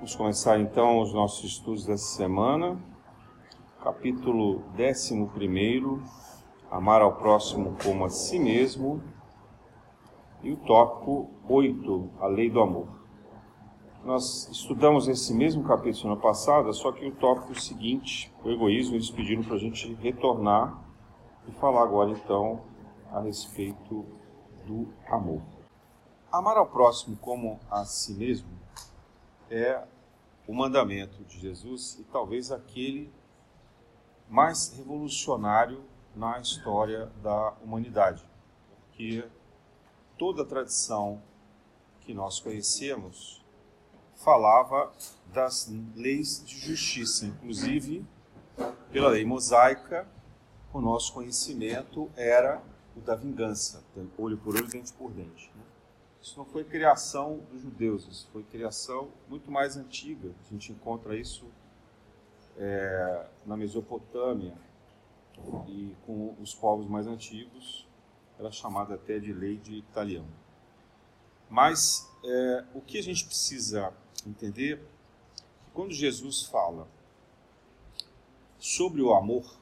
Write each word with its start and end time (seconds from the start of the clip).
Vamos 0.00 0.16
começar 0.16 0.58
então 0.58 1.02
os 1.02 1.12
nossos 1.12 1.44
estudos 1.44 1.84
dessa 1.84 2.16
semana. 2.16 2.82
Capítulo 3.84 4.64
11, 4.74 5.28
Amar 6.70 7.02
ao 7.02 7.16
próximo 7.16 7.76
como 7.84 8.06
a 8.06 8.08
si 8.08 8.38
mesmo. 8.38 9.02
E 10.42 10.52
o 10.52 10.56
tópico 10.56 11.28
8, 11.46 12.12
a 12.18 12.28
lei 12.28 12.48
do 12.48 12.62
amor. 12.62 12.88
Nós 14.02 14.48
estudamos 14.50 15.06
esse 15.06 15.34
mesmo 15.34 15.64
capítulo 15.64 15.94
semana 15.94 16.18
passada, 16.18 16.72
só 16.72 16.90
que 16.92 17.06
o 17.06 17.14
tópico 17.16 17.60
seguinte, 17.60 18.32
o 18.42 18.48
egoísmo, 18.48 18.94
eles 18.94 19.10
pediram 19.10 19.42
para 19.42 19.56
a 19.56 19.58
gente 19.58 19.92
retornar 19.96 20.82
e 21.46 21.52
falar 21.52 21.82
agora 21.82 22.10
então 22.10 22.62
a 23.12 23.20
respeito 23.20 24.06
do 24.66 24.88
amor. 25.10 25.42
Amar 26.32 26.56
ao 26.56 26.66
próximo 26.66 27.18
como 27.18 27.60
a 27.70 27.84
si 27.84 28.14
mesmo 28.14 28.59
é 29.50 29.82
o 30.46 30.54
mandamento 30.54 31.22
de 31.24 31.38
Jesus 31.38 31.98
e 31.98 32.04
talvez 32.04 32.50
aquele 32.52 33.12
mais 34.28 34.72
revolucionário 34.76 35.84
na 36.14 36.40
história 36.40 37.06
da 37.22 37.52
humanidade, 37.62 38.24
porque 38.86 39.24
toda 40.16 40.42
a 40.42 40.46
tradição 40.46 41.20
que 42.00 42.14
nós 42.14 42.40
conhecemos 42.40 43.44
falava 44.16 44.92
das 45.32 45.72
leis 45.94 46.44
de 46.44 46.58
justiça, 46.58 47.26
inclusive 47.26 48.04
pela 48.92 49.08
lei 49.08 49.24
mosaica, 49.24 50.06
o 50.72 50.80
nosso 50.80 51.12
conhecimento 51.12 52.10
era 52.16 52.62
o 52.96 53.00
da 53.00 53.14
vingança, 53.14 53.82
olho 54.18 54.36
por 54.38 54.54
olho, 54.54 54.66
dente 54.68 54.92
por 54.92 55.10
dente. 55.10 55.50
Né? 55.54 55.62
Isso 56.22 56.38
não 56.38 56.44
foi 56.44 56.64
criação 56.64 57.38
dos 57.50 57.62
judeus, 57.62 58.06
isso 58.06 58.28
foi 58.32 58.42
criação 58.42 59.10
muito 59.28 59.50
mais 59.50 59.76
antiga. 59.76 60.30
A 60.46 60.52
gente 60.52 60.70
encontra 60.72 61.16
isso 61.16 61.46
é, 62.58 63.26
na 63.46 63.56
Mesopotâmia 63.56 64.54
e 65.66 65.96
com 66.04 66.34
os 66.40 66.54
povos 66.54 66.86
mais 66.86 67.06
antigos, 67.06 67.86
era 68.38 68.50
chamada 68.52 68.94
até 68.94 69.18
de 69.18 69.32
lei 69.32 69.56
de 69.56 69.76
Italião. 69.76 70.26
Mas 71.48 72.08
é, 72.22 72.64
o 72.74 72.80
que 72.80 72.98
a 72.98 73.02
gente 73.02 73.24
precisa 73.24 73.92
entender 74.26 74.74
é 74.74 74.76
que 74.76 75.70
quando 75.72 75.92
Jesus 75.92 76.42
fala 76.42 76.86
sobre 78.58 79.00
o 79.00 79.14
amor, 79.14 79.58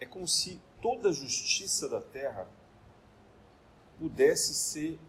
é 0.00 0.06
como 0.06 0.26
se 0.26 0.60
toda 0.82 1.10
a 1.10 1.12
justiça 1.12 1.88
da 1.88 2.00
terra 2.00 2.48
pudesse 3.98 4.54
ser 4.54 5.00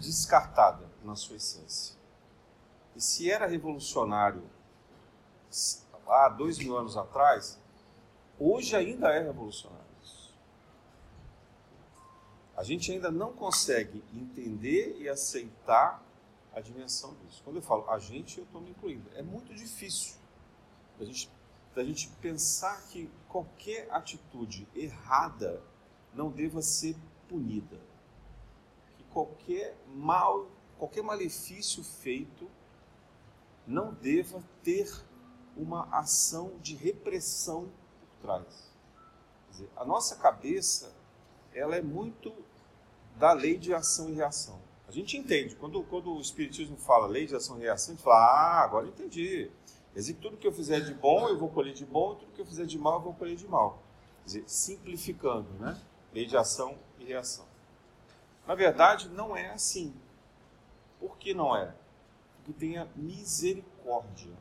descartada 0.00 0.90
na 1.02 1.14
sua 1.14 1.36
essência. 1.36 1.96
E 2.94 3.00
se 3.00 3.30
era 3.30 3.46
revolucionário 3.46 4.42
há 6.06 6.28
dois 6.28 6.58
mil 6.58 6.76
anos 6.76 6.96
atrás, 6.96 7.58
hoje 8.38 8.76
ainda 8.76 9.08
é 9.12 9.22
revolucionário. 9.22 9.82
A 12.56 12.62
gente 12.62 12.92
ainda 12.92 13.10
não 13.10 13.32
consegue 13.32 14.04
entender 14.12 14.96
e 15.00 15.08
aceitar 15.08 16.00
a 16.54 16.60
dimensão 16.60 17.14
disso. 17.16 17.42
Quando 17.42 17.56
eu 17.56 17.62
falo 17.62 17.88
a 17.90 17.98
gente, 17.98 18.38
eu 18.38 18.44
estou 18.44 18.60
me 18.60 18.70
incluindo. 18.70 19.10
É 19.14 19.22
muito 19.22 19.54
difícil 19.54 20.16
da 20.98 21.04
gente, 21.04 21.30
da 21.74 21.82
gente 21.82 22.08
pensar 22.20 22.80
que 22.88 23.10
qualquer 23.28 23.90
atitude 23.90 24.68
errada 24.76 25.62
não 26.14 26.30
deva 26.30 26.60
ser 26.60 26.94
punida 27.26 27.80
qualquer 29.12 29.76
mal, 29.94 30.48
qualquer 30.78 31.02
malefício 31.02 31.84
feito 31.84 32.48
não 33.66 33.92
deva 33.94 34.42
ter 34.62 34.90
uma 35.56 35.88
ação 35.96 36.52
de 36.60 36.74
repressão 36.74 37.70
por 38.00 38.08
trás. 38.20 38.72
Dizer, 39.50 39.70
a 39.76 39.84
nossa 39.84 40.16
cabeça 40.16 40.94
ela 41.54 41.76
é 41.76 41.82
muito 41.82 42.32
da 43.16 43.32
lei 43.32 43.58
de 43.58 43.74
ação 43.74 44.08
e 44.08 44.14
reação. 44.14 44.60
A 44.88 44.90
gente 44.90 45.16
entende, 45.16 45.54
quando, 45.56 45.82
quando 45.84 46.12
o 46.12 46.20
Espiritismo 46.20 46.76
fala 46.76 47.06
lei 47.06 47.26
de 47.26 47.34
ação 47.34 47.58
e 47.58 47.62
reação, 47.62 47.92
a 47.92 47.96
gente 47.96 48.04
fala, 48.04 48.16
ah, 48.16 48.64
agora 48.64 48.86
entendi. 48.86 49.50
Quer 49.92 49.98
dizer, 49.98 50.14
tudo 50.14 50.36
que 50.36 50.46
eu 50.46 50.52
fizer 50.52 50.80
de 50.80 50.94
bom, 50.94 51.28
eu 51.28 51.38
vou 51.38 51.50
colher 51.50 51.74
de 51.74 51.84
bom, 51.84 52.14
tudo 52.14 52.32
que 52.32 52.40
eu 52.40 52.46
fizer 52.46 52.64
de 52.64 52.78
mal, 52.78 52.94
eu 52.94 53.00
vou 53.00 53.14
colher 53.14 53.36
de 53.36 53.46
mal. 53.46 53.82
Quer 54.20 54.26
dizer, 54.26 54.44
simplificando, 54.46 55.48
né? 55.60 55.78
Lei 56.12 56.26
de 56.26 56.36
ação 56.36 56.78
e 56.98 57.04
reação. 57.04 57.51
Na 58.46 58.54
verdade, 58.54 59.08
não 59.08 59.36
é 59.36 59.50
assim. 59.50 59.94
Por 60.98 61.16
que 61.16 61.32
não 61.32 61.56
é? 61.56 61.74
Porque 62.36 62.52
tem 62.52 62.76
a 62.76 62.86
misericórdia, 62.96 64.32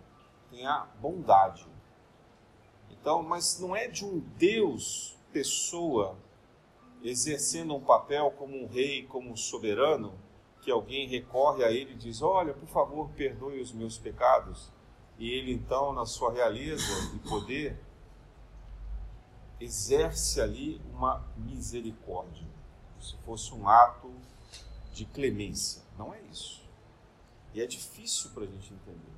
tem 0.49 0.65
a 0.65 0.87
bondade. 0.99 1.67
Então, 2.89 3.21
mas 3.21 3.59
não 3.59 3.75
é 3.75 3.87
de 3.87 4.05
um 4.05 4.19
Deus, 4.37 5.17
pessoa, 5.31 6.17
exercendo 7.03 7.75
um 7.75 7.81
papel 7.81 8.31
como 8.31 8.55
um 8.55 8.67
rei, 8.67 9.05
como 9.05 9.31
um 9.31 9.35
soberano, 9.35 10.13
que 10.61 10.71
alguém 10.71 11.07
recorre 11.07 11.63
a 11.63 11.71
ele 11.71 11.93
e 11.93 11.97
diz: 11.97 12.21
Olha, 12.21 12.53
por 12.53 12.67
favor, 12.67 13.09
perdoe 13.09 13.59
os 13.59 13.71
meus 13.71 13.97
pecados. 13.97 14.71
E 15.17 15.29
ele, 15.29 15.53
então, 15.53 15.93
na 15.93 16.05
sua 16.05 16.31
realeza 16.31 16.83
e 17.15 17.19
poder, 17.29 17.79
exerce 19.59 20.41
ali 20.41 20.81
uma 20.91 21.23
misericórdia 21.37 22.50
se 23.01 23.17
fosse 23.17 23.53
um 23.53 23.67
ato 23.67 24.11
de 24.93 25.05
clemência. 25.05 25.81
Não 25.97 26.13
é 26.13 26.21
isso. 26.23 26.61
E 27.53 27.61
é 27.61 27.65
difícil 27.65 28.31
para 28.31 28.43
a 28.43 28.47
gente 28.47 28.73
entender. 28.73 29.13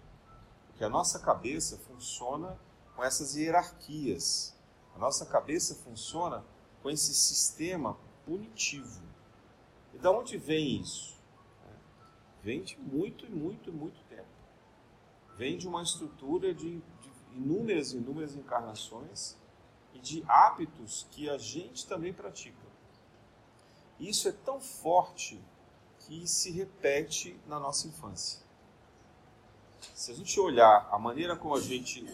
Porque 0.68 0.84
a 0.84 0.90
nossa 0.90 1.20
cabeça 1.20 1.78
funciona 1.78 2.58
com 2.96 3.04
essas 3.04 3.36
hierarquias. 3.36 4.56
A 4.96 5.00
nossa 5.00 5.26
cabeça 5.26 5.76
funciona 5.76 6.44
com 6.82 6.90
esse 6.90 7.14
sistema 7.14 7.98
punitivo. 8.26 9.02
E 9.94 10.00
de 10.00 10.08
onde 10.08 10.38
vem 10.38 10.82
isso? 10.82 11.14
Vem 12.42 12.62
de 12.62 12.78
muito, 12.80 13.30
muito, 13.30 13.72
muito 13.72 14.04
tempo. 14.10 14.28
Vem 15.38 15.58
de 15.58 15.68
uma 15.68 15.82
estrutura 15.82 16.54
de, 16.54 16.78
de 16.78 17.12
inúmeras 17.36 17.94
e 17.94 17.98
inúmeras 17.98 18.36
encarnações 18.36 19.38
e 19.94 20.00
de 20.00 20.24
hábitos 20.28 21.08
que 21.12 21.30
a 21.30 21.38
gente 21.38 21.88
também 21.88 22.14
pratica. 22.14 22.73
Isso 24.00 24.28
é 24.28 24.32
tão 24.32 24.60
forte 24.60 25.42
que 26.00 26.28
se 26.28 26.52
repete 26.52 27.40
na 27.48 27.60
nossa 27.60 27.88
infância. 27.88 28.42
Se 29.94 30.12
a 30.12 30.16
gente 30.16 30.40
olhar 30.40 30.88
a 30.92 30.98
maneira 30.98 31.36
como 31.36 31.56
a 31.56 31.62
gente 31.62 32.06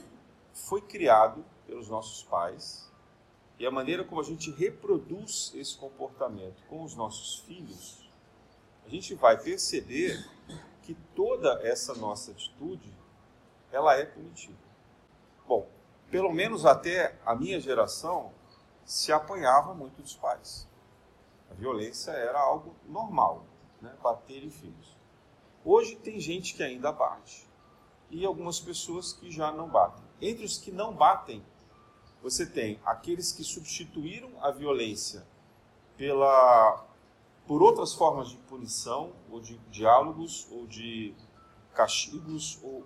foi 0.53 0.81
criado 0.81 1.43
pelos 1.65 1.89
nossos 1.89 2.23
pais 2.23 2.89
e 3.57 3.65
a 3.65 3.71
maneira 3.71 4.03
como 4.03 4.21
a 4.21 4.23
gente 4.23 4.51
reproduz 4.51 5.51
esse 5.55 5.75
comportamento 5.75 6.61
com 6.67 6.83
os 6.83 6.95
nossos 6.95 7.39
filhos, 7.39 8.09
a 8.85 8.89
gente 8.89 9.15
vai 9.15 9.37
perceber 9.37 10.23
que 10.83 10.95
toda 11.15 11.59
essa 11.61 11.93
nossa 11.95 12.31
atitude 12.31 12.93
ela 13.71 13.95
é 13.95 14.05
punitiva. 14.05 14.57
Bom, 15.47 15.67
pelo 16.09 16.31
menos 16.31 16.65
até 16.65 17.19
a 17.25 17.35
minha 17.35 17.59
geração 17.59 18.31
se 18.85 19.11
apanhava 19.11 19.73
muito 19.73 20.01
dos 20.01 20.15
pais. 20.15 20.68
A 21.49 21.53
violência 21.53 22.11
era 22.11 22.39
algo 22.39 22.75
normal, 22.87 23.45
né? 23.81 23.95
bater 24.01 24.43
em 24.43 24.49
filhos. 24.49 24.97
Hoje 25.63 25.95
tem 25.95 26.19
gente 26.19 26.53
que 26.53 26.63
ainda 26.63 26.91
bate 26.91 27.47
e 28.09 28.25
algumas 28.25 28.59
pessoas 28.59 29.13
que 29.13 29.31
já 29.31 29.51
não 29.51 29.69
batem. 29.69 30.03
Entre 30.21 30.45
os 30.45 30.57
que 30.57 30.71
não 30.71 30.93
batem, 30.93 31.43
você 32.21 32.45
tem 32.45 32.79
aqueles 32.85 33.31
que 33.31 33.43
substituíram 33.43 34.31
a 34.41 34.51
violência 34.51 35.25
pela 35.97 36.85
por 37.47 37.63
outras 37.63 37.93
formas 37.93 38.29
de 38.29 38.37
punição 38.37 39.11
ou 39.31 39.41
de 39.41 39.57
diálogos 39.71 40.47
ou 40.51 40.67
de 40.67 41.15
castigos 41.73 42.59
ou 42.61 42.85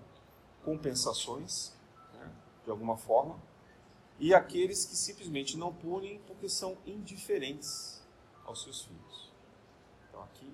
compensações, 0.63 1.73
né, 2.13 2.31
de 2.63 2.71
alguma 2.71 2.95
forma, 2.95 3.37
e 4.17 4.33
aqueles 4.33 4.85
que 4.85 4.95
simplesmente 4.95 5.57
não 5.57 5.73
punem 5.73 6.21
porque 6.25 6.47
são 6.47 6.77
indiferentes 6.85 8.02
aos 8.45 8.63
seus 8.63 8.83
filhos. 8.83 9.31
Então 10.07 10.23
aqui 10.23 10.53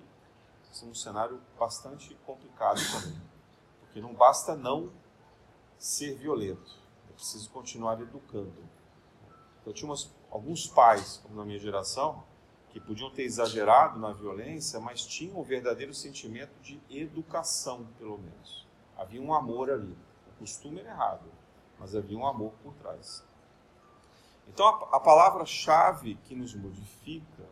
é 0.82 0.86
um 0.86 0.94
cenário 0.94 1.40
bastante 1.58 2.14
complicado 2.26 2.80
também, 2.92 3.20
porque 3.80 4.00
não 4.00 4.14
basta 4.14 4.56
não 4.56 4.90
ser 5.78 6.14
violento, 6.16 6.78
é 7.10 7.12
preciso 7.12 7.50
continuar 7.50 8.00
educando. 8.00 8.64
Então 9.60 9.72
tinha 9.72 9.88
umas, 9.88 10.10
alguns 10.30 10.66
pais, 10.66 11.18
como 11.22 11.36
na 11.36 11.44
minha 11.44 11.58
geração, 11.58 12.24
que 12.70 12.80
podiam 12.80 13.10
ter 13.10 13.24
exagerado 13.24 13.98
na 13.98 14.12
violência, 14.12 14.78
mas 14.80 15.04
tinham 15.04 15.38
um 15.38 15.42
verdadeiro 15.42 15.92
sentimento 15.92 16.52
de 16.62 16.80
educação, 16.88 17.86
pelo 17.98 18.16
menos. 18.16 18.66
Havia 18.96 19.20
um 19.20 19.34
amor 19.34 19.70
ali. 19.70 19.96
O 20.28 20.38
costume 20.38 20.80
era 20.80 20.90
errado, 20.90 21.30
mas 21.78 21.94
havia 21.94 22.16
um 22.16 22.26
amor 22.26 22.52
por 22.62 22.72
trás. 22.74 23.24
Então 24.48 24.66
a, 24.66 24.96
a 24.96 25.00
palavra-chave 25.00 26.14
que 26.24 26.34
nos 26.34 26.54
modifica 26.54 27.44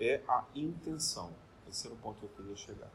é 0.00 0.22
a 0.28 0.44
intenção. 0.54 1.32
Esse 1.68 1.86
era 1.86 1.94
o 1.94 1.98
ponto 1.98 2.18
que 2.18 2.24
eu 2.24 2.30
queria 2.30 2.56
chegar. 2.56 2.90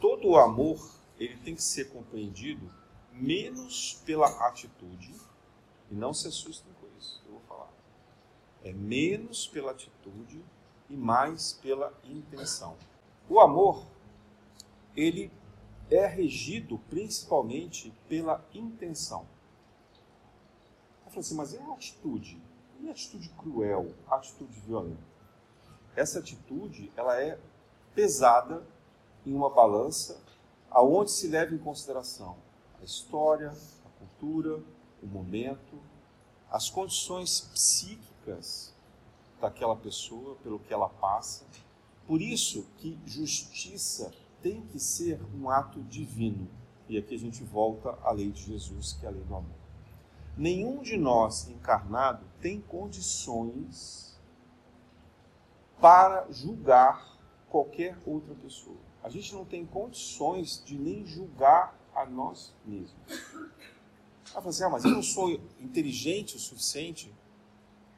Todo 0.00 0.28
o 0.28 0.36
amor, 0.36 0.78
ele 1.18 1.36
tem 1.38 1.54
que 1.54 1.62
ser 1.62 1.90
compreendido 1.90 2.70
menos 3.12 4.00
pela 4.04 4.26
atitude, 4.48 5.14
e 5.90 5.94
não 5.94 6.12
se 6.14 6.26
assustem 6.26 6.72
com 6.80 6.86
isso, 6.98 7.22
eu 7.26 7.32
vou 7.32 7.40
falar. 7.42 7.70
É 8.64 8.72
menos 8.72 9.46
pela 9.46 9.72
atitude 9.72 10.42
e 10.88 10.96
mais 10.96 11.52
pela 11.52 11.92
intenção. 12.04 12.76
O 13.28 13.40
amor, 13.40 13.86
ele 14.96 15.30
é 15.90 16.06
regido 16.06 16.78
principalmente 16.90 17.92
pela 18.08 18.44
intenção. 18.54 19.26
Eu 21.04 21.10
falei 21.10 21.20
assim, 21.20 21.34
mas 21.34 21.54
é 21.54 21.62
a 21.62 21.72
atitude? 21.72 22.40
E 22.80 22.88
a 22.88 22.92
atitude 22.92 23.28
cruel, 23.30 23.94
a 24.08 24.16
atitude 24.16 24.58
violenta? 24.60 25.11
Essa 25.94 26.18
atitude, 26.18 26.90
ela 26.96 27.20
é 27.20 27.38
pesada 27.94 28.62
em 29.26 29.34
uma 29.34 29.50
balança 29.50 30.20
aonde 30.70 31.10
se 31.10 31.28
leva 31.28 31.54
em 31.54 31.58
consideração 31.58 32.36
a 32.80 32.84
história, 32.84 33.50
a 33.50 33.98
cultura, 33.98 34.60
o 35.02 35.06
momento, 35.06 35.78
as 36.50 36.68
condições 36.68 37.40
psíquicas 37.52 38.72
daquela 39.40 39.76
pessoa, 39.76 40.36
pelo 40.42 40.58
que 40.58 40.72
ela 40.72 40.88
passa. 40.88 41.44
Por 42.06 42.20
isso 42.20 42.66
que 42.78 42.98
justiça 43.06 44.12
tem 44.42 44.60
que 44.62 44.78
ser 44.78 45.20
um 45.34 45.48
ato 45.48 45.80
divino. 45.82 46.48
E 46.88 46.98
aqui 46.98 47.14
a 47.14 47.18
gente 47.18 47.42
volta 47.44 47.96
à 48.02 48.10
lei 48.10 48.30
de 48.30 48.42
Jesus, 48.42 48.94
que 48.94 49.06
é 49.06 49.08
a 49.08 49.12
lei 49.12 49.22
do 49.22 49.34
amor. 49.34 49.62
Nenhum 50.36 50.82
de 50.82 50.96
nós 50.96 51.48
encarnado 51.48 52.24
tem 52.40 52.60
condições 52.60 54.11
para 55.82 56.28
julgar 56.30 57.18
qualquer 57.50 57.98
outra 58.06 58.32
pessoa. 58.36 58.76
A 59.02 59.08
gente 59.08 59.34
não 59.34 59.44
tem 59.44 59.66
condições 59.66 60.62
de 60.64 60.78
nem 60.78 61.04
julgar 61.04 61.76
a 61.92 62.06
nós 62.06 62.54
mesmos. 62.64 62.94
Fala 64.26 64.48
assim, 64.48 64.62
ah, 64.62 64.70
mas 64.70 64.84
eu 64.84 64.92
não 64.92 65.02
sou 65.02 65.28
inteligente 65.60 66.36
o 66.36 66.38
suficiente. 66.38 67.12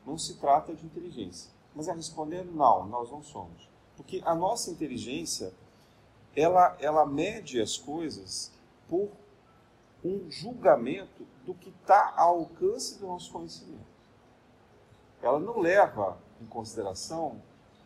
Não 0.07 0.17
se 0.17 0.39
trata 0.39 0.75
de 0.75 0.87
inteligência. 0.87 1.51
Mas 1.75 1.87
ela 1.87 1.99
respondendo, 1.99 2.51
não, 2.53 2.87
nós 2.87 3.11
não 3.11 3.23
somos. 3.23 3.69
Porque 3.99 4.23
a 4.25 4.35
nossa 4.35 4.71
inteligência, 4.71 5.53
ela, 6.35 6.75
ela 6.81 7.05
mede 7.05 7.61
as 7.61 7.77
coisas 7.77 8.51
por 8.89 9.11
um 10.03 10.31
julgamento 10.31 11.27
do 11.45 11.53
que 11.53 11.69
está 11.69 12.15
ao 12.17 12.39
alcance 12.39 12.99
do 12.99 13.07
nosso 13.07 13.31
conhecimento. 13.31 13.85
Ela 15.23 15.39
não 15.39 15.59
leva 15.59 16.19
em 16.41 16.47
consideração 16.47 17.43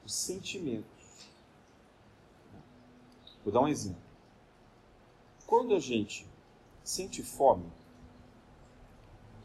os 0.08 0.14
sentimentos. 0.14 1.28
Vou 3.44 3.52
dar 3.52 3.60
um 3.60 3.68
exemplo. 3.68 4.00
Quando 5.46 5.74
a 5.74 5.78
gente 5.78 6.26
sente 6.82 7.22
fome, 7.22 7.70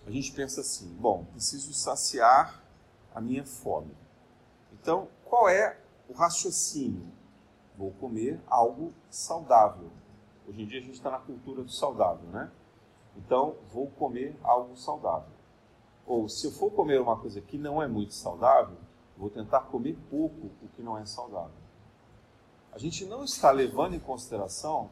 a 0.07 0.11
gente 0.11 0.31
pensa 0.31 0.61
assim: 0.61 0.87
bom, 0.95 1.25
preciso 1.25 1.73
saciar 1.73 2.63
a 3.13 3.19
minha 3.19 3.45
fome. 3.45 3.93
Então, 4.71 5.09
qual 5.25 5.49
é 5.49 5.77
o 6.07 6.13
raciocínio? 6.13 7.11
Vou 7.77 7.91
comer 7.91 8.39
algo 8.47 8.93
saudável. 9.09 9.91
Hoje 10.47 10.61
em 10.61 10.65
dia 10.65 10.79
a 10.79 10.83
gente 10.83 10.93
está 10.93 11.11
na 11.11 11.19
cultura 11.19 11.61
do 11.61 11.71
saudável, 11.71 12.27
né? 12.29 12.49
Então, 13.17 13.57
vou 13.69 13.87
comer 13.87 14.37
algo 14.41 14.77
saudável. 14.77 15.31
Ou, 16.05 16.29
se 16.29 16.47
eu 16.47 16.51
for 16.51 16.71
comer 16.71 17.01
uma 17.01 17.17
coisa 17.17 17.41
que 17.41 17.57
não 17.57 17.81
é 17.81 17.87
muito 17.87 18.13
saudável, 18.13 18.77
vou 19.17 19.29
tentar 19.29 19.61
comer 19.61 19.97
pouco 20.09 20.49
o 20.61 20.67
que 20.75 20.81
não 20.81 20.97
é 20.97 21.05
saudável. 21.05 21.61
A 22.71 22.77
gente 22.77 23.05
não 23.05 23.23
está 23.23 23.51
levando 23.51 23.95
em 23.95 23.99
consideração 23.99 24.89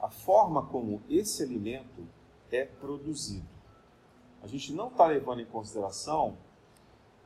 a 0.00 0.08
forma 0.08 0.64
como 0.66 1.02
esse 1.08 1.42
alimento 1.42 2.06
é 2.50 2.64
produzido 2.64 3.56
a 4.46 4.48
gente 4.48 4.72
não 4.72 4.86
está 4.86 5.04
levando 5.06 5.40
em 5.40 5.44
consideração 5.44 6.38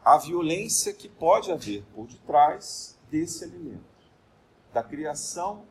a 0.03 0.17
violência 0.17 0.91
que 0.95 1.07
pode 1.07 1.53
haver 1.53 1.85
por 1.95 2.07
detrás 2.07 2.99
desse 3.11 3.45
alimento, 3.45 3.85
da 4.73 4.83
criação 4.83 5.67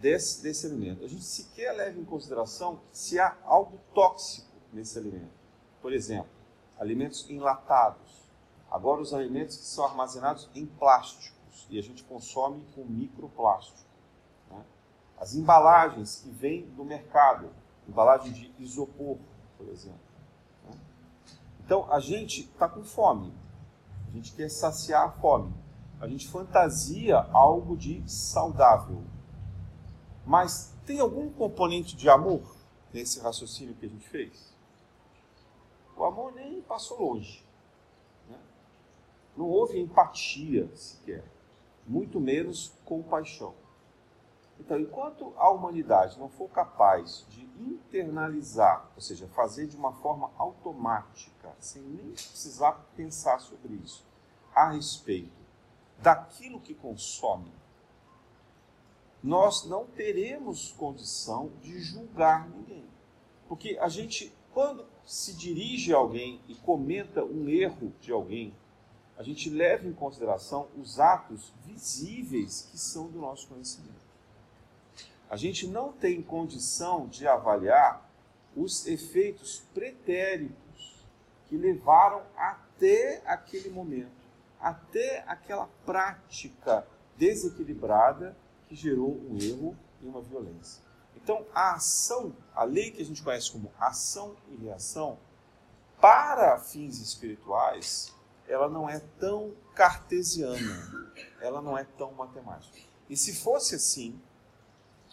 desse, 0.00 0.40
desse 0.44 0.66
alimento. 0.66 1.04
A 1.04 1.08
gente 1.08 1.24
sequer 1.24 1.72
leva 1.72 1.98
em 1.98 2.04
consideração 2.04 2.80
se 2.92 3.18
há 3.18 3.36
algo 3.44 3.80
tóxico 3.92 4.46
nesse 4.72 4.96
alimento. 4.96 5.32
Por 5.82 5.92
exemplo, 5.92 6.30
alimentos 6.78 7.28
enlatados. 7.28 8.29
Agora, 8.70 9.00
os 9.00 9.12
alimentos 9.12 9.56
que 9.56 9.64
são 9.64 9.84
armazenados 9.84 10.48
em 10.54 10.64
plásticos 10.66 11.66
e 11.68 11.78
a 11.78 11.82
gente 11.82 12.04
consome 12.04 12.64
com 12.74 12.84
microplástico. 12.84 13.78
Né? 14.50 14.64
As 15.18 15.34
embalagens 15.34 16.20
que 16.22 16.30
vêm 16.30 16.66
do 16.70 16.84
mercado, 16.84 17.50
embalagem 17.88 18.32
de 18.32 18.52
isopor, 18.58 19.18
por 19.56 19.68
exemplo 19.68 20.10
então 21.70 21.86
a 21.88 22.00
gente 22.00 22.40
está 22.40 22.68
com 22.68 22.82
fome, 22.82 23.32
a 24.08 24.10
gente 24.10 24.32
quer 24.32 24.50
saciar 24.50 25.04
a 25.04 25.12
fome, 25.12 25.54
a 26.00 26.08
gente 26.08 26.26
fantasia 26.26 27.16
algo 27.32 27.76
de 27.76 28.02
saudável. 28.10 29.04
Mas 30.26 30.74
tem 30.84 30.98
algum 30.98 31.30
componente 31.30 31.94
de 31.94 32.08
amor 32.08 32.42
nesse 32.92 33.20
raciocínio 33.20 33.76
que 33.76 33.86
a 33.86 33.88
gente 33.88 34.08
fez? 34.08 34.52
O 35.96 36.02
amor 36.02 36.32
nem 36.32 36.60
passou 36.60 37.00
longe. 37.00 37.46
Não 39.40 39.48
houve 39.48 39.80
empatia 39.80 40.68
sequer, 40.76 41.24
muito 41.86 42.20
menos 42.20 42.74
compaixão. 42.84 43.54
Então, 44.58 44.78
enquanto 44.78 45.32
a 45.38 45.48
humanidade 45.48 46.18
não 46.18 46.28
for 46.28 46.50
capaz 46.50 47.24
de 47.30 47.48
internalizar, 47.58 48.90
ou 48.94 49.00
seja, 49.00 49.26
fazer 49.28 49.66
de 49.66 49.78
uma 49.78 49.94
forma 49.94 50.30
automática, 50.36 51.56
sem 51.58 51.80
nem 51.80 52.10
precisar 52.10 52.72
pensar 52.94 53.40
sobre 53.40 53.76
isso, 53.76 54.04
a 54.54 54.72
respeito 54.72 55.32
daquilo 56.02 56.60
que 56.60 56.74
consome, 56.74 57.50
nós 59.22 59.64
não 59.64 59.86
teremos 59.86 60.72
condição 60.72 61.50
de 61.62 61.80
julgar 61.80 62.46
ninguém. 62.46 62.84
Porque 63.48 63.78
a 63.80 63.88
gente, 63.88 64.34
quando 64.52 64.84
se 65.06 65.34
dirige 65.34 65.94
a 65.94 65.96
alguém 65.96 66.42
e 66.46 66.54
comenta 66.56 67.24
um 67.24 67.48
erro 67.48 67.90
de 68.02 68.12
alguém, 68.12 68.54
a 69.20 69.22
gente 69.22 69.50
leva 69.50 69.86
em 69.86 69.92
consideração 69.92 70.68
os 70.80 70.98
atos 70.98 71.52
visíveis 71.66 72.68
que 72.70 72.78
são 72.78 73.08
do 73.08 73.18
nosso 73.18 73.46
conhecimento 73.48 74.10
a 75.30 75.36
gente 75.36 75.68
não 75.68 75.92
tem 75.92 76.20
condição 76.20 77.06
de 77.06 77.24
avaliar 77.24 78.04
os 78.56 78.84
efeitos 78.88 79.62
pretéritos 79.72 81.06
que 81.46 81.56
levaram 81.56 82.22
até 82.36 83.22
aquele 83.24 83.70
momento, 83.70 84.10
até 84.60 85.22
aquela 85.28 85.68
prática 85.86 86.84
desequilibrada 87.16 88.36
que 88.68 88.74
gerou 88.74 89.20
um 89.30 89.38
erro 89.40 89.76
e 90.02 90.06
uma 90.06 90.20
violência. 90.20 90.82
Então, 91.14 91.46
a 91.54 91.74
ação, 91.74 92.34
a 92.52 92.64
lei 92.64 92.90
que 92.90 93.00
a 93.00 93.04
gente 93.04 93.22
conhece 93.22 93.52
como 93.52 93.70
ação 93.78 94.34
e 94.50 94.56
reação, 94.56 95.16
para 96.00 96.58
fins 96.58 96.98
espirituais, 96.98 98.12
ela 98.50 98.68
não 98.68 98.90
é 98.90 98.98
tão 99.20 99.54
cartesiana, 99.74 101.14
ela 101.40 101.62
não 101.62 101.78
é 101.78 101.84
tão 101.84 102.12
matemática. 102.12 102.78
E 103.08 103.16
se 103.16 103.40
fosse 103.40 103.76
assim, 103.76 104.20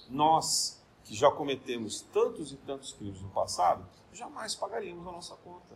nós, 0.10 0.84
que 1.04 1.16
já 1.16 1.30
cometemos 1.30 2.02
tantos 2.02 2.52
e 2.52 2.58
tantos 2.58 2.94
crimes 2.94 3.22
no 3.22 3.30
passado, 3.30 3.88
jamais 4.12 4.56
pagaríamos 4.56 5.08
a 5.08 5.12
nossa 5.12 5.36
conta. 5.36 5.76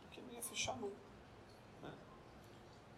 Porque 0.00 0.20
não 0.20 0.32
ia 0.32 0.42
fechar 0.42 0.76
nunca. 0.76 0.96
Né? 1.82 1.92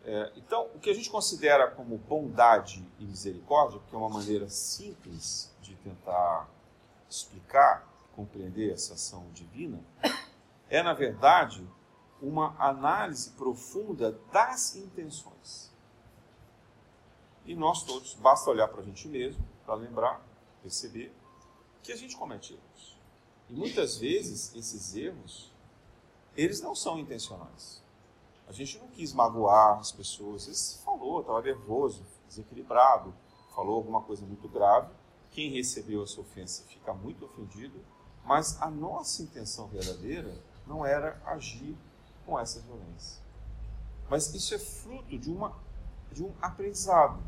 É, 0.05 0.33
então, 0.37 0.71
o 0.75 0.79
que 0.79 0.89
a 0.89 0.95
gente 0.95 1.11
considera 1.11 1.71
como 1.71 1.99
bondade 1.99 2.83
e 2.99 3.05
misericórdia, 3.05 3.81
que 3.87 3.95
é 3.95 3.99
uma 3.99 4.09
maneira 4.09 4.49
simples 4.49 5.55
de 5.61 5.75
tentar 5.77 6.49
explicar, 7.09 7.87
compreender 8.17 8.73
essa 8.73 8.95
ação 8.95 9.29
divina, 9.33 9.79
é, 10.71 10.83
na 10.83 10.95
verdade, 10.95 11.69
uma 12.21 12.55
análise 12.59 13.31
profunda 13.31 14.19
das 14.33 14.77
intenções. 14.77 15.71
E 17.45 17.55
nós 17.55 17.83
todos, 17.83 18.15
basta 18.15 18.51
olhar 18.51 18.69
para 18.69 18.81
a 18.81 18.85
gente 18.85 19.07
mesmo 19.09 19.45
para 19.65 19.75
lembrar 19.75 20.25
perceber 20.63 21.15
que 21.83 21.93
a 21.93 21.97
gente 21.97 22.17
comete 22.17 22.55
erros. 22.55 22.99
E 23.51 23.53
muitas 23.53 23.99
vezes 23.99 24.55
esses 24.55 24.95
erros, 24.97 25.53
eles 26.35 26.61
não 26.61 26.75
são 26.75 26.99
intencionais. 26.99 27.83
A 28.49 28.53
gente 28.53 28.79
não 28.79 28.89
quis 28.89 29.13
magoar 29.13 29.79
as 29.79 29.93
pessoas. 29.93 30.45
Você 30.45 30.79
falou, 30.83 31.21
estava 31.21 31.43
nervoso, 31.43 32.05
desequilibrado, 32.27 33.15
falou 33.55 33.77
alguma 33.77 34.03
coisa 34.03 34.25
muito 34.25 34.49
grave. 34.49 34.93
Quem 35.31 35.51
recebeu 35.51 36.03
essa 36.03 36.21
ofensa 36.21 36.65
fica 36.65 36.95
muito 36.95 37.25
ofendido, 37.27 37.79
mas 38.25 38.61
a 38.63 38.71
nossa 38.71 39.23
intenção 39.23 39.69
verdadeira 39.69 40.35
não 40.67 40.85
era 40.85 41.21
agir 41.27 41.77
com 42.25 42.39
essa 42.39 42.61
violência. 42.61 43.23
Mas 44.09 44.33
isso 44.35 44.55
é 44.55 44.59
fruto 44.59 45.19
de, 45.19 45.31
uma, 45.31 45.57
de 46.13 46.23
um 46.23 46.33
aprendizado. 46.41 47.21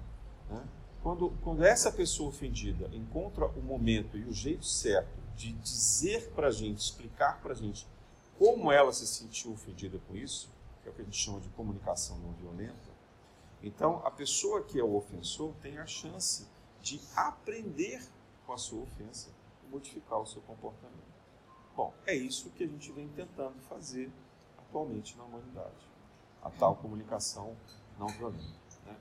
Né? 0.49 0.63
quando, 1.07 1.31
quando 1.45 1.65
essa 1.65 1.93
pessoa 1.93 2.31
ofendida 2.31 2.91
encontra 2.93 3.47
o 3.47 3.63
momento 3.63 4.19
e 4.19 4.25
o 4.25 4.33
jeito 4.33 4.67
certo 4.67 5.17
de 5.37 5.53
dizer 5.53 6.33
para 6.35 6.49
a 6.49 6.51
gente, 6.51 6.79
explicar 6.79 7.41
para 7.41 7.53
a 7.53 7.55
gente 7.55 7.87
como 8.37 8.73
ela 8.73 8.93
se 8.93 9.07
sentiu 9.07 9.53
ofendida 9.53 10.01
com 10.09 10.17
isso, 10.17 10.51
que 10.83 10.89
é 10.89 10.91
o 10.91 10.95
que 10.95 11.03
a 11.03 11.05
gente 11.05 11.17
chama 11.17 11.39
de 11.39 11.49
comunicação 11.51 12.19
não 12.19 12.33
violenta, 12.33 12.91
então 13.63 14.03
a 14.05 14.11
pessoa 14.11 14.65
que 14.65 14.81
é 14.81 14.83
o 14.83 14.97
ofensor 14.97 15.53
tem 15.63 15.79
a 15.79 15.87
chance 15.87 16.45
de 16.83 17.01
aprender 17.15 18.03
com 18.45 18.53
a 18.53 18.59
sua 18.59 18.83
ofensa 18.83 19.29
e 19.65 19.71
modificar 19.71 20.19
o 20.19 20.27
seu 20.27 20.43
comportamento. 20.43 21.07
Bom, 21.77 21.95
é 22.05 22.17
isso 22.17 22.51
que 22.51 22.65
a 22.65 22.67
gente 22.67 22.91
vem 22.91 23.07
tentando 23.11 23.61
fazer 23.69 24.11
atualmente 24.77 25.17
na 25.17 25.25
humanidade, 25.25 25.89
a 26.43 26.51
tal 26.51 26.77
comunicação 26.77 27.57
não 27.99 28.09
violenta. 28.09 28.45
Né? 28.85 28.95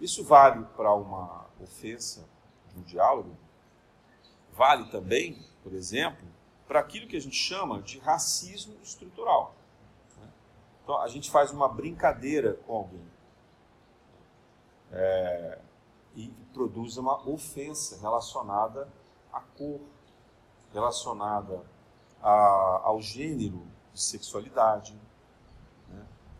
Isso 0.00 0.22
vale 0.22 0.64
para 0.76 0.94
uma 0.94 1.46
ofensa 1.58 2.28
de 2.68 2.78
um 2.78 2.82
diálogo, 2.82 3.34
vale 4.52 4.90
também, 4.90 5.42
por 5.62 5.72
exemplo, 5.72 6.26
para 6.68 6.80
aquilo 6.80 7.06
que 7.06 7.16
a 7.16 7.20
gente 7.20 7.36
chama 7.36 7.80
de 7.80 7.98
racismo 7.98 8.76
estrutural. 8.82 9.54
Né? 10.18 10.28
Então, 10.82 11.00
a 11.00 11.08
gente 11.08 11.30
faz 11.30 11.50
uma 11.50 11.68
brincadeira 11.68 12.54
com 12.66 12.76
alguém 12.76 13.12
é, 14.90 15.58
e 16.14 16.28
produz 16.52 16.98
uma 16.98 17.26
ofensa 17.26 17.98
relacionada 18.00 18.86
à 19.32 19.40
cor, 19.40 19.80
relacionada 20.74 21.64
a, 22.22 22.82
ao 22.84 23.00
gênero 23.00 23.66
de 23.94 24.02
sexualidade? 24.02 24.94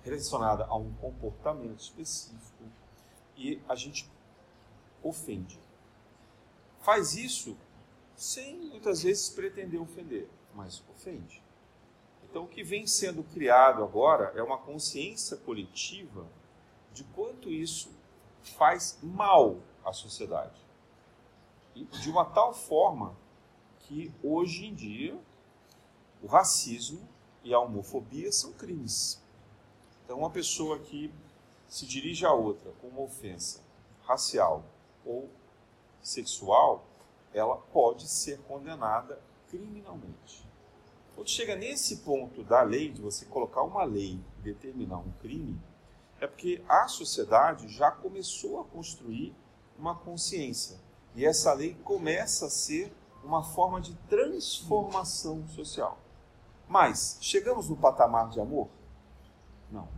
Relacionada 0.03 0.65
a 0.67 0.77
um 0.77 0.93
comportamento 0.95 1.81
específico 1.81 2.65
e 3.37 3.61
a 3.69 3.75
gente 3.75 4.11
ofende. 5.03 5.61
Faz 6.81 7.15
isso 7.15 7.57
sem 8.17 8.57
muitas 8.57 9.03
vezes 9.03 9.31
pretender 9.31 9.81
ofender, 9.81 10.29
mas 10.55 10.83
ofende. 10.91 11.43
Então, 12.25 12.45
o 12.45 12.49
que 12.49 12.65
vem 12.65 12.87
sendo 12.87 13.23
criado 13.23 13.83
agora 13.85 14.33
é 14.35 14.43
uma 14.43 14.59
consciência 14.59 15.37
coletiva 15.37 16.27
de 16.93 17.05
quanto 17.05 17.51
isso 17.51 17.91
faz 18.43 18.99
mal 19.03 19.59
à 19.85 19.93
sociedade. 19.93 20.61
E 21.75 21.85
de 21.85 22.11
uma 22.11 22.25
tal 22.25 22.53
forma 22.55 23.17
que 23.81 24.13
hoje 24.23 24.67
em 24.67 24.75
dia 24.75 25.19
o 26.23 26.27
racismo 26.27 27.07
e 27.45 27.53
a 27.53 27.61
homofobia 27.61 28.31
são 28.33 28.53
crimes. 28.53 29.22
Então, 30.05 30.19
uma 30.19 30.31
pessoa 30.31 30.79
que 30.79 31.13
se 31.69 31.87
dirige 31.87 32.27
a 32.27 32.33
outra 32.33 32.71
com 32.81 32.89
uma 32.89 33.01
ofensa 33.01 33.61
racial 34.05 34.65
ou 35.05 35.29
sexual, 36.03 36.85
ela 37.33 37.57
pode 37.57 38.09
ser 38.09 38.39
condenada 38.41 39.21
criminalmente. 39.49 40.47
Quando 41.15 41.29
chega 41.29 41.55
nesse 41.55 41.99
ponto 41.99 42.43
da 42.43 42.63
lei, 42.63 42.91
de 42.91 43.01
você 43.01 43.25
colocar 43.27 43.63
uma 43.63 43.85
lei 43.85 44.19
e 44.39 44.43
determinar 44.43 44.99
um 44.99 45.13
crime, 45.21 45.61
é 46.21 46.27
porque 46.27 46.63
a 46.69 46.89
sociedade 46.89 47.69
já 47.69 47.91
começou 47.91 48.61
a 48.61 48.65
construir 48.65 49.35
uma 49.79 49.95
consciência. 49.95 50.79
E 51.15 51.25
essa 51.25 51.53
lei 51.53 51.75
começa 51.85 52.47
a 52.47 52.51
ser 52.51 52.93
uma 53.23 53.43
forma 53.43 53.81
de 53.81 53.95
transformação 54.09 55.47
social. 55.49 55.99
Mas, 56.69 57.19
chegamos 57.21 57.69
no 57.69 57.77
patamar 57.77 58.31
de 58.31 58.41
amor? 58.41 58.69
Não. 59.73 59.89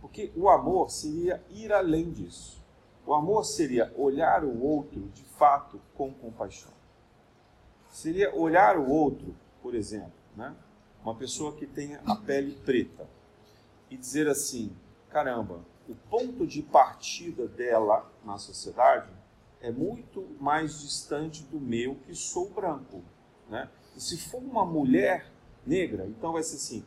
Porque 0.00 0.32
o 0.36 0.50
amor 0.50 0.90
seria 0.90 1.42
ir 1.50 1.72
além 1.72 2.10
disso. 2.10 2.62
O 3.06 3.14
amor 3.14 3.44
seria 3.44 3.92
olhar 3.96 4.44
o 4.44 4.62
outro 4.62 5.00
de 5.14 5.22
fato 5.22 5.80
com 5.94 6.12
compaixão. 6.12 6.72
Seria 7.90 8.34
olhar 8.34 8.76
o 8.76 8.90
outro, 8.90 9.34
por 9.62 9.74
exemplo, 9.74 10.12
né? 10.36 10.54
uma 11.02 11.14
pessoa 11.14 11.54
que 11.54 11.66
tenha 11.66 12.00
a 12.06 12.16
pele 12.16 12.52
preta 12.64 13.06
e 13.90 13.96
dizer 13.96 14.26
assim: 14.26 14.74
caramba, 15.10 15.60
o 15.88 15.94
ponto 16.10 16.46
de 16.46 16.62
partida 16.62 17.46
dela 17.46 18.10
na 18.24 18.38
sociedade 18.38 19.10
é 19.60 19.70
muito 19.70 20.26
mais 20.40 20.80
distante 20.80 21.44
do 21.44 21.60
meu 21.60 21.94
que 22.06 22.14
sou 22.14 22.50
branco. 22.50 23.02
Né? 23.48 23.70
E 23.96 24.00
se 24.00 24.18
for 24.18 24.42
uma 24.42 24.64
mulher 24.64 25.30
negra, 25.66 26.06
então 26.06 26.32
vai 26.32 26.42
ser 26.42 26.56
assim: 26.56 26.84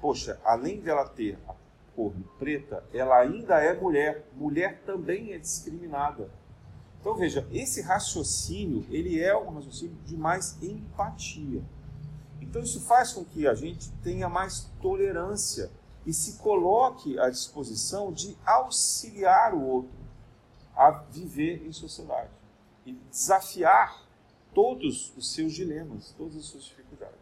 poxa, 0.00 0.40
além 0.44 0.80
dela 0.80 1.08
ter 1.08 1.38
a 1.48 1.54
cor 1.94 2.12
preta, 2.38 2.84
ela 2.92 3.18
ainda 3.18 3.60
é 3.60 3.78
mulher. 3.78 4.26
Mulher 4.34 4.82
também 4.84 5.32
é 5.32 5.38
discriminada. 5.38 6.30
Então 7.00 7.14
veja, 7.14 7.46
esse 7.50 7.80
raciocínio, 7.80 8.84
ele 8.90 9.20
é 9.20 9.36
um 9.36 9.54
raciocínio 9.54 9.96
de 10.04 10.16
mais 10.16 10.60
empatia. 10.62 11.62
Então 12.40 12.62
isso 12.62 12.80
faz 12.80 13.12
com 13.12 13.24
que 13.24 13.46
a 13.46 13.54
gente 13.54 13.90
tenha 14.02 14.28
mais 14.28 14.70
tolerância 14.80 15.70
e 16.06 16.12
se 16.12 16.38
coloque 16.38 17.18
à 17.18 17.28
disposição 17.28 18.12
de 18.12 18.36
auxiliar 18.44 19.54
o 19.54 19.62
outro 19.62 20.00
a 20.74 20.90
viver 20.90 21.66
em 21.66 21.72
sociedade 21.72 22.30
e 22.86 22.92
desafiar 23.10 24.06
todos 24.54 25.12
os 25.16 25.32
seus 25.32 25.52
dilemas, 25.52 26.14
todas 26.16 26.36
as 26.36 26.44
suas 26.46 26.64
dificuldades. 26.64 27.19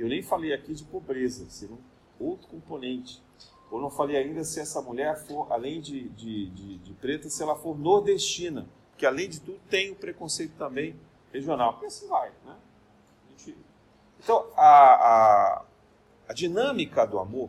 Eu 0.00 0.08
nem 0.08 0.22
falei 0.22 0.52
aqui 0.52 0.72
de 0.72 0.82
pobreza, 0.84 1.48
ser 1.50 1.70
um 1.70 1.78
outro 2.18 2.48
componente 2.48 3.22
ou 3.70 3.80
não 3.80 3.90
falei 3.90 4.16
ainda 4.16 4.42
se 4.42 4.58
essa 4.58 4.82
mulher 4.82 5.16
for, 5.26 5.50
além 5.52 5.80
de, 5.80 6.08
de, 6.08 6.46
de, 6.50 6.78
de 6.78 6.92
preta, 6.94 7.30
se 7.30 7.42
ela 7.42 7.54
for 7.54 7.78
nordestina, 7.78 8.66
que 8.96 9.06
além 9.06 9.28
de 9.28 9.40
tudo 9.40 9.60
tem 9.70 9.92
o 9.92 9.94
preconceito 9.94 10.56
também 10.56 10.98
regional. 11.32 11.78
E 11.82 11.86
assim 11.86 12.08
vai, 12.08 12.32
né? 12.44 12.56
Então, 14.22 14.46
a, 14.56 14.64
a, 14.66 15.64
a 16.28 16.32
dinâmica 16.32 17.06
do 17.06 17.18
amor, 17.18 17.48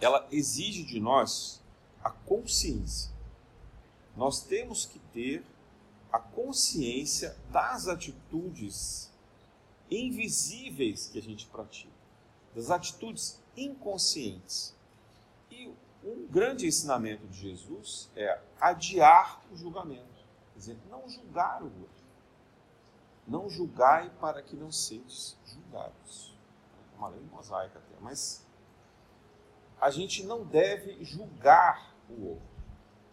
ela 0.00 0.26
exige 0.30 0.84
de 0.84 1.00
nós 1.00 1.60
a 2.04 2.10
consciência. 2.10 3.10
Nós 4.16 4.42
temos 4.42 4.84
que 4.86 4.98
ter 5.12 5.42
a 6.12 6.18
consciência 6.18 7.36
das 7.50 7.88
atitudes 7.88 9.07
invisíveis 9.90 11.08
que 11.08 11.18
a 11.18 11.22
gente 11.22 11.46
pratica, 11.46 11.92
das 12.54 12.70
atitudes 12.70 13.42
inconscientes. 13.56 14.74
E 15.50 15.72
um 16.04 16.26
grande 16.28 16.66
ensinamento 16.66 17.26
de 17.26 17.38
Jesus 17.38 18.10
é 18.14 18.40
adiar 18.60 19.42
o 19.52 19.56
julgamento. 19.56 20.06
Quer 20.52 20.58
dizer, 20.58 20.78
não 20.90 21.08
julgar 21.08 21.62
o 21.62 21.66
outro. 21.66 21.98
Não 23.26 23.48
julgai 23.48 24.10
para 24.20 24.42
que 24.42 24.56
não 24.56 24.72
sedes 24.72 25.36
julgados. 25.44 26.34
É 26.94 26.98
uma 26.98 27.08
lei 27.08 27.20
mosaica 27.30 27.78
até, 27.78 28.00
mas 28.00 28.46
a 29.80 29.90
gente 29.90 30.24
não 30.24 30.44
deve 30.44 31.04
julgar 31.04 31.94
o 32.08 32.30
outro. 32.30 32.48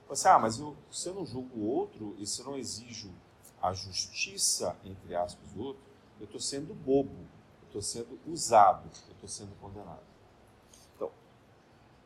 Você, 0.08 0.27
ah, 0.27 0.39
mas 0.39 0.60
eu, 0.60 0.75
se 0.91 1.10
eu 1.10 1.15
não 1.15 1.25
julgo 1.25 1.60
o 1.60 1.67
outro 1.67 2.15
e 2.17 2.25
se 2.25 2.41
eu 2.41 2.46
não 2.46 2.58
exijo 2.58 3.12
a 3.62 3.74
justiça, 3.74 4.77
entre 4.84 5.15
aspas, 5.15 5.51
do 5.51 5.63
outro, 5.63 5.82
eu 6.19 6.25
estou 6.25 6.39
sendo 6.39 6.74
bobo, 6.74 7.15
eu 7.62 7.65
estou 7.67 7.81
sendo 7.81 8.19
usado, 8.27 8.89
eu 9.07 9.13
estou 9.13 9.29
sendo 9.29 9.55
condenado 9.60 10.15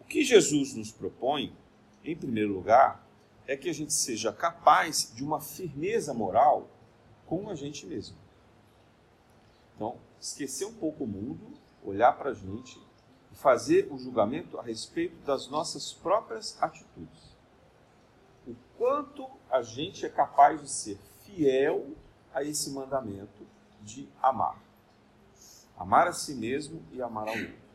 que 0.10 0.24
Jesus 0.24 0.74
nos 0.74 0.92
propõe, 0.92 1.56
em 2.04 2.16
primeiro 2.16 2.52
lugar, 2.52 3.08
é 3.46 3.56
que 3.56 3.70
a 3.70 3.74
gente 3.74 3.94
seja 3.94 4.34
capaz 4.34 5.14
de 5.14 5.24
uma 5.24 5.40
firmeza 5.40 6.14
moral 6.14 6.68
com 7.28 7.48
a 7.50 7.56
gente 7.56 7.86
mesmo. 7.86 8.18
Então, 9.76 9.98
esquecer 10.20 10.66
um 10.66 10.74
pouco 10.74 11.04
o 11.04 11.08
mundo, 11.08 11.54
olhar 11.84 12.18
para 12.18 12.32
a 12.32 12.34
gente 12.34 12.82
e 13.32 13.36
fazer 13.36 13.88
o 13.92 13.98
julgamento 13.98 14.60
a 14.60 14.64
respeito 14.64 15.16
das 15.24 15.48
nossas 15.48 15.94
próprias 15.94 16.62
atitudes. 16.62 17.38
O 18.48 18.56
quanto 18.78 19.28
a 19.50 19.62
gente 19.62 20.06
é 20.06 20.10
capaz 20.10 20.60
de 20.60 20.70
ser 20.70 20.98
fiel 21.24 21.88
a 22.34 22.44
esse 22.44 22.72
mandamento 22.72 23.46
de 23.90 24.10
amar. 24.22 24.62
Amar 25.78 26.08
a 26.08 26.14
si 26.14 26.36
mesmo 26.36 26.82
e 26.92 27.02
amar 27.02 27.28
ao 27.28 27.36
outro. 27.36 27.70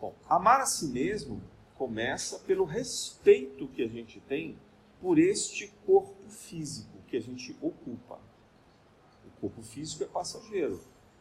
Bom, 0.00 0.14
amar 0.28 0.60
a 0.60 0.66
si 0.66 0.88
mesmo 0.88 1.42
começa 1.76 2.38
pelo 2.40 2.64
respeito 2.64 3.68
que 3.68 3.82
a 3.82 3.88
gente 3.88 4.20
tem 4.20 4.58
por 5.00 5.18
este 5.18 5.68
corpo 5.86 6.28
físico 6.28 6.98
que 7.06 7.16
a 7.16 7.20
gente 7.20 7.56
ocupa. 7.60 8.18
O 9.26 9.40
corpo 9.40 9.62
físico 9.62 10.04
é 10.04 10.06
passageiro, 10.06 10.80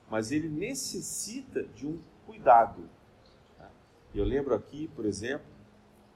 mas 0.10 0.32
ele 0.32 0.50
necessita 0.50 1.64
de 1.64 1.88
um 1.88 2.00
cuidado. 2.26 2.90
Eu 4.14 4.26
lembro 4.26 4.56
aqui, 4.56 4.88
por 4.96 5.06
exemplo, 5.06 5.48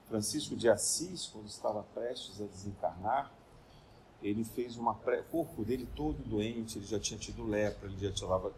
Francisco 0.08 0.56
de 0.56 0.68
Assis, 0.68 1.26
quando 1.26 1.46
estava 1.46 1.82
prestes 1.94 2.40
a 2.40 2.44
desencarnar, 2.44 3.32
ele 4.24 4.42
fez 4.42 4.76
uma 4.78 4.94
pré... 4.94 5.20
o 5.20 5.24
corpo 5.24 5.62
dele 5.62 5.86
todo 5.94 6.16
doente, 6.24 6.78
ele 6.78 6.86
já 6.86 6.98
tinha 6.98 7.20
tido 7.20 7.44
lepra, 7.44 7.86
ele 7.86 7.98
já 7.98 8.10
tinha 8.10 8.52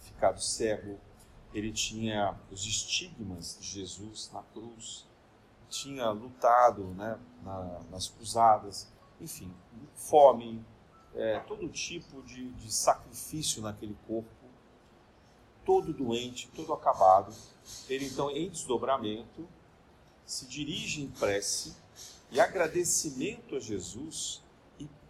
ficado 0.00 0.40
cego, 0.40 0.98
ele 1.52 1.70
tinha 1.70 2.34
os 2.50 2.64
estigmas 2.64 3.58
de 3.60 3.66
Jesus 3.66 4.30
na 4.32 4.42
cruz, 4.42 5.06
tinha 5.68 6.10
lutado 6.10 6.84
né, 6.94 7.20
na, 7.44 7.80
nas 7.90 8.08
cruzadas, 8.08 8.88
enfim, 9.20 9.52
fome, 9.94 10.64
é, 11.14 11.38
todo 11.40 11.68
tipo 11.68 12.22
de, 12.22 12.50
de 12.52 12.72
sacrifício 12.72 13.60
naquele 13.60 13.96
corpo, 14.06 14.30
todo 15.66 15.92
doente, 15.92 16.48
todo 16.56 16.72
acabado. 16.72 17.34
Ele 17.90 18.06
então, 18.06 18.30
em 18.30 18.48
desdobramento, 18.48 19.46
se 20.24 20.46
dirige 20.46 21.02
em 21.02 21.10
prece 21.10 21.76
e 22.30 22.40
agradecimento 22.40 23.56
a 23.56 23.60
Jesus 23.60 24.42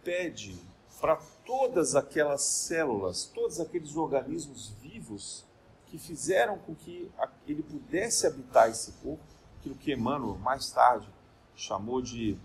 pede 0.03 0.57
para 0.99 1.15
todas 1.45 1.95
aquelas 1.95 2.43
células, 2.43 3.25
todos 3.25 3.59
aqueles 3.59 3.95
organismos 3.95 4.69
vivos 4.81 5.43
que 5.87 5.97
fizeram 5.97 6.57
com 6.59 6.75
que 6.75 7.11
ele 7.47 7.63
pudesse 7.63 8.27
habitar 8.27 8.69
esse 8.69 8.91
corpo, 9.03 9.23
aquilo 9.59 9.75
que 9.75 9.91
Emmanuel 9.91 10.37
mais 10.37 10.71
tarde 10.71 11.07
chamou 11.55 12.01
de 12.01 12.37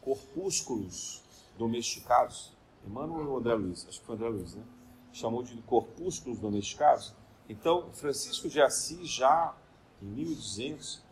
corpúsculos 0.00 1.22
domesticados. 1.58 2.52
Emmanuel 2.86 3.30
ou 3.30 3.38
André 3.38 3.54
Luiz? 3.54 3.86
Acho 3.88 4.00
que 4.00 4.06
foi 4.06 4.16
André 4.16 4.28
Luiz, 4.28 4.54
né? 4.54 4.64
Chamou 5.12 5.42
de 5.42 5.56
corpúsculos 5.62 6.38
domesticados. 6.38 7.14
Então, 7.48 7.92
Francisco 7.92 8.48
de 8.48 8.60
Assis, 8.60 9.08
já 9.08 9.54
em 10.00 10.06
1200, 10.06 11.02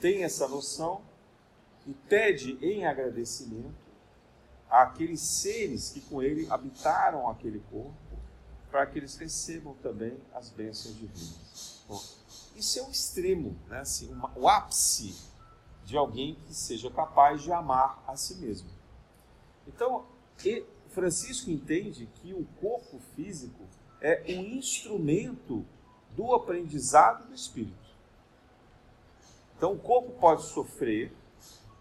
tem 0.00 0.24
essa 0.24 0.48
noção 0.48 1.02
e 1.86 1.92
pede 1.92 2.58
em 2.62 2.86
agradecimento 2.86 3.85
àqueles 4.70 5.20
seres 5.20 5.90
que 5.90 6.00
com 6.00 6.22
ele 6.22 6.46
habitaram 6.50 7.28
aquele 7.28 7.60
corpo, 7.70 7.94
para 8.70 8.86
que 8.86 8.98
eles 8.98 9.16
recebam 9.16 9.74
também 9.82 10.18
as 10.34 10.50
bênçãos 10.50 10.94
divinas. 10.94 11.82
Bom, 11.88 12.02
isso 12.56 12.78
é 12.78 12.82
o 12.82 12.90
extremo, 12.90 13.56
né? 13.68 13.80
assim, 13.80 14.12
uma, 14.12 14.30
o 14.36 14.48
ápice 14.48 15.14
de 15.84 15.96
alguém 15.96 16.34
que 16.46 16.54
seja 16.54 16.90
capaz 16.90 17.42
de 17.42 17.52
amar 17.52 18.02
a 18.06 18.16
si 18.16 18.34
mesmo. 18.36 18.68
Então, 19.66 20.04
Francisco 20.90 21.50
entende 21.50 22.08
que 22.16 22.32
o 22.32 22.44
corpo 22.60 22.98
físico 23.14 23.64
é 24.00 24.24
um 24.28 24.56
instrumento 24.56 25.64
do 26.16 26.34
aprendizado 26.34 27.28
do 27.28 27.34
espírito. 27.34 27.86
Então, 29.56 29.72
o 29.72 29.78
corpo 29.78 30.12
pode 30.18 30.42
sofrer, 30.44 31.12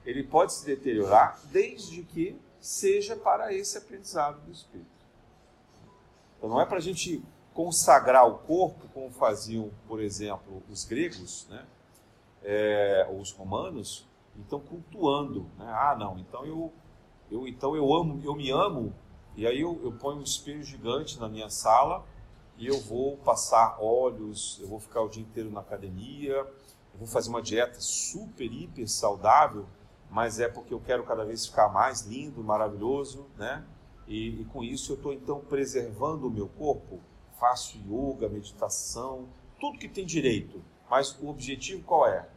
ele 0.05 0.23
pode 0.23 0.53
se 0.53 0.65
deteriorar, 0.65 1.39
desde 1.51 2.03
que 2.03 2.37
seja 2.65 3.15
para 3.15 3.53
esse 3.53 3.77
aprendizado 3.77 4.41
do 4.41 4.51
espírito. 4.51 4.89
Então, 6.37 6.49
não 6.49 6.59
é 6.59 6.65
para 6.65 6.77
a 6.77 6.81
gente 6.81 7.23
consagrar 7.53 8.27
o 8.27 8.39
corpo, 8.39 8.87
como 8.91 9.11
faziam, 9.11 9.69
por 9.87 10.01
exemplo, 10.01 10.63
os 10.67 10.83
gregos, 10.83 11.45
né? 11.47 11.63
É, 12.43 13.07
ou 13.09 13.19
os 13.19 13.31
romanos, 13.31 14.07
então 14.35 14.59
cultuando, 14.59 15.47
né? 15.57 15.65
ah 15.67 15.95
não, 15.97 16.19
então 16.19 16.45
eu, 16.45 16.71
eu 17.31 17.47
então 17.47 17.75
eu 17.75 17.91
amo, 17.91 18.21
eu 18.23 18.35
me 18.35 18.51
amo 18.51 18.93
e 19.35 19.47
aí 19.47 19.61
eu, 19.61 19.79
eu 19.83 19.91
ponho 19.93 20.19
um 20.19 20.21
espelho 20.21 20.61
gigante 20.61 21.19
na 21.19 21.27
minha 21.27 21.49
sala 21.49 22.05
e 22.55 22.67
eu 22.67 22.79
vou 22.81 23.17
passar 23.17 23.81
óleos, 23.81 24.59
eu 24.61 24.67
vou 24.67 24.79
ficar 24.79 25.01
o 25.01 25.09
dia 25.09 25.23
inteiro 25.23 25.49
na 25.49 25.61
academia, 25.61 26.33
eu 26.33 26.99
vou 26.99 27.07
fazer 27.07 27.29
uma 27.29 27.41
dieta 27.41 27.79
super, 27.79 28.45
hiper 28.45 28.87
saudável, 28.87 29.65
mas 30.09 30.39
é 30.39 30.47
porque 30.47 30.73
eu 30.73 30.79
quero 30.79 31.03
cada 31.03 31.25
vez 31.25 31.45
ficar 31.45 31.69
mais 31.69 32.01
lindo, 32.01 32.43
maravilhoso, 32.43 33.27
né? 33.37 33.65
E, 34.07 34.41
e 34.41 34.45
com 34.45 34.63
isso 34.63 34.93
eu 34.93 34.95
estou 34.97 35.13
então 35.13 35.39
preservando 35.39 36.27
o 36.27 36.31
meu 36.31 36.47
corpo, 36.47 36.99
faço 37.39 37.77
yoga, 37.79 38.29
meditação, 38.29 39.27
tudo 39.59 39.79
que 39.79 39.89
tem 39.89 40.05
direito. 40.05 40.63
Mas 40.89 41.17
o 41.19 41.27
objetivo 41.27 41.83
qual 41.83 42.07
é? 42.07 42.27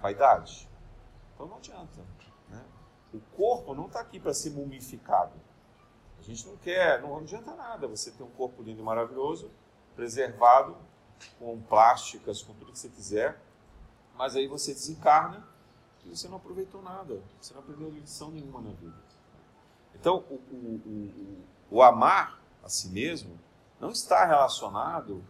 Vaidade. 0.00 0.68
Então 1.34 1.46
não 1.46 1.56
adianta. 1.56 2.00
Né? 2.48 2.62
O 3.12 3.20
corpo 3.36 3.74
não 3.74 3.86
está 3.86 4.00
aqui 4.00 4.20
para 4.20 4.32
ser 4.32 4.50
mumificado. 4.50 5.34
A 6.18 6.22
gente 6.22 6.46
não 6.46 6.56
quer, 6.56 7.02
não 7.02 7.18
adianta 7.18 7.54
nada 7.54 7.86
você 7.86 8.10
ter 8.10 8.22
um 8.22 8.30
corpo 8.30 8.62
lindo 8.62 8.80
e 8.80 8.84
maravilhoso, 8.84 9.50
preservado, 9.94 10.76
com 11.38 11.60
plásticas, 11.62 12.42
com 12.42 12.54
tudo 12.54 12.72
que 12.72 12.78
você 12.78 12.88
quiser, 12.88 13.40
mas 14.16 14.34
aí 14.34 14.46
você 14.46 14.72
desencarna 14.72 15.46
e 16.06 16.16
você 16.16 16.28
não 16.28 16.36
aproveitou 16.36 16.82
nada, 16.82 17.20
você 17.40 17.52
não 17.52 17.60
aprendeu 17.60 17.90
lição 17.90 18.30
nenhuma 18.30 18.60
na 18.60 18.70
vida. 18.70 18.96
Então, 19.94 20.24
o, 20.30 20.34
o, 20.34 20.82
o, 21.70 21.76
o 21.78 21.82
amar 21.82 22.40
a 22.62 22.68
si 22.68 22.88
mesmo 22.88 23.38
não 23.80 23.90
está 23.90 24.24
relacionado 24.24 25.24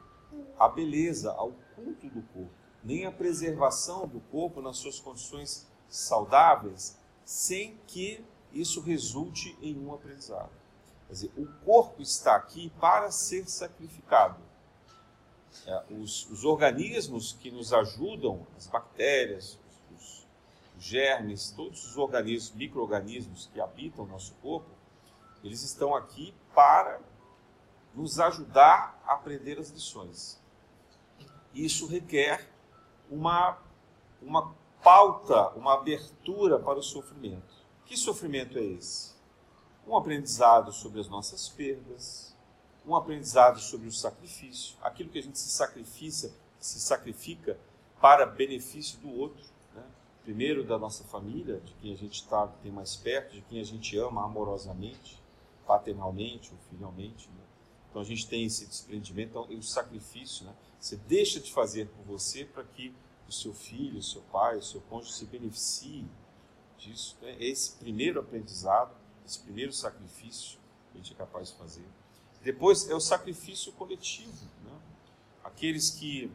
à 0.58 0.68
beleza, 0.68 1.32
ao 1.32 1.52
culto 1.74 2.08
do 2.08 2.22
corpo, 2.22 2.50
nem 2.84 3.06
à 3.06 3.12
preservação 3.12 4.06
do 4.06 4.20
corpo 4.20 4.60
nas 4.60 4.76
suas 4.76 5.00
condições 5.00 5.66
saudáveis, 5.88 6.98
sem 7.24 7.78
que 7.86 8.24
isso 8.52 8.80
resulte 8.80 9.56
em 9.60 9.78
um 9.78 9.92
aprendizado. 9.92 10.50
Quer 11.06 11.12
dizer, 11.12 11.32
o 11.36 11.46
corpo 11.64 12.02
está 12.02 12.36
aqui 12.36 12.70
para 12.80 13.10
ser 13.10 13.48
sacrificado. 13.48 14.40
É, 15.66 15.84
os, 15.90 16.28
os, 16.30 16.44
organismos 16.44 17.32
que 17.32 17.50
nos 17.50 17.72
ajudam, 17.72 18.46
as 18.56 18.66
bactérias, 18.66 19.58
germes, 20.78 21.50
todos 21.50 21.84
os 21.84 21.96
organismos, 21.96 22.56
micro-organismos 22.56 23.50
que 23.52 23.60
habitam 23.60 24.04
o 24.04 24.08
nosso 24.08 24.34
corpo, 24.42 24.68
eles 25.42 25.62
estão 25.62 25.94
aqui 25.94 26.34
para 26.54 27.00
nos 27.94 28.20
ajudar 28.20 29.00
a 29.06 29.14
aprender 29.14 29.58
as 29.58 29.70
lições. 29.70 30.40
Isso 31.54 31.86
requer 31.86 32.50
uma, 33.10 33.58
uma 34.20 34.54
pauta, 34.82 35.48
uma 35.50 35.74
abertura 35.74 36.58
para 36.58 36.78
o 36.78 36.82
sofrimento. 36.82 37.54
Que 37.84 37.96
sofrimento 37.96 38.58
é 38.58 38.62
esse? 38.62 39.16
um 39.86 39.96
aprendizado 39.96 40.72
sobre 40.72 41.00
as 41.00 41.08
nossas 41.08 41.48
perdas, 41.48 42.34
um 42.84 42.94
aprendizado 42.96 43.60
sobre 43.60 43.86
o 43.86 43.92
sacrifício, 43.92 44.76
aquilo 44.82 45.10
que 45.10 45.18
a 45.18 45.22
gente 45.22 45.38
se 45.38 45.48
sacrifica, 45.48 46.30
se 46.58 46.80
sacrifica 46.80 47.58
para 48.00 48.26
benefício 48.26 48.98
do 48.98 49.10
outro? 49.10 49.44
Primeiro 50.26 50.64
da 50.64 50.76
nossa 50.76 51.04
família, 51.04 51.60
de 51.64 51.72
quem 51.74 51.94
a 51.94 51.96
gente 51.96 52.20
está 52.20 52.48
tem 52.62 52.72
mais 52.72 52.96
perto, 52.96 53.32
de 53.32 53.42
quem 53.42 53.60
a 53.60 53.64
gente 53.64 53.96
ama 53.96 54.24
amorosamente, 54.24 55.22
paternalmente 55.66 56.50
ou 56.52 56.58
filialmente. 56.68 57.28
Né? 57.28 57.44
Então 57.88 58.02
a 58.02 58.04
gente 58.04 58.26
tem 58.26 58.44
esse 58.44 58.66
desprendimento, 58.66 59.30
então, 59.30 59.58
o 59.58 59.62
sacrifício, 59.62 60.44
né? 60.44 60.52
você 60.78 60.96
deixa 60.96 61.40
de 61.40 61.52
fazer 61.52 61.88
por 61.88 62.04
você 62.04 62.44
para 62.44 62.64
que 62.64 62.92
o 63.28 63.32
seu 63.32 63.54
filho, 63.54 63.98
o 63.98 64.02
seu 64.02 64.20
pai, 64.32 64.56
o 64.56 64.62
seu 64.62 64.80
cônjuge 64.82 65.14
se 65.14 65.24
beneficie 65.26 66.04
disso. 66.76 67.16
Né? 67.22 67.36
Esse 67.38 67.72
primeiro 67.76 68.20
aprendizado 68.20 68.94
esse 69.26 69.40
primeiro 69.40 69.72
sacrifício 69.72 70.58
que 70.92 70.98
a 70.98 71.02
gente 71.02 71.12
é 71.12 71.16
capaz 71.16 71.50
de 71.50 71.58
fazer. 71.58 71.84
Depois 72.42 72.88
é 72.88 72.94
o 72.94 73.00
sacrifício 73.00 73.72
coletivo. 73.72 74.46
Né? 74.64 74.70
Aqueles 75.42 75.90
que, 75.90 76.30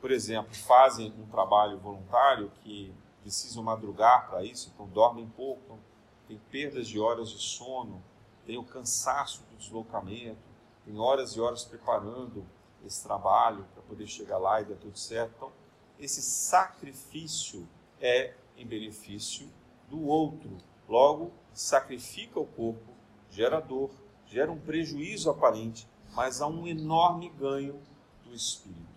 por 0.00 0.10
exemplo, 0.10 0.54
fazem 0.54 1.12
um 1.18 1.26
trabalho 1.26 1.78
voluntário, 1.78 2.52
que 2.62 2.92
precisam 3.28 3.62
madrugar 3.62 4.26
para 4.30 4.42
isso, 4.42 4.72
então 4.72 4.86
dormem 4.86 5.28
pouco, 5.28 5.78
tem 6.26 6.40
perdas 6.50 6.88
de 6.88 6.98
horas 6.98 7.28
de 7.28 7.38
sono, 7.38 8.02
tem 8.46 8.56
o 8.56 8.64
cansaço 8.64 9.42
do 9.50 9.56
deslocamento, 9.58 10.40
tem 10.82 10.98
horas 10.98 11.32
e 11.32 11.40
horas 11.40 11.62
preparando 11.62 12.46
esse 12.86 13.02
trabalho 13.02 13.66
para 13.74 13.82
poder 13.82 14.06
chegar 14.06 14.38
lá 14.38 14.62
e 14.62 14.64
dar 14.64 14.76
tudo 14.76 14.98
certo. 14.98 15.34
Então, 15.36 15.52
esse 15.98 16.22
sacrifício 16.22 17.68
é 18.00 18.32
em 18.56 18.66
benefício 18.66 19.46
do 19.90 20.06
outro. 20.06 20.56
Logo, 20.88 21.30
sacrifica 21.52 22.40
o 22.40 22.46
corpo, 22.46 22.90
gera 23.30 23.60
dor, 23.60 23.90
gera 24.26 24.50
um 24.50 24.58
prejuízo 24.58 25.28
aparente, 25.28 25.86
mas 26.14 26.40
há 26.40 26.46
um 26.46 26.66
enorme 26.66 27.28
ganho 27.28 27.78
do 28.24 28.34
espírito. 28.34 28.88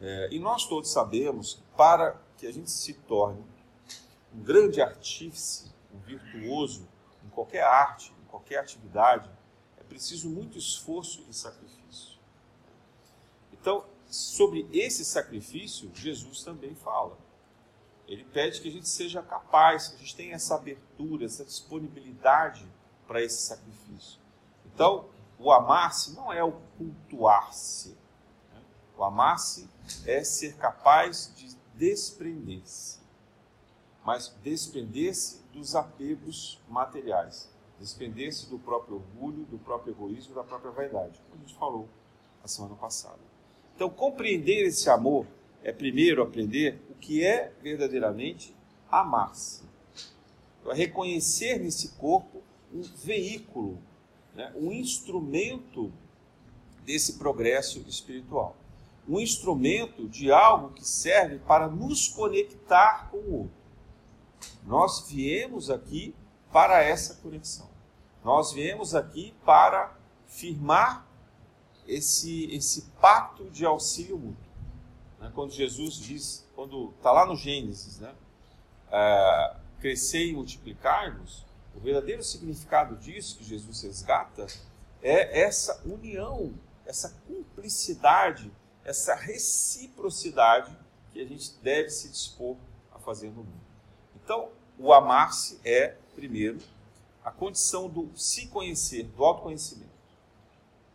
É, 0.00 0.28
e 0.32 0.40
nós 0.40 0.66
todos 0.66 0.90
sabemos 0.90 1.62
para 1.76 2.20
que 2.36 2.46
a 2.46 2.52
gente 2.52 2.70
se 2.70 2.94
torne 2.94 3.44
um 4.34 4.42
grande 4.42 4.80
artífice, 4.80 5.72
um 5.94 5.98
virtuoso 5.98 6.86
em 7.24 7.28
qualquer 7.30 7.62
arte, 7.62 8.12
em 8.22 8.24
qualquer 8.26 8.58
atividade, 8.58 9.30
é 9.78 9.82
preciso 9.82 10.28
muito 10.28 10.58
esforço 10.58 11.24
e 11.28 11.34
sacrifício. 11.34 12.18
Então, 13.52 13.84
sobre 14.08 14.68
esse 14.72 15.04
sacrifício, 15.04 15.90
Jesus 15.94 16.42
também 16.42 16.74
fala. 16.74 17.18
Ele 18.06 18.24
pede 18.24 18.60
que 18.60 18.68
a 18.68 18.72
gente 18.72 18.88
seja 18.88 19.22
capaz, 19.22 19.88
que 19.88 19.96
a 19.96 19.98
gente 19.98 20.14
tenha 20.14 20.34
essa 20.34 20.54
abertura, 20.54 21.24
essa 21.24 21.44
disponibilidade 21.44 22.66
para 23.06 23.22
esse 23.22 23.42
sacrifício. 23.42 24.20
Então, 24.66 25.08
o 25.38 25.50
amar-se 25.50 26.14
não 26.14 26.32
é 26.32 26.42
o 26.42 26.52
cultuar-se. 26.78 27.96
O 28.96 29.02
amar-se 29.02 29.68
é 30.06 30.22
ser 30.22 30.56
capaz 30.56 31.32
de 31.36 31.56
desprender-se. 31.76 32.98
Mas 34.04 34.34
desprender-se 34.42 35.40
dos 35.52 35.74
apegos 35.74 36.60
materiais. 36.68 37.50
Desprender-se 37.78 38.48
do 38.48 38.58
próprio 38.58 38.96
orgulho, 38.96 39.44
do 39.46 39.58
próprio 39.58 39.92
egoísmo, 39.92 40.34
da 40.34 40.44
própria 40.44 40.70
vaidade, 40.70 41.20
como 41.28 41.34
a 41.34 41.46
gente 41.46 41.58
falou 41.58 41.88
a 42.42 42.48
semana 42.48 42.74
passada. 42.74 43.18
Então, 43.74 43.90
compreender 43.90 44.66
esse 44.66 44.88
amor 44.88 45.26
é 45.62 45.72
primeiro 45.72 46.22
aprender 46.22 46.80
o 46.88 46.94
que 46.94 47.24
é 47.24 47.52
verdadeiramente 47.60 48.56
amar-se. 48.90 49.64
Então, 50.60 50.72
é 50.72 50.74
reconhecer 50.74 51.58
nesse 51.58 51.88
corpo 51.96 52.42
um 52.72 52.82
veículo, 52.82 53.78
né, 54.34 54.52
um 54.56 54.72
instrumento 54.72 55.92
desse 56.84 57.14
progresso 57.14 57.80
espiritual. 57.80 58.56
Um 59.08 59.20
instrumento 59.20 60.08
de 60.08 60.32
algo 60.32 60.70
que 60.70 60.86
serve 60.86 61.38
para 61.38 61.68
nos 61.68 62.08
conectar 62.08 63.08
com 63.10 63.18
o 63.18 63.34
outro. 63.42 63.56
Nós 64.64 65.06
viemos 65.08 65.70
aqui 65.70 66.14
para 66.52 66.82
essa 66.82 67.14
conexão. 67.16 67.68
Nós 68.24 68.52
viemos 68.52 68.94
aqui 68.94 69.32
para 69.44 69.96
firmar 70.26 71.06
esse, 71.86 72.46
esse 72.52 72.82
pacto 73.00 73.48
de 73.50 73.64
auxílio 73.64 74.18
mútuo. 74.18 74.46
Né? 75.20 75.30
Quando 75.34 75.52
Jesus 75.52 75.94
diz, 75.94 76.46
quando 76.54 76.92
está 76.96 77.12
lá 77.12 77.24
no 77.24 77.36
Gênesis, 77.36 78.00
né? 78.00 78.14
É, 78.90 79.56
crescer 79.80 80.26
e 80.26 80.32
multiplicar-vos, 80.34 81.44
o 81.74 81.80
verdadeiro 81.80 82.22
significado 82.22 82.96
disso 82.96 83.36
que 83.36 83.44
Jesus 83.44 83.82
resgata 83.82 84.46
é 85.02 85.42
essa 85.42 85.82
união, 85.84 86.54
essa 86.84 87.10
cumplicidade, 87.26 88.50
essa 88.86 89.16
reciprocidade 89.16 90.74
que 91.12 91.20
a 91.20 91.24
gente 91.26 91.54
deve 91.60 91.90
se 91.90 92.08
dispor 92.08 92.56
a 92.94 93.00
fazer 93.00 93.30
no 93.30 93.42
mundo. 93.42 93.66
Então, 94.22 94.48
o 94.78 94.92
amar-se 94.92 95.58
é, 95.64 95.96
primeiro, 96.14 96.60
a 97.24 97.32
condição 97.32 97.88
do 97.88 98.08
se 98.16 98.46
conhecer, 98.46 99.02
do 99.08 99.24
autoconhecimento, 99.24 99.90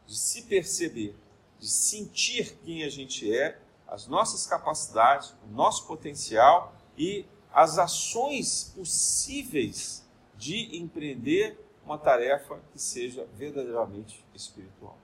de 0.08 0.18
se 0.18 0.44
perceber, 0.44 1.14
de 1.60 1.70
sentir 1.70 2.58
quem 2.64 2.86
a 2.86 2.90
gente 2.90 3.36
é, 3.36 3.60
as 3.86 4.08
nossas 4.08 4.48
capacidades, 4.48 5.36
o 5.44 5.54
nosso 5.54 5.86
potencial 5.86 6.74
e 6.98 7.26
as 7.54 7.78
ações 7.78 8.72
possíveis 8.74 10.02
de 10.38 10.78
empreender 10.78 11.60
uma 11.86 11.98
tarefa 11.98 12.58
que 12.72 12.80
seja 12.80 13.28
verdadeiramente 13.36 14.24
espiritual. 14.34 14.98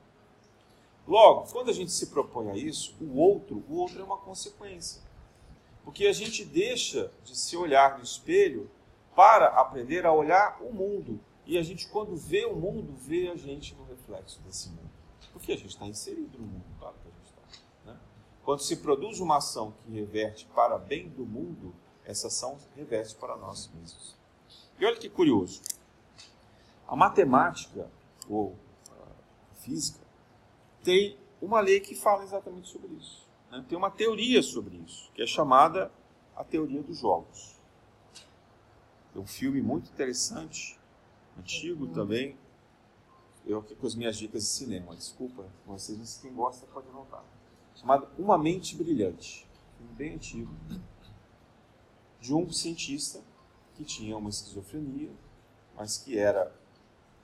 Logo, 1.08 1.50
quando 1.52 1.70
a 1.70 1.74
gente 1.74 1.92
se 1.92 2.08
propõe 2.08 2.52
a 2.52 2.56
isso, 2.56 2.96
o 3.00 3.18
outro, 3.18 3.64
o 3.70 3.78
outro 3.78 4.02
é 4.02 4.04
uma 4.04 4.18
consequência. 4.18 5.02
Porque 5.84 6.06
a 6.06 6.12
gente 6.12 6.44
deixa 6.44 7.12
de 7.24 7.36
se 7.36 7.56
olhar 7.56 7.98
no 7.98 8.04
espelho 8.04 8.70
para 9.16 9.48
aprender 9.48 10.06
a 10.06 10.12
olhar 10.12 10.62
o 10.62 10.72
mundo. 10.74 11.20
E 11.46 11.58
a 11.58 11.64
gente, 11.64 11.88
quando 11.88 12.16
vê 12.18 12.46
o 12.46 12.56
mundo, 12.56 12.94
vê 12.94 13.30
a 13.30 13.38
gente 13.38 13.74
no 13.76 13.86
reflexo 13.86 14.42
desse 14.42 14.68
mundo. 14.68 14.90
Porque 15.32 15.54
a 15.54 15.56
gente 15.56 15.70
está 15.70 15.88
inserido 15.88 16.38
no 16.38 16.46
mundo, 16.46 16.66
claro 16.78 16.96
que 17.02 17.08
a 17.08 17.12
gente 17.12 17.26
está. 17.26 17.92
Né? 17.92 17.98
Quando 18.44 18.60
se 18.60 18.76
produz 18.76 19.22
uma 19.22 19.38
ação 19.38 19.74
que 19.86 19.92
reverte 19.92 20.46
para 20.54 20.78
bem 20.78 21.08
do 21.08 21.26
mundo, 21.26 21.74
essa 22.04 22.28
ação 22.28 22.58
reverte 22.76 23.16
para 23.16 23.38
nós 23.38 23.70
mesmos. 23.74 24.16
E 24.78 24.86
olha 24.86 24.98
que 24.98 25.10
curioso. 25.10 25.62
A 26.86 26.96
matemática, 26.96 27.90
ou 28.30 28.56
a 28.92 29.56
física, 29.56 30.07
tem 30.88 31.18
uma 31.42 31.60
lei 31.60 31.82
que 31.82 31.94
fala 31.94 32.24
exatamente 32.24 32.70
sobre 32.70 32.94
isso. 32.94 33.28
Né? 33.52 33.66
Tem 33.68 33.78
uma 33.78 33.92
teoria 33.92 34.42
sobre 34.42 34.78
isso, 34.78 35.12
que 35.14 35.22
é 35.22 35.28
chamada 35.28 35.92
a 36.34 36.46
teoria 36.46 36.82
dos 36.82 37.00
jogos. 37.00 37.58
É 39.14 39.20
um 39.20 39.28
filme 39.28 39.62
muito 39.62 39.92
interessante, 39.92 40.80
antigo 41.38 41.88
também. 41.88 42.38
Eu 43.46 43.60
aqui 43.60 43.76
com 43.76 43.86
as 43.86 43.96
minhas 43.96 44.16
dicas 44.16 44.44
de 44.44 44.48
cinema, 44.48 44.96
desculpa, 44.96 45.46
vocês, 45.66 45.98
mas 45.98 46.20
quem 46.22 46.34
gosta 46.34 46.66
pode 46.68 46.88
anotar. 46.88 47.26
Chamado 47.76 48.08
Uma 48.18 48.38
Mente 48.38 48.74
Brilhante. 48.74 49.46
Um 49.74 49.78
filme 49.80 49.94
bem 49.94 50.14
antigo 50.14 50.54
de 52.22 52.34
um 52.34 52.50
cientista 52.50 53.22
que 53.76 53.84
tinha 53.84 54.16
uma 54.16 54.30
esquizofrenia, 54.30 55.12
mas 55.76 55.98
que 55.98 56.18
era 56.18 56.56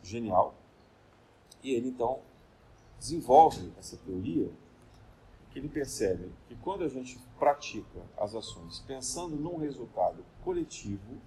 genial. 0.01 0.53
E 1.63 1.71
ele 1.71 1.87
então 1.87 2.19
desenvolve 3.03 3.73
essa 3.77 3.97
teoria 3.97 4.49
que 5.51 5.59
ele 5.59 5.67
percebe 5.67 6.31
que 6.47 6.55
quando 6.55 6.85
a 6.85 6.87
gente 6.87 7.19
pratica 7.37 7.99
as 8.17 8.33
ações 8.33 8.79
pensando 8.87 9.35
num 9.35 9.57
resultado 9.57 10.23
coletivo, 10.41 11.17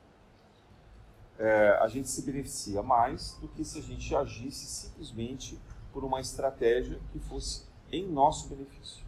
é, 1.39 1.79
a 1.83 1.87
gente 1.87 2.09
se 2.09 2.23
beneficia 2.23 2.83
mais 2.83 3.35
do 3.43 3.49
que 3.49 3.62
se 3.62 3.79
a 3.79 3.83
gente 3.83 4.17
agisse 4.17 4.65
simplesmente 4.65 5.61
por 5.93 6.03
uma 6.03 6.19
estratégia 6.19 6.99
que 7.12 7.19
fosse 7.19 7.67
em 7.93 8.09
nosso 8.09 8.49
benefício. 8.49 9.05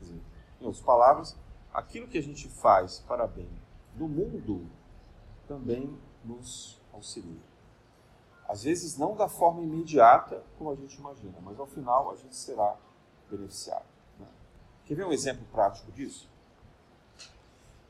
Dizer, 0.00 0.20
em 0.60 0.64
outras 0.64 0.84
palavras, 0.84 1.36
aquilo 1.72 2.08
que 2.08 2.18
a 2.18 2.22
gente 2.22 2.48
faz 2.48 2.98
para 3.06 3.28
bem 3.28 3.48
do 3.94 4.08
mundo 4.08 4.66
também 5.46 5.96
nos 6.24 6.80
auxilia. 6.92 7.49
Às 8.50 8.64
vezes 8.64 8.98
não 8.98 9.14
da 9.14 9.28
forma 9.28 9.62
imediata 9.62 10.42
como 10.58 10.72
a 10.72 10.74
gente 10.74 10.96
imagina, 10.96 11.38
mas 11.40 11.60
ao 11.60 11.68
final 11.68 12.10
a 12.10 12.16
gente 12.16 12.34
será 12.34 12.76
beneficiado. 13.30 13.84
Né? 14.18 14.26
Quer 14.84 14.96
ver 14.96 15.06
um 15.06 15.12
exemplo 15.12 15.46
prático 15.52 15.92
disso? 15.92 16.28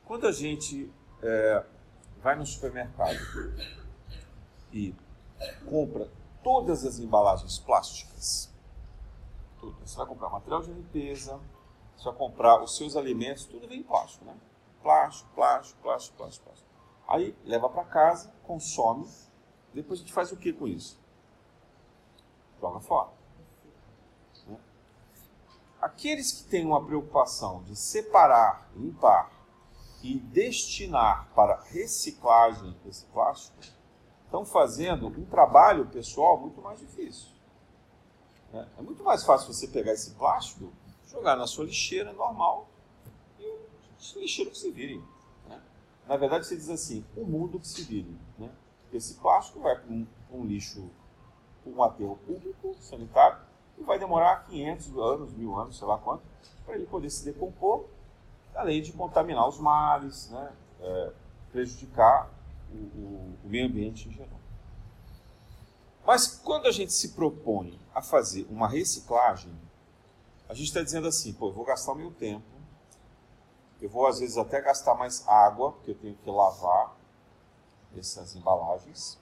Quando 0.05 0.27
a 0.27 0.31
gente 0.31 0.93
é, 1.23 1.65
vai 2.21 2.35
no 2.35 2.45
supermercado 2.45 3.17
e 4.71 4.93
compra 5.67 6.07
todas 6.43 6.85
as 6.85 6.99
embalagens 6.99 7.57
plásticas, 7.57 8.53
você 9.83 9.97
vai 9.97 10.05
comprar 10.05 10.29
material 10.29 10.61
de 10.61 10.71
limpeza, 10.71 11.39
você 11.97 12.03
vai 12.03 12.13
comprar 12.13 12.61
os 12.61 12.77
seus 12.77 12.95
alimentos, 12.95 13.45
tudo 13.45 13.67
vem 13.67 13.79
em 13.79 13.83
plástico, 13.83 14.25
né? 14.25 14.37
Plástico, 14.83 15.27
plástico, 15.33 15.81
plástico, 15.81 16.17
plástico, 16.17 16.45
plástico. 16.45 16.69
Aí 17.07 17.35
leva 17.45 17.67
para 17.67 17.83
casa, 17.83 18.31
consome, 18.43 19.07
depois 19.73 19.99
a 19.99 20.03
gente 20.03 20.13
faz 20.13 20.31
o 20.31 20.37
que 20.37 20.51
com 20.51 20.67
isso? 20.67 20.99
Joga 22.59 22.79
fora. 22.79 23.09
Né? 24.47 24.57
Aqueles 25.81 26.31
que 26.31 26.43
têm 26.43 26.65
uma 26.65 26.83
preocupação 26.83 27.63
de 27.63 27.75
separar, 27.75 28.69
limpar 28.75 29.31
e 30.03 30.17
destinar 30.17 31.29
para 31.33 31.61
reciclagem 31.63 32.75
esse 32.85 33.05
plástico, 33.05 33.57
estão 34.25 34.45
fazendo 34.45 35.07
um 35.07 35.25
trabalho 35.25 35.87
pessoal 35.87 36.39
muito 36.39 36.61
mais 36.61 36.79
difícil. 36.79 37.29
Né? 38.51 38.67
É 38.77 38.81
muito 38.81 39.03
mais 39.03 39.23
fácil 39.23 39.53
você 39.53 39.67
pegar 39.67 39.93
esse 39.93 40.11
plástico 40.11 40.71
jogar 41.11 41.35
na 41.35 41.45
sua 41.45 41.65
lixeira 41.65 42.13
normal 42.13 42.69
e 43.37 43.57
os 43.99 44.15
lixeiros 44.15 44.53
que 44.53 44.59
se 44.59 44.71
virem. 44.71 45.03
Né? 45.47 45.61
Na 46.07 46.15
verdade, 46.15 46.45
você 46.45 46.55
diz 46.55 46.69
assim, 46.69 47.05
o 47.15 47.25
mundo 47.25 47.59
que 47.59 47.67
se 47.67 47.83
vire. 47.83 48.17
Né? 48.39 48.49
Esse 48.93 49.15
plástico 49.15 49.59
vai 49.59 49.75
para 49.77 49.91
um, 49.91 50.05
um, 50.31 50.45
lixo, 50.45 50.89
um 51.65 51.81
aterro 51.81 52.17
público, 52.25 52.75
sanitário, 52.79 53.39
e 53.77 53.83
vai 53.83 53.97
demorar 53.97 54.45
500 54.45 54.97
anos, 54.97 55.33
mil 55.33 55.55
anos, 55.55 55.77
sei 55.77 55.87
lá 55.87 55.97
quanto, 55.97 56.23
para 56.65 56.75
ele 56.75 56.85
poder 56.85 57.09
se 57.09 57.23
decompor, 57.23 57.85
além 58.53 58.81
de 58.81 58.91
contaminar 58.91 59.47
os 59.47 59.59
mares, 59.59 60.29
né? 60.29 60.51
É, 60.81 61.13
prejudicar 61.51 62.29
o, 62.71 62.75
o, 62.75 63.37
o 63.43 63.49
meio 63.49 63.67
ambiente 63.67 64.07
em 64.07 64.11
geral. 64.11 64.39
Mas 66.05 66.27
quando 66.43 66.65
a 66.67 66.71
gente 66.71 66.93
se 66.93 67.09
propõe 67.09 67.79
a 67.93 68.01
fazer 68.01 68.47
uma 68.49 68.67
reciclagem, 68.67 69.53
a 70.49 70.53
gente 70.53 70.67
está 70.67 70.81
dizendo 70.81 71.07
assim, 71.07 71.31
pô, 71.33 71.49
eu 71.49 71.53
vou 71.53 71.63
gastar 71.63 71.91
o 71.91 71.95
meu 71.95 72.11
tempo, 72.11 72.45
eu 73.81 73.89
vou 73.89 74.07
às 74.07 74.19
vezes 74.19 74.37
até 74.37 74.61
gastar 74.61 74.95
mais 74.95 75.27
água, 75.27 75.71
porque 75.71 75.91
eu 75.91 75.95
tenho 75.95 76.15
que 76.15 76.29
lavar 76.29 76.90
essas 77.97 78.35
embalagens. 78.35 79.19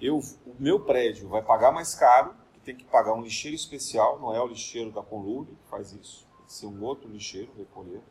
Eu, 0.00 0.18
o 0.18 0.54
meu 0.58 0.80
prédio 0.80 1.28
vai 1.28 1.42
pagar 1.42 1.72
mais 1.72 1.94
caro, 1.94 2.34
que 2.52 2.60
tem 2.60 2.76
que 2.76 2.84
pagar 2.84 3.12
um 3.12 3.22
lixeiro 3.22 3.54
especial, 3.54 4.18
não 4.18 4.34
é 4.34 4.40
o 4.40 4.46
lixeiro 4.46 4.90
da 4.90 5.02
Conlube 5.02 5.54
que 5.54 5.68
faz 5.68 5.92
isso, 5.92 6.26
tem 6.36 6.46
que 6.46 6.52
ser 6.52 6.66
um 6.66 6.82
outro 6.82 7.08
lixeiro 7.08 7.52
recolher. 7.56 8.02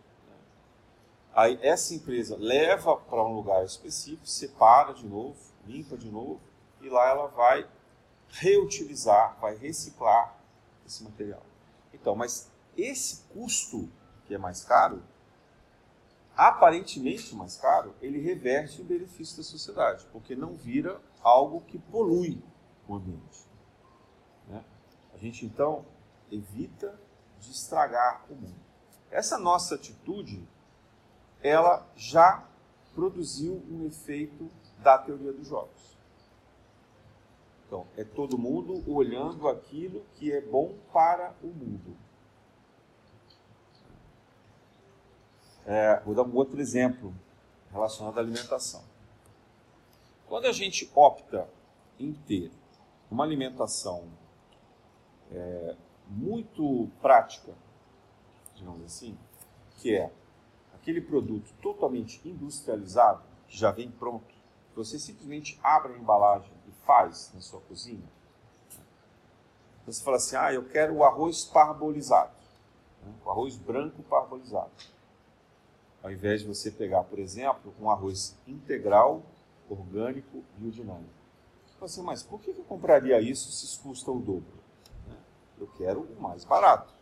Aí 1.33 1.59
essa 1.61 1.93
empresa 1.93 2.35
leva 2.37 2.97
para 2.97 3.23
um 3.23 3.33
lugar 3.33 3.63
específico, 3.63 4.27
separa 4.27 4.93
de 4.93 5.07
novo, 5.07 5.37
limpa 5.65 5.97
de 5.97 6.09
novo, 6.09 6.41
e 6.81 6.89
lá 6.89 7.09
ela 7.09 7.27
vai 7.27 7.67
reutilizar, 8.29 9.37
vai 9.39 9.55
reciclar 9.55 10.37
esse 10.85 11.03
material. 11.03 11.41
Então, 11.93 12.15
mas 12.15 12.51
esse 12.77 13.23
custo, 13.33 13.89
que 14.25 14.33
é 14.33 14.37
mais 14.37 14.63
caro, 14.63 15.03
aparentemente 16.39 17.35
mais 17.35 17.57
caro, 17.57 17.93
ele 18.01 18.17
reverte 18.21 18.81
em 18.81 18.85
benefício 18.85 19.35
da 19.35 19.43
sociedade, 19.43 20.05
porque 20.09 20.37
não 20.37 20.53
vira 20.53 21.01
algo 21.21 21.59
que 21.59 21.77
polui 21.77 22.41
o 22.87 22.95
ambiente. 22.95 23.45
Né? 24.47 24.63
A 25.13 25.17
gente 25.17 25.45
então 25.45 25.85
evita 26.31 26.97
de 27.41 27.51
estragar 27.51 28.23
o 28.29 28.35
mundo. 28.35 28.55
Essa 29.11 29.37
nossa 29.37 29.75
atitude, 29.75 30.47
ela 31.43 31.85
já 31.97 32.47
produziu 32.95 33.61
um 33.69 33.85
efeito 33.85 34.49
da 34.81 34.97
teoria 34.97 35.33
dos 35.33 35.45
jogos. 35.45 35.97
Então, 37.67 37.85
é 37.97 38.05
todo 38.05 38.37
mundo 38.37 38.81
olhando 38.89 39.49
aquilo 39.49 40.05
que 40.15 40.31
é 40.31 40.39
bom 40.39 40.73
para 40.93 41.35
o 41.43 41.47
mundo. 41.47 41.97
É, 45.71 45.99
vou 46.03 46.15
dar 46.15 46.23
um 46.23 46.35
outro 46.35 46.59
exemplo 46.59 47.13
relacionado 47.71 48.17
à 48.17 48.21
alimentação. 48.21 48.81
Quando 50.27 50.47
a 50.47 50.51
gente 50.51 50.91
opta 50.95 51.47
em 51.99 52.11
ter 52.11 52.51
uma 53.11 53.23
alimentação 53.23 54.07
é, 55.31 55.75
muito 56.07 56.89
prática, 56.99 57.53
digamos 58.55 58.83
assim, 58.83 59.15
que 59.77 59.95
é 59.95 60.11
aquele 60.73 61.01
produto 61.01 61.53
totalmente 61.61 62.19
industrializado, 62.27 63.21
que 63.47 63.55
já 63.55 63.69
vem 63.69 63.91
pronto, 63.91 64.33
você 64.75 64.97
simplesmente 64.97 65.59
abre 65.61 65.93
a 65.93 65.97
embalagem 65.99 66.51
e 66.67 66.71
faz 66.83 67.31
na 67.35 67.41
sua 67.41 67.61
cozinha. 67.61 68.09
Você 69.85 70.03
fala 70.03 70.17
assim, 70.17 70.35
ah, 70.35 70.51
eu 70.51 70.67
quero 70.67 70.95
o 70.95 71.03
arroz 71.03 71.43
parbolizado, 71.43 72.33
né? 73.03 73.13
o 73.23 73.29
arroz 73.29 73.55
branco 73.55 74.01
parbolizado. 74.01 74.71
Ao 76.01 76.11
invés 76.11 76.41
de 76.41 76.47
você 76.47 76.71
pegar, 76.71 77.03
por 77.03 77.19
exemplo, 77.19 77.73
um 77.79 77.89
arroz 77.89 78.37
integral, 78.47 79.21
orgânico, 79.69 80.43
biodinâmico. 80.57 81.19
Você 81.79 81.85
assim, 81.85 82.01
mas 82.01 82.23
por 82.23 82.39
que 82.41 82.51
eu 82.51 82.63
compraria 82.67 83.19
isso 83.21 83.51
se 83.51 83.65
isso 83.65 83.81
custa 83.81 84.11
o 84.11 84.19
dobro? 84.19 84.59
Né? 85.07 85.15
Eu 85.59 85.67
quero 85.77 86.01
o 86.01 86.21
mais 86.21 86.43
barato 86.43 86.93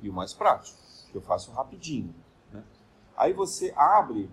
e 0.00 0.10
o 0.10 0.12
mais 0.12 0.34
prático, 0.34 0.78
que 1.10 1.16
eu 1.16 1.22
faço 1.22 1.50
rapidinho. 1.52 2.14
Né? 2.52 2.62
Aí 3.16 3.32
você 3.32 3.72
abre 3.76 4.30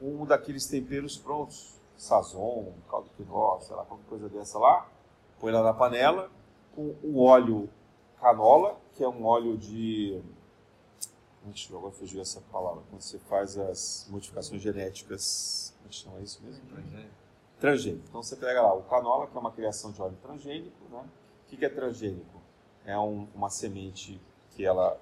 um 0.00 0.24
daqueles 0.24 0.66
temperos 0.66 1.16
prontos, 1.16 1.74
sazon, 1.96 2.72
caldo 2.90 3.10
quinó, 3.16 3.58
sei 3.60 3.76
lá, 3.76 3.84
qualquer 3.84 4.06
coisa 4.06 4.28
dessa 4.28 4.58
lá, 4.58 4.86
põe 5.40 5.52
lá 5.52 5.62
na 5.62 5.72
panela 5.72 6.30
com 6.74 6.94
o 7.02 7.22
óleo 7.22 7.68
canola, 8.20 8.78
que 8.94 9.02
é 9.02 9.08
um 9.08 9.24
óleo 9.24 9.56
de. 9.56 10.20
Agora 11.70 11.92
fugiu 11.92 12.20
essa 12.20 12.40
palavra. 12.52 12.82
Quando 12.90 13.00
você 13.00 13.18
faz 13.18 13.56
as 13.56 14.06
modificações 14.10 14.62
genéticas. 14.62 15.74
Como 15.78 15.88
é 15.88 15.92
chama 15.92 16.20
isso 16.20 16.42
mesmo? 16.42 16.64
Transgênico. 16.66 17.14
Transgênico. 17.60 18.04
Então 18.08 18.22
você 18.22 18.36
pega 18.36 18.62
lá 18.62 18.74
o 18.74 18.82
canola, 18.82 19.26
que 19.26 19.36
é 19.36 19.40
uma 19.40 19.52
criação 19.52 19.92
de 19.92 20.00
óleo 20.00 20.16
transgênico. 20.22 20.84
Né? 20.90 21.04
O 21.44 21.56
que 21.56 21.64
é 21.64 21.68
transgênico? 21.68 22.42
É 22.84 22.98
um, 22.98 23.28
uma 23.34 23.50
semente 23.50 24.20
que 24.50 24.64
ela 24.64 24.98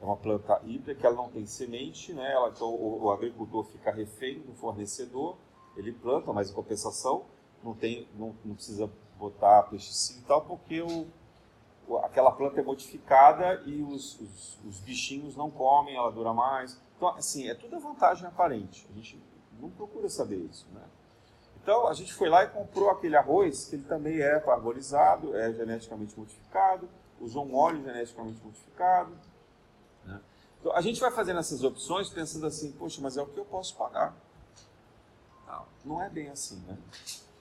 é 0.00 0.04
uma 0.04 0.16
planta 0.16 0.60
híbrida, 0.64 0.94
que 0.94 1.04
ela 1.06 1.16
não 1.16 1.28
tem 1.28 1.44
semente, 1.44 2.14
né? 2.14 2.32
ela, 2.32 2.48
então 2.48 2.74
o, 2.74 3.04
o 3.04 3.10
agricultor 3.10 3.64
fica 3.64 3.90
refém 3.90 4.40
do 4.40 4.54
fornecedor 4.54 5.36
ele 5.76 5.92
planta, 5.92 6.32
mas 6.32 6.50
em 6.50 6.54
compensação 6.54 7.24
não, 7.62 7.74
tem, 7.74 8.08
não, 8.14 8.34
não 8.44 8.54
precisa 8.54 8.90
botar 9.18 9.64
pesticida 9.64 10.20
e 10.20 10.24
tal, 10.24 10.42
porque 10.42 10.80
o, 10.80 11.06
aquela 11.98 12.32
planta 12.32 12.60
é 12.60 12.62
modificada 12.62 13.62
e 13.66 13.82
os, 13.82 14.18
os, 14.20 14.58
os, 14.64 14.80
bichinhos 14.80 15.36
não 15.36 15.50
comem, 15.50 15.96
ela 15.96 16.10
dura 16.10 16.32
mais. 16.32 16.80
Então, 16.96 17.08
assim, 17.08 17.48
é 17.48 17.54
tudo 17.54 17.78
vantagem 17.80 18.26
aparente. 18.26 18.86
A 18.90 18.94
gente 18.94 19.22
não 19.60 19.70
procura 19.70 20.08
saber 20.08 20.36
isso, 20.36 20.66
né? 20.72 20.82
Então, 21.62 21.86
a 21.86 21.92
gente 21.92 22.12
foi 22.14 22.28
lá 22.28 22.44
e 22.44 22.48
comprou 22.48 22.90
aquele 22.90 23.16
arroz, 23.16 23.66
que 23.66 23.76
ele 23.76 23.84
também 23.84 24.20
é 24.20 24.38
parbolizado, 24.38 25.36
é 25.36 25.52
geneticamente 25.52 26.18
modificado, 26.18 26.88
usou 27.20 27.44
um 27.44 27.54
óleo 27.54 27.82
geneticamente 27.82 28.42
modificado. 28.42 29.12
Né? 30.04 30.20
Então, 30.58 30.72
a 30.72 30.80
gente 30.80 31.00
vai 31.00 31.10
fazendo 31.10 31.38
essas 31.38 31.62
opções 31.62 32.08
pensando 32.08 32.46
assim, 32.46 32.72
poxa, 32.72 33.00
mas 33.02 33.16
é 33.16 33.22
o 33.22 33.26
que 33.26 33.38
eu 33.38 33.44
posso 33.44 33.76
pagar. 33.76 34.16
Não, 35.46 35.66
não 35.84 36.02
é 36.02 36.08
bem 36.08 36.28
assim, 36.30 36.58
né? 36.66 36.78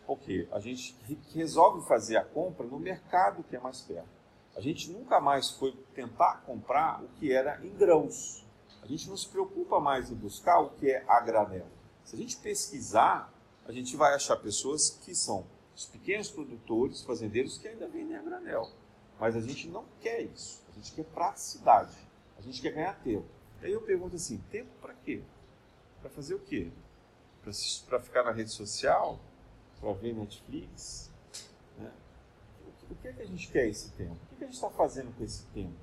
Porque 0.05 0.47
a 0.51 0.59
gente 0.59 0.97
resolve 1.33 1.88
fazer 1.88 2.17
a 2.17 2.25
compra 2.25 2.65
no 2.65 2.79
mercado 2.79 3.43
que 3.43 3.55
é 3.55 3.59
mais 3.59 3.81
perto. 3.81 4.18
A 4.55 4.62
gente 4.62 4.91
nunca 4.91 5.19
mais 5.19 5.51
foi 5.51 5.71
tentar 5.93 6.43
comprar 6.45 7.03
o 7.03 7.07
que 7.19 7.31
era 7.31 7.63
em 7.65 7.69
grãos. 7.69 8.45
A 8.81 8.88
gente 8.88 9.09
não 9.09 9.15
se 9.15 9.27
preocupa 9.27 9.79
mais 9.79 10.09
em 10.09 10.15
buscar 10.15 10.59
o 10.59 10.71
que 10.71 10.89
é 10.89 11.03
a 11.07 11.19
granel. 11.21 11.67
Se 12.03 12.15
a 12.15 12.17
gente 12.17 12.38
pesquisar, 12.38 13.33
a 13.65 13.71
gente 13.71 13.95
vai 13.95 14.13
achar 14.13 14.35
pessoas 14.38 14.89
que 14.89 15.13
são 15.13 15.45
os 15.75 15.85
pequenos 15.85 16.29
produtores, 16.29 17.03
fazendeiros 17.03 17.57
que 17.57 17.67
ainda 17.67 17.88
vendem 17.88 18.15
a 18.15 18.21
granel. 18.21 18.69
Mas 19.19 19.35
a 19.35 19.41
gente 19.41 19.67
não 19.67 19.85
quer 20.01 20.21
isso. 20.21 20.63
A 20.69 20.75
gente 20.75 20.91
quer 20.93 21.05
praticidade. 21.05 21.95
A 22.38 22.41
gente 22.41 22.62
quer 22.62 22.71
ganhar 22.71 22.93
tempo. 23.03 23.27
Aí 23.62 23.71
eu 23.71 23.81
pergunto 23.81 24.15
assim: 24.15 24.38
tempo 24.49 24.69
para 24.81 24.93
quê? 24.93 25.21
Para 26.01 26.09
fazer 26.09 26.35
o 26.35 26.39
quê? 26.39 26.71
para 27.88 27.99
ficar 27.99 28.23
na 28.23 28.31
rede 28.31 28.51
social, 28.51 29.19
para 29.79 29.93
ver 29.93 30.13
Netflix. 30.13 31.09
Né? 31.77 31.91
O, 32.89 32.95
que 32.95 33.07
é 33.07 33.13
que 33.13 33.21
a 33.21 33.25
gente 33.25 33.47
quer 33.47 33.67
esse 33.67 33.91
tempo? 33.91 34.17
Que, 34.39 34.45
a 34.45 34.47
gente 34.47 34.56
está 34.56 34.69
fazendo 34.69 35.13
com 35.17 35.23
esse 35.23 35.43
tempo? 35.47 35.75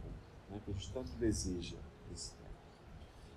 Né? 0.48 0.60
Que 0.64 0.70
a 0.70 0.74
gente 0.74 0.90
tanto 0.90 1.10
deseja 1.12 1.76
esse 2.12 2.30
tempo. 2.30 2.50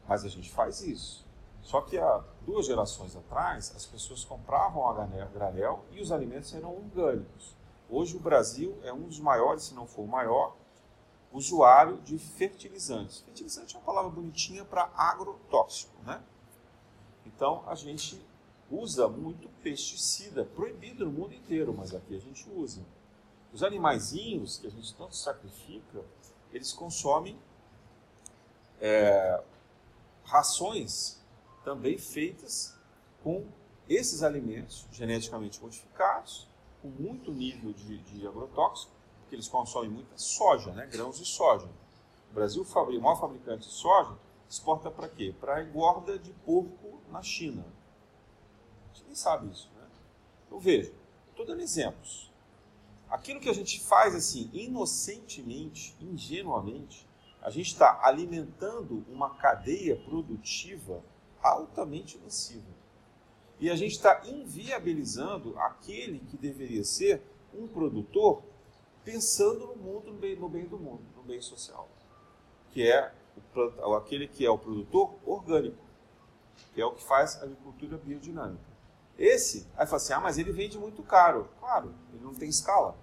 Mas 0.08 0.24
a 0.24 0.30
gente 0.30 0.50
faz 0.50 0.82
isso. 0.82 1.26
Só 1.62 1.82
que 1.82 1.98
há 1.98 2.24
duas 2.46 2.66
gerações 2.66 3.18
atrás, 3.18 3.74
as 3.76 3.86
pessoas 3.86 4.24
compravam 4.24 4.88
a 4.88 4.94
granel 5.26 5.84
e 5.92 6.02
os 6.02 6.12
alimentos 6.14 6.54
eram 6.56 6.74
orgânicos. 6.74 7.54
Hoje 7.90 8.16
o 8.16 8.20
Brasil 8.20 8.80
é 8.84 8.94
um 8.94 9.08
dos 9.08 9.20
maiores, 9.20 9.64
se 9.64 9.74
não 9.74 9.86
for 9.86 10.04
o 10.04 10.08
maior, 10.08 10.56
usuário 11.34 11.98
de 11.98 12.18
fertilizantes. 12.18 13.20
Fertilizante 13.20 13.76
é 13.76 13.80
uma 13.80 13.86
palavra 13.86 14.10
bonitinha 14.10 14.64
para 14.64 14.90
agrotóxico, 14.96 16.02
né? 16.04 16.24
Então 17.26 17.64
a 17.68 17.76
gente 17.76 18.26
usa 18.72 19.10
muito 19.10 19.50
pesticida, 19.62 20.46
proibido 20.46 21.06
no 21.06 21.12
mundo 21.12 21.34
inteiro, 21.34 21.74
mas 21.78 21.94
aqui 21.94 22.16
a 22.16 22.20
gente 22.20 22.50
usa. 22.50 22.82
Os 23.54 23.64
animaizinhos 23.64 24.58
que 24.58 24.68
a 24.68 24.70
gente 24.70 24.94
tanto 24.96 25.16
sacrifica, 25.16 26.04
eles 26.52 26.72
consomem 26.72 27.38
é, 28.80 29.42
rações 30.24 31.20
também 31.64 31.98
feitas 31.98 32.78
com 33.24 33.46
esses 33.88 34.22
alimentos 34.24 34.88
geneticamente 34.92 35.62
modificados, 35.62 36.48
com 36.82 36.88
muito 36.88 37.32
nível 37.32 37.74
de, 37.74 37.98
de 37.98 38.28
agrotóxico, 38.28 38.94
porque 39.22 39.36
eles 39.36 39.48
consomem 39.48 39.90
muita 39.90 40.18
soja, 40.18 40.72
né, 40.72 40.86
grãos 40.86 41.18
de 41.18 41.26
soja. 41.26 41.68
O 42.32 42.34
Brasil, 42.34 42.64
o 42.64 43.02
maior 43.02 43.20
fabricante 43.20 43.68
de 43.68 43.74
soja, 43.74 44.16
exporta 44.48 44.90
para 44.90 45.10
quê? 45.10 45.34
Para 45.40 45.64
engorda 45.64 46.18
de 46.18 46.32
porco 46.46 47.02
na 47.12 47.22
China. 47.22 47.66
A 48.86 48.94
gente 48.94 49.06
nem 49.06 49.16
sabe 49.16 49.52
isso, 49.52 49.70
né? 49.76 49.88
Então 50.46 50.60
veja, 50.60 50.94
estou 51.30 51.46
dando 51.46 51.62
exemplos. 51.62 52.29
Aquilo 53.10 53.40
que 53.40 53.50
a 53.50 53.54
gente 53.54 53.82
faz 53.82 54.14
assim, 54.14 54.50
inocentemente, 54.54 55.96
ingenuamente, 56.00 57.08
a 57.42 57.50
gente 57.50 57.68
está 57.68 58.02
alimentando 58.04 59.04
uma 59.10 59.32
cadeia 59.32 59.96
produtiva 59.96 61.04
altamente 61.42 62.18
nociva. 62.18 62.80
E 63.60 63.70
a 63.70 63.76
gente 63.76 63.94
está 63.94 64.22
inviabilizando 64.26 65.58
aquele 65.58 66.20
que 66.20 66.38
deveria 66.38 66.84
ser 66.84 67.22
um 67.54 67.68
produtor 67.68 68.44
pensando 69.04 69.68
no 69.68 69.76
mundo, 69.76 70.12
no 70.12 70.20
bem, 70.20 70.36
no 70.36 70.48
bem 70.48 70.66
do 70.66 70.78
mundo, 70.78 71.04
no 71.16 71.24
bem 71.24 71.42
social, 71.42 71.90
que 72.70 72.88
é 72.88 73.12
o, 73.84 73.96
aquele 73.96 74.28
que 74.28 74.46
é 74.46 74.50
o 74.50 74.58
produtor 74.58 75.16
orgânico, 75.26 75.84
que 76.74 76.82
é 76.82 76.86
o 76.86 76.92
que 76.92 77.04
faz 77.04 77.38
a 77.42 77.46
agricultura 77.46 77.98
biodinâmica. 77.98 78.69
Esse, 79.20 79.68
aí 79.76 79.86
fala 79.86 79.98
assim, 79.98 80.14
ah, 80.14 80.20
mas 80.22 80.38
ele 80.38 80.54
vende 80.54 80.80
muito 80.80 81.04
caro. 81.04 81.50
Claro, 81.60 81.94
ele 82.14 82.24
não 82.24 82.34
tem 82.34 82.48
escala. 82.48 82.96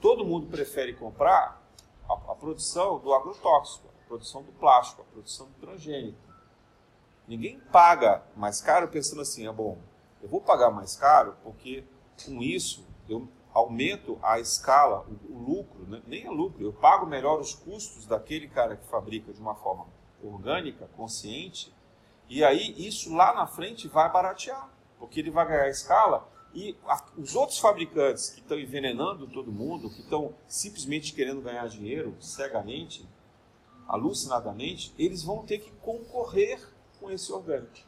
Todo 0.00 0.24
mundo 0.24 0.46
prefere 0.46 0.94
comprar 0.94 1.60
a, 2.08 2.12
a 2.12 2.34
produção 2.36 3.00
do 3.00 3.12
agrotóxico, 3.12 3.88
a 3.88 4.06
produção 4.06 4.44
do 4.44 4.52
plástico, 4.52 5.02
a 5.02 5.12
produção 5.12 5.46
do 5.46 5.54
transgênico. 5.54 6.18
Ninguém 7.26 7.58
paga 7.58 8.22
mais 8.36 8.60
caro 8.60 8.86
pensando 8.86 9.22
assim, 9.22 9.46
é 9.48 9.52
bom, 9.52 9.76
eu 10.22 10.28
vou 10.28 10.40
pagar 10.40 10.70
mais 10.70 10.94
caro 10.94 11.36
porque 11.42 11.82
com 12.24 12.40
isso 12.40 12.86
eu 13.08 13.28
aumento 13.52 14.18
a 14.22 14.38
escala, 14.38 15.04
o, 15.28 15.38
lucro, 15.38 15.84
né? 15.84 16.00
nem 16.06 16.26
é 16.26 16.30
lucro, 16.30 16.62
eu 16.62 16.72
pago 16.72 17.06
melhor 17.06 17.40
os 17.40 17.54
custos 17.54 18.06
daquele 18.06 18.46
cara 18.46 18.76
que 18.76 18.86
fabrica 18.86 19.32
de 19.32 19.40
uma 19.40 19.54
forma 19.56 19.86
orgânica, 20.22 20.88
consciente, 20.96 21.74
e 22.28 22.44
aí 22.44 22.74
isso 22.86 23.14
lá 23.14 23.34
na 23.34 23.46
frente 23.46 23.88
vai 23.88 24.10
baratear, 24.10 24.70
porque 25.02 25.18
ele 25.18 25.32
vai 25.32 25.44
ganhar 25.44 25.68
escala 25.68 26.30
e 26.54 26.78
a, 26.86 27.04
os 27.18 27.34
outros 27.34 27.58
fabricantes 27.58 28.30
que 28.30 28.40
estão 28.40 28.56
envenenando 28.56 29.26
todo 29.26 29.50
mundo, 29.50 29.90
que 29.90 30.00
estão 30.00 30.32
simplesmente 30.46 31.12
querendo 31.12 31.42
ganhar 31.42 31.68
dinheiro 31.68 32.14
cegamente, 32.20 33.04
alucinadamente, 33.88 34.94
eles 34.96 35.24
vão 35.24 35.44
ter 35.44 35.58
que 35.58 35.72
concorrer 35.82 36.64
com 37.00 37.10
esse 37.10 37.32
orgânico. 37.32 37.80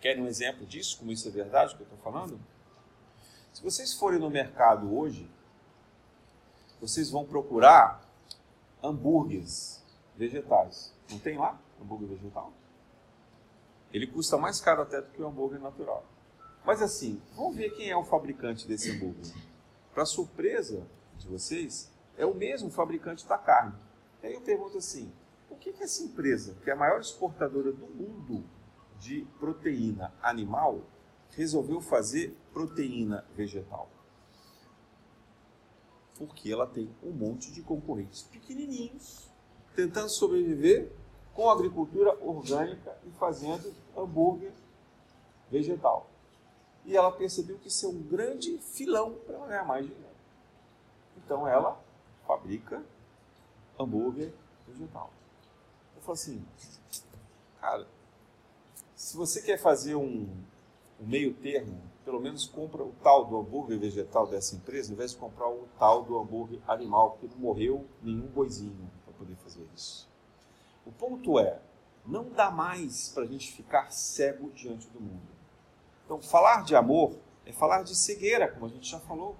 Querem 0.00 0.24
um 0.24 0.26
exemplo 0.26 0.66
disso, 0.66 0.98
como 0.98 1.12
isso 1.12 1.28
é 1.28 1.30
verdade, 1.30 1.76
que 1.76 1.82
eu 1.82 1.86
estou 1.86 2.00
falando? 2.00 2.40
Se 3.52 3.62
vocês 3.62 3.94
forem 3.94 4.18
no 4.18 4.28
mercado 4.28 4.92
hoje, 4.92 5.30
vocês 6.80 7.10
vão 7.10 7.24
procurar 7.24 8.04
hambúrgueres 8.82 9.80
vegetais. 10.16 10.92
Não 11.12 11.20
tem 11.20 11.38
lá 11.38 11.56
hambúrguer 11.80 12.08
vegetal? 12.08 12.52
Ele 13.92 14.08
custa 14.08 14.36
mais 14.36 14.60
caro 14.60 14.82
até 14.82 15.00
do 15.00 15.12
que 15.12 15.22
o 15.22 15.28
hambúrguer 15.28 15.60
natural. 15.60 16.04
Mas 16.64 16.80
assim, 16.80 17.20
vamos 17.36 17.56
ver 17.56 17.70
quem 17.70 17.90
é 17.90 17.96
o 17.96 18.04
fabricante 18.04 18.66
desse 18.66 18.90
hambúrguer. 18.90 19.34
Para 19.92 20.06
surpresa 20.06 20.86
de 21.18 21.28
vocês, 21.28 21.92
é 22.16 22.24
o 22.24 22.34
mesmo 22.34 22.70
fabricante 22.70 23.26
da 23.26 23.36
carne. 23.36 23.74
E 24.22 24.26
aí 24.26 24.34
eu 24.34 24.40
pergunto 24.40 24.78
assim, 24.78 25.12
por 25.48 25.58
que, 25.58 25.72
que 25.72 25.82
essa 25.82 26.02
empresa, 26.02 26.56
que 26.62 26.70
é 26.70 26.72
a 26.72 26.76
maior 26.76 27.00
exportadora 27.00 27.70
do 27.70 27.86
mundo 27.86 28.44
de 28.98 29.26
proteína 29.38 30.12
animal, 30.22 30.80
resolveu 31.30 31.80
fazer 31.80 32.34
proteína 32.52 33.26
vegetal? 33.36 33.90
Porque 36.16 36.50
ela 36.50 36.66
tem 36.66 36.88
um 37.02 37.10
monte 37.10 37.52
de 37.52 37.60
concorrentes 37.60 38.22
pequenininhos 38.22 39.30
tentando 39.74 40.08
sobreviver 40.08 40.90
com 41.34 41.50
agricultura 41.50 42.16
orgânica 42.24 42.96
e 43.04 43.10
fazendo 43.10 43.74
hambúrguer 43.96 44.52
vegetal. 45.50 46.13
E 46.84 46.96
ela 46.96 47.10
percebeu 47.10 47.58
que 47.58 47.68
isso 47.68 47.86
é 47.86 47.88
um 47.88 48.02
grande 48.02 48.58
filão 48.58 49.14
para 49.26 49.36
ela 49.36 49.46
ganhar 49.46 49.64
mais 49.64 49.86
dinheiro. 49.86 50.14
Então 51.16 51.48
ela 51.48 51.80
fabrica 52.26 52.82
hambúrguer 53.78 54.32
vegetal. 54.66 55.10
Eu 55.96 56.02
falo 56.02 56.12
assim, 56.12 56.44
cara, 57.60 57.86
se 58.94 59.16
você 59.16 59.40
quer 59.40 59.58
fazer 59.58 59.94
um, 59.94 60.28
um 61.00 61.06
meio 61.06 61.34
termo, 61.34 61.80
pelo 62.04 62.20
menos 62.20 62.46
compra 62.46 62.82
o 62.82 62.92
tal 63.02 63.24
do 63.24 63.36
hambúrguer 63.38 63.78
vegetal 63.78 64.26
dessa 64.26 64.54
empresa, 64.54 64.90
ao 64.90 64.94
invés 64.94 65.12
de 65.12 65.16
comprar 65.16 65.48
o 65.48 65.66
tal 65.78 66.02
do 66.02 66.18
hambúrguer 66.18 66.60
animal, 66.68 67.12
porque 67.12 67.34
não 67.34 67.38
morreu 67.38 67.86
nenhum 68.02 68.26
boizinho 68.26 68.90
para 69.04 69.14
poder 69.14 69.34
fazer 69.36 69.66
isso. 69.74 70.06
O 70.84 70.92
ponto 70.92 71.38
é, 71.38 71.60
não 72.06 72.28
dá 72.28 72.50
mais 72.50 73.08
para 73.08 73.24
a 73.24 73.26
gente 73.26 73.52
ficar 73.52 73.90
cego 73.90 74.50
diante 74.50 74.86
do 74.88 75.00
mundo. 75.00 75.33
Então, 76.14 76.22
falar 76.22 76.62
de 76.62 76.76
amor 76.76 77.18
é 77.44 77.52
falar 77.52 77.82
de 77.82 77.96
cegueira, 77.96 78.46
como 78.48 78.66
a 78.66 78.68
gente 78.68 78.88
já 78.88 79.00
falou 79.00 79.36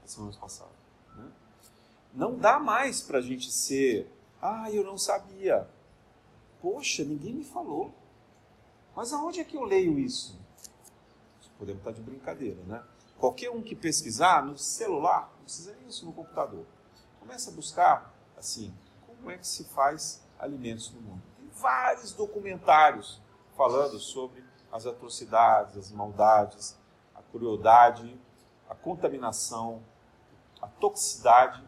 na 0.00 0.06
semana 0.06 0.32
passada. 0.38 0.70
Né? 1.14 1.30
Não 2.14 2.38
dá 2.38 2.58
mais 2.58 3.02
para 3.02 3.18
a 3.18 3.20
gente 3.20 3.52
ser, 3.52 4.10
ah, 4.40 4.70
eu 4.70 4.82
não 4.82 4.96
sabia. 4.96 5.68
Poxa, 6.62 7.04
ninguém 7.04 7.34
me 7.34 7.44
falou. 7.44 7.94
Mas 8.96 9.12
aonde 9.12 9.40
é 9.40 9.44
que 9.44 9.54
eu 9.54 9.64
leio 9.64 9.98
isso? 9.98 10.40
Podemos 11.58 11.80
estar 11.80 11.92
de 11.92 12.00
brincadeira, 12.00 12.62
né? 12.64 12.82
Qualquer 13.18 13.50
um 13.50 13.62
que 13.62 13.76
pesquisar 13.76 14.44
no 14.44 14.56
celular, 14.56 15.30
não 15.36 15.44
precisa 15.44 15.76
isso 15.86 16.06
no 16.06 16.12
computador. 16.12 16.64
Começa 17.20 17.50
a 17.50 17.52
buscar, 17.54 18.14
assim, 18.36 18.74
como 19.06 19.30
é 19.30 19.36
que 19.36 19.46
se 19.46 19.64
faz 19.64 20.22
alimentos 20.38 20.90
no 20.90 21.02
mundo. 21.02 21.22
Tem 21.36 21.48
vários 21.48 22.12
documentários 22.12 23.20
falando 23.54 23.98
sobre 23.98 24.43
as 24.74 24.86
atrocidades, 24.86 25.76
as 25.76 25.92
maldades, 25.92 26.76
a 27.14 27.22
crueldade, 27.22 28.20
a 28.68 28.74
contaminação, 28.74 29.80
a 30.60 30.66
toxicidade 30.66 31.62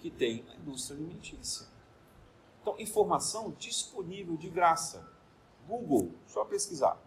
que 0.00 0.10
tem 0.10 0.44
a 0.50 0.56
indústria 0.56 0.96
alimentícia. 0.96 1.68
Então, 2.60 2.74
informação 2.76 3.52
disponível 3.52 4.36
de 4.36 4.50
graça. 4.50 5.08
Google, 5.68 6.10
só 6.26 6.44
pesquisar. 6.44 6.98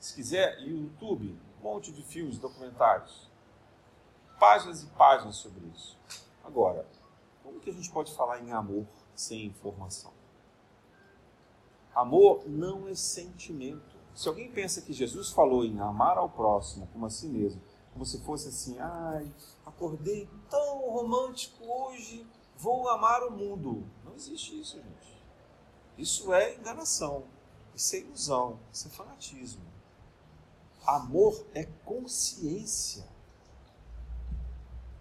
Se 0.00 0.16
quiser, 0.16 0.58
YouTube, 0.58 1.38
um 1.60 1.62
monte 1.62 1.92
de 1.92 2.02
filmes, 2.02 2.36
documentários. 2.36 3.30
Páginas 4.40 4.82
e 4.82 4.86
páginas 4.86 5.36
sobre 5.36 5.64
isso. 5.68 5.96
Agora, 6.42 6.84
como 7.44 7.60
que 7.60 7.70
a 7.70 7.72
gente 7.72 7.90
pode 7.92 8.12
falar 8.16 8.40
em 8.40 8.50
amor 8.50 8.84
sem 9.14 9.46
informação? 9.46 10.12
Amor 11.94 12.48
não 12.48 12.88
é 12.88 12.96
sentimento. 12.96 13.89
Se 14.20 14.28
alguém 14.28 14.52
pensa 14.52 14.82
que 14.82 14.92
Jesus 14.92 15.30
falou 15.30 15.64
em 15.64 15.80
amar 15.80 16.18
ao 16.18 16.28
próximo 16.28 16.86
como 16.92 17.06
a 17.06 17.08
si 17.08 17.26
mesmo, 17.26 17.58
como 17.90 18.04
se 18.04 18.20
fosse 18.20 18.48
assim, 18.48 18.78
ai, 18.78 19.34
acordei 19.64 20.28
tão 20.50 20.90
romântico 20.90 21.64
hoje, 21.64 22.26
vou 22.54 22.86
amar 22.90 23.22
o 23.22 23.30
mundo. 23.30 23.82
Não 24.04 24.14
existe 24.14 24.60
isso, 24.60 24.76
gente. 24.76 25.24
Isso 25.96 26.34
é 26.34 26.54
enganação, 26.54 27.24
isso 27.74 27.96
é 27.96 28.00
ilusão, 28.00 28.60
isso 28.70 28.88
é 28.88 28.90
fanatismo. 28.90 29.64
Amor 30.84 31.42
é 31.54 31.64
consciência. 31.86 33.08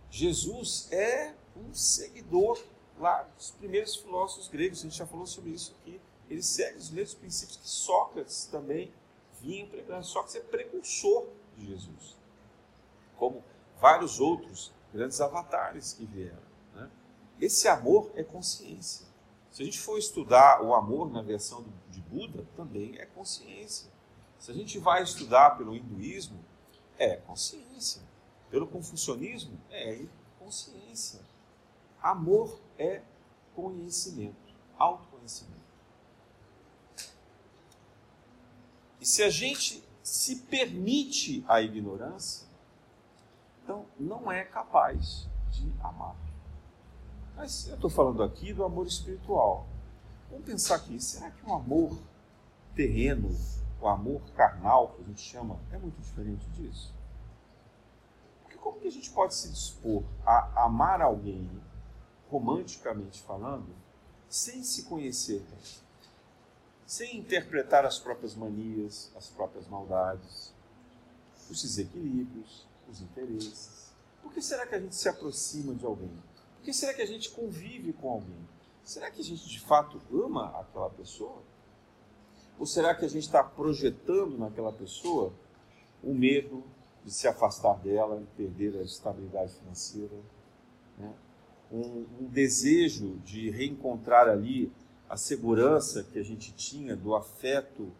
Jesus 0.09 0.87
é 0.93 1.35
um 1.57 1.73
seguidor 1.73 2.57
lá 2.97 3.23
dos 3.35 3.51
primeiros 3.51 3.97
filósofos 3.97 4.47
gregos, 4.47 4.79
a 4.79 4.83
gente 4.83 4.95
já 4.95 5.05
falou 5.05 5.27
sobre 5.27 5.49
isso 5.49 5.75
aqui. 5.81 5.99
Ele 6.29 6.41
segue 6.41 6.77
os 6.77 6.89
mesmos 6.89 7.15
princípios 7.15 7.57
que 7.57 7.67
Sócrates 7.67 8.45
também 8.45 8.93
vinha 9.41 9.65
pregando. 9.67 10.05
Sócrates 10.05 10.35
é 10.35 10.39
precursor 10.39 11.27
de 11.57 11.67
Jesus, 11.67 12.17
como 13.17 13.43
vários 13.79 14.19
outros 14.19 14.71
grandes 14.93 15.19
avatares 15.21 15.93
que 15.93 16.05
vieram. 16.05 16.41
Né? 16.73 16.89
Esse 17.39 17.67
amor 17.67 18.11
é 18.15 18.23
consciência. 18.23 19.07
Se 19.51 19.61
a 19.61 19.65
gente 19.65 19.79
for 19.79 19.97
estudar 19.97 20.61
o 20.61 20.73
amor 20.73 21.11
na 21.11 21.21
versão 21.21 21.65
de 21.89 22.01
Buda, 22.01 22.45
também 22.55 22.97
é 22.97 23.05
consciência. 23.05 23.89
Se 24.37 24.51
a 24.51 24.53
gente 24.53 24.79
vai 24.79 25.03
estudar 25.03 25.57
pelo 25.57 25.75
hinduísmo, 25.75 26.39
é 26.97 27.15
consciência. 27.17 28.01
Pelo 28.49 28.67
confucionismo, 28.67 29.59
é 29.69 30.05
consciência. 30.39 31.19
Amor 32.01 32.59
é 32.77 33.01
conhecimento, 33.55 34.55
autoconhecimento. 34.77 35.59
E 38.98 38.98
se 39.09 39.23
a 39.23 39.29
gente 39.31 39.83
se 40.03 40.35
permite 40.35 41.43
a 41.47 41.59
ignorância, 41.59 42.47
então 43.63 43.87
não 43.99 44.31
é 44.31 44.43
capaz 44.43 45.27
de 45.49 45.67
amar. 45.81 46.15
Mas 47.35 47.67
eu 47.67 47.73
estou 47.73 47.89
falando 47.89 48.21
aqui 48.21 48.53
do 48.53 48.63
amor 48.63 48.85
espiritual. 48.85 49.65
Vamos 50.29 50.45
pensar 50.45 50.75
aqui, 50.75 50.99
será 50.99 51.31
que 51.31 51.43
o 51.43 51.51
amor 51.51 51.97
terreno, 52.75 53.35
o 53.81 53.87
amor 53.87 54.21
carnal, 54.35 54.89
que 54.89 55.01
a 55.01 55.05
gente 55.05 55.21
chama, 55.21 55.59
é 55.71 55.77
muito 55.79 55.99
diferente 55.99 56.47
disso? 56.51 56.93
Porque 58.43 58.57
como 58.59 58.79
que 58.79 58.87
a 58.89 58.91
gente 58.91 59.09
pode 59.09 59.33
se 59.33 59.49
dispor 59.49 60.03
a 60.23 60.65
amar 60.65 61.01
alguém, 61.01 61.49
romanticamente 62.29 63.23
falando, 63.23 63.75
sem 64.29 64.63
se 64.63 64.83
conhecer? 64.83 65.43
Sem 66.89 67.17
interpretar 67.17 67.85
as 67.85 67.99
próprias 67.99 68.33
manias, 68.33 69.11
as 69.15 69.29
próprias 69.29 69.67
maldades, 69.67 70.51
os 71.47 71.61
desequilíbrios, 71.61 72.65
os 72.89 72.99
interesses. 72.99 73.93
Por 74.23 74.33
que 74.33 74.41
será 74.41 74.65
que 74.65 74.73
a 74.73 74.79
gente 74.79 74.95
se 74.95 75.07
aproxima 75.07 75.75
de 75.75 75.85
alguém? 75.85 76.11
Por 76.55 76.63
que 76.63 76.73
será 76.73 76.91
que 76.95 77.03
a 77.03 77.05
gente 77.05 77.29
convive 77.29 77.93
com 77.93 78.09
alguém? 78.09 78.39
Será 78.83 79.11
que 79.11 79.21
a 79.21 79.23
gente 79.23 79.47
de 79.47 79.59
fato 79.59 80.01
ama 80.11 80.47
aquela 80.59 80.89
pessoa? 80.89 81.43
Ou 82.57 82.65
será 82.65 82.95
que 82.95 83.05
a 83.05 83.07
gente 83.07 83.25
está 83.25 83.43
projetando 83.43 84.35
naquela 84.39 84.73
pessoa 84.73 85.31
o 86.03 86.11
medo 86.11 86.63
de 87.05 87.13
se 87.13 87.27
afastar 87.27 87.77
dela 87.81 88.23
perder 88.35 88.75
a 88.79 88.81
estabilidade 88.81 89.53
financeira? 89.53 90.17
Né? 90.97 91.13
Um, 91.71 92.07
um 92.21 92.25
desejo 92.25 93.19
de 93.19 93.51
reencontrar 93.51 94.27
ali 94.27 94.73
a 95.09 95.17
segurança 95.17 96.03
que 96.03 96.19
a 96.19 96.23
gente 96.23 96.53
tinha 96.53 96.95
do 96.95 97.15
afeto 97.15 97.91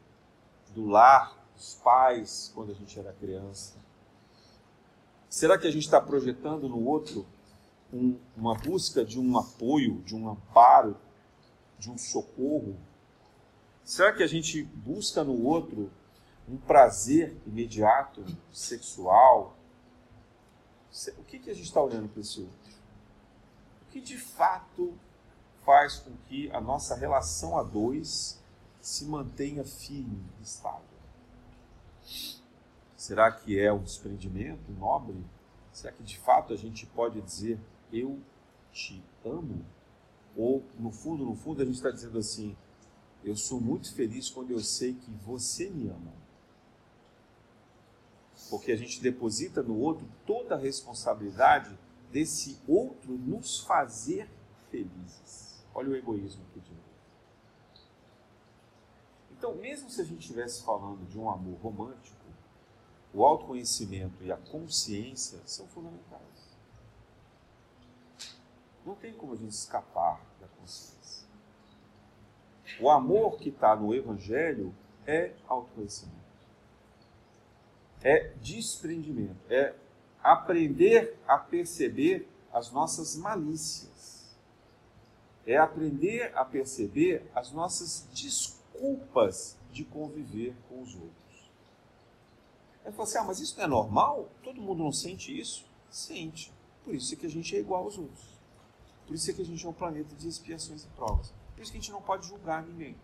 do 0.75 0.85
lar, 0.85 1.35
dos 1.55 1.73
pais, 1.73 2.51
quando 2.53 2.71
a 2.71 2.75
gente 2.75 2.97
era 2.99 3.11
criança? 3.13 3.75
Será 5.27 5.57
que 5.57 5.67
a 5.67 5.71
gente 5.71 5.83
está 5.83 5.99
projetando 5.99 6.69
no 6.69 6.85
outro 6.85 7.25
um, 7.91 8.15
uma 8.37 8.53
busca 8.53 9.03
de 9.03 9.19
um 9.19 9.37
apoio, 9.37 10.01
de 10.03 10.15
um 10.15 10.29
amparo, 10.29 10.95
de 11.79 11.89
um 11.89 11.97
socorro? 11.97 12.77
Será 13.83 14.13
que 14.13 14.21
a 14.21 14.27
gente 14.27 14.61
busca 14.63 15.23
no 15.23 15.43
outro 15.43 15.91
um 16.47 16.57
prazer 16.57 17.35
imediato, 17.45 18.23
sexual? 18.51 19.57
O 21.17 21.23
que, 21.23 21.39
que 21.39 21.49
a 21.49 21.53
gente 21.55 21.65
está 21.65 21.81
olhando 21.81 22.07
para 22.07 22.21
esse 22.21 22.41
outro? 22.41 22.73
O 23.81 23.91
que 23.91 23.99
de 23.99 24.17
fato 24.17 24.93
faz 25.69 25.97
com 25.97 26.17
que 26.27 26.49
a 26.51 26.59
nossa 26.59 26.95
relação 26.95 27.55
a 27.55 27.61
dois 27.61 28.41
se 28.81 29.05
mantenha 29.05 29.63
firme, 29.63 30.25
estável. 30.41 30.81
Será 32.97 33.31
que 33.31 33.59
é 33.59 33.71
um 33.71 33.83
desprendimento 33.83 34.71
nobre? 34.79 35.23
Será 35.71 35.93
que 35.93 36.01
de 36.01 36.17
fato 36.17 36.53
a 36.53 36.57
gente 36.57 36.87
pode 36.87 37.21
dizer 37.21 37.59
eu 37.93 38.19
te 38.71 39.03
amo? 39.23 39.63
Ou 40.35 40.63
no 40.79 40.91
fundo, 40.91 41.23
no 41.23 41.35
fundo 41.35 41.61
a 41.61 41.65
gente 41.65 41.75
está 41.75 41.91
dizendo 41.91 42.17
assim, 42.17 42.57
eu 43.23 43.35
sou 43.35 43.61
muito 43.61 43.93
feliz 43.93 44.27
quando 44.27 44.49
eu 44.49 44.61
sei 44.61 44.95
que 44.95 45.11
você 45.23 45.69
me 45.69 45.87
ama. 45.87 46.13
Porque 48.49 48.71
a 48.71 48.75
gente 48.75 48.99
deposita 49.01 49.61
no 49.61 49.77
outro 49.77 50.09
toda 50.25 50.55
a 50.55 50.57
responsabilidade 50.57 51.77
desse 52.11 52.57
outro 52.67 53.13
nos 53.13 53.59
fazer 53.59 54.27
felizes. 54.71 55.48
Olha 55.73 55.89
o 55.89 55.95
egoísmo 55.95 56.43
aqui 56.49 56.59
de 56.59 56.71
novo. 56.71 56.83
Então, 59.31 59.55
mesmo 59.55 59.89
se 59.89 60.01
a 60.01 60.03
gente 60.03 60.21
estivesse 60.21 60.63
falando 60.63 61.07
de 61.07 61.17
um 61.17 61.29
amor 61.29 61.57
romântico, 61.59 62.19
o 63.13 63.25
autoconhecimento 63.25 64.23
e 64.23 64.31
a 64.31 64.37
consciência 64.37 65.39
são 65.45 65.67
fundamentais. 65.67 66.57
Não 68.85 68.95
tem 68.95 69.13
como 69.13 69.33
a 69.33 69.35
gente 69.35 69.51
escapar 69.51 70.21
da 70.39 70.47
consciência. 70.47 71.27
O 72.79 72.89
amor 72.89 73.37
que 73.37 73.49
está 73.49 73.75
no 73.75 73.93
Evangelho 73.93 74.73
é 75.05 75.33
autoconhecimento. 75.47 76.17
É 78.01 78.29
desprendimento. 78.41 79.39
É 79.49 79.75
aprender 80.23 81.17
a 81.27 81.37
perceber 81.37 82.29
as 82.51 82.71
nossas 82.71 83.15
malícias. 83.15 84.18
É 85.45 85.57
aprender 85.57 86.31
a 86.35 86.45
perceber 86.45 87.29
as 87.33 87.51
nossas 87.51 88.07
desculpas 88.13 89.57
de 89.71 89.83
conviver 89.83 90.55
com 90.67 90.81
os 90.81 90.93
outros. 90.93 91.51
Aí 92.85 92.91
você, 92.91 93.17
assim, 93.17 93.25
ah, 93.25 93.27
mas 93.27 93.39
isso 93.39 93.57
não 93.57 93.63
é 93.63 93.67
normal? 93.67 94.29
Todo 94.43 94.61
mundo 94.61 94.83
não 94.83 94.91
sente 94.91 95.37
isso? 95.37 95.65
Sente. 95.89 96.51
Por 96.83 96.95
isso 96.95 97.13
é 97.13 97.17
que 97.17 97.25
a 97.25 97.29
gente 97.29 97.55
é 97.55 97.59
igual 97.59 97.83
aos 97.83 97.97
outros. 97.97 98.39
Por 99.05 99.15
isso 99.15 99.29
é 99.29 99.33
que 99.33 99.41
a 99.41 99.45
gente 99.45 99.65
é 99.65 99.69
um 99.69 99.73
planeta 99.73 100.15
de 100.15 100.27
expiações 100.27 100.83
e 100.83 100.87
provas. 100.89 101.33
Por 101.55 101.61
isso 101.61 101.71
que 101.71 101.77
a 101.77 101.81
gente 101.81 101.91
não 101.91 102.01
pode 102.01 102.27
julgar 102.27 102.63
ninguém. 102.63 102.95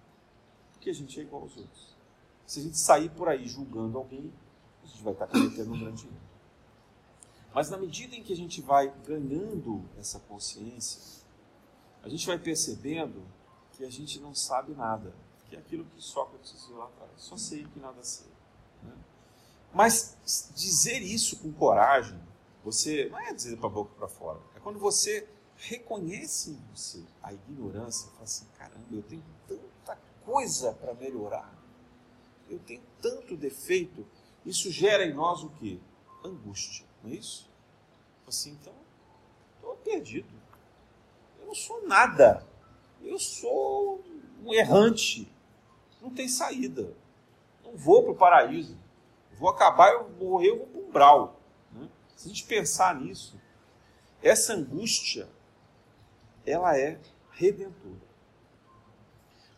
Porque 0.74 0.90
a 0.90 0.94
gente 0.94 1.20
é 1.20 1.24
igual 1.24 1.44
aos 1.44 1.58
outros. 1.58 1.96
Se 2.46 2.60
a 2.60 2.64
gente 2.64 2.78
sair 2.78 3.10
por 3.10 3.28
aí 3.28 3.48
julgando 3.48 3.98
alguém, 3.98 4.32
a 4.84 4.88
gente 4.88 5.04
vai 5.04 5.14
estar 5.14 5.28
cometendo 5.28 5.74
um 5.74 5.80
grande 5.80 6.06
erro. 6.06 6.16
Mas 7.54 7.70
na 7.70 7.78
medida 7.78 8.16
em 8.16 8.22
que 8.22 8.34
a 8.34 8.36
gente 8.36 8.62
vai 8.62 8.94
ganhando 9.06 9.84
essa 9.98 10.20
consciência, 10.20 11.25
a 12.06 12.10
gente 12.10 12.28
vai 12.28 12.38
percebendo 12.38 13.26
que 13.72 13.84
a 13.84 13.90
gente 13.90 14.20
não 14.20 14.34
sabe 14.36 14.74
nada, 14.76 15.12
que 15.50 15.56
é 15.56 15.60
aquilo 15.60 15.84
que 15.86 16.02
Sócrates 16.02 16.54
dizia 16.54 16.76
lá 16.76 16.86
atrás, 16.86 17.12
só 17.18 17.36
sei 17.36 17.66
que 17.66 17.80
nada 17.80 18.04
sei. 18.04 18.28
Né? 18.84 18.94
Mas 19.74 20.16
dizer 20.56 21.02
isso 21.02 21.38
com 21.40 21.52
coragem, 21.52 22.20
você 22.64 23.10
não 23.10 23.20
é 23.20 23.34
dizer 23.34 23.58
para 23.58 23.66
a 23.66 23.72
boca 23.72 23.92
para 23.96 24.08
fora, 24.08 24.40
é 24.56 24.60
quando 24.60 24.78
você 24.78 25.28
reconhece 25.58 26.52
em 26.52 26.62
você 26.76 27.04
a 27.24 27.34
ignorância, 27.34 28.08
fala 28.12 28.24
assim, 28.24 28.46
caramba, 28.56 28.86
eu 28.92 29.02
tenho 29.02 29.24
tanta 29.48 30.00
coisa 30.24 30.74
para 30.74 30.94
melhorar, 30.94 31.52
eu 32.48 32.60
tenho 32.60 32.84
tanto 33.02 33.36
defeito, 33.36 34.06
isso 34.46 34.72
gera 34.72 35.04
em 35.04 35.14
nós 35.14 35.44
o 35.44 35.50
quê? 35.50 35.80
Angústia, 36.24 36.86
não 37.04 37.10
é 37.10 37.16
isso? 37.16 37.50
Assim, 38.28 38.52
então, 38.52 38.74
estou 39.56 39.76
perdido. 39.78 40.45
Não 41.56 41.62
sou 41.62 41.88
nada. 41.88 42.46
Eu 43.02 43.18
sou 43.18 44.04
um 44.44 44.54
errante. 44.54 45.32
Não 46.02 46.10
tem 46.10 46.28
saída. 46.28 46.94
Não 47.64 47.78
vou 47.78 48.04
para 48.04 48.12
o 48.12 48.16
paraíso. 48.16 48.78
vou 49.40 49.48
acabar, 49.48 49.94
eu 49.94 50.10
morrer, 50.20 50.50
eu 50.50 50.58
vou 50.58 50.68
para 50.68 50.82
um 50.82 50.92
brau. 50.92 51.40
Né? 51.72 51.90
Se 52.14 52.26
a 52.26 52.28
gente 52.28 52.44
pensar 52.44 52.94
nisso, 53.00 53.40
essa 54.22 54.54
angústia, 54.54 55.30
ela 56.46 56.78
é 56.78 57.00
redentora. 57.32 58.06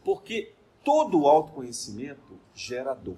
Porque 0.05 0.53
todo 0.83 1.27
autoconhecimento 1.27 2.39
gera 2.53 2.93
dor. 2.93 3.17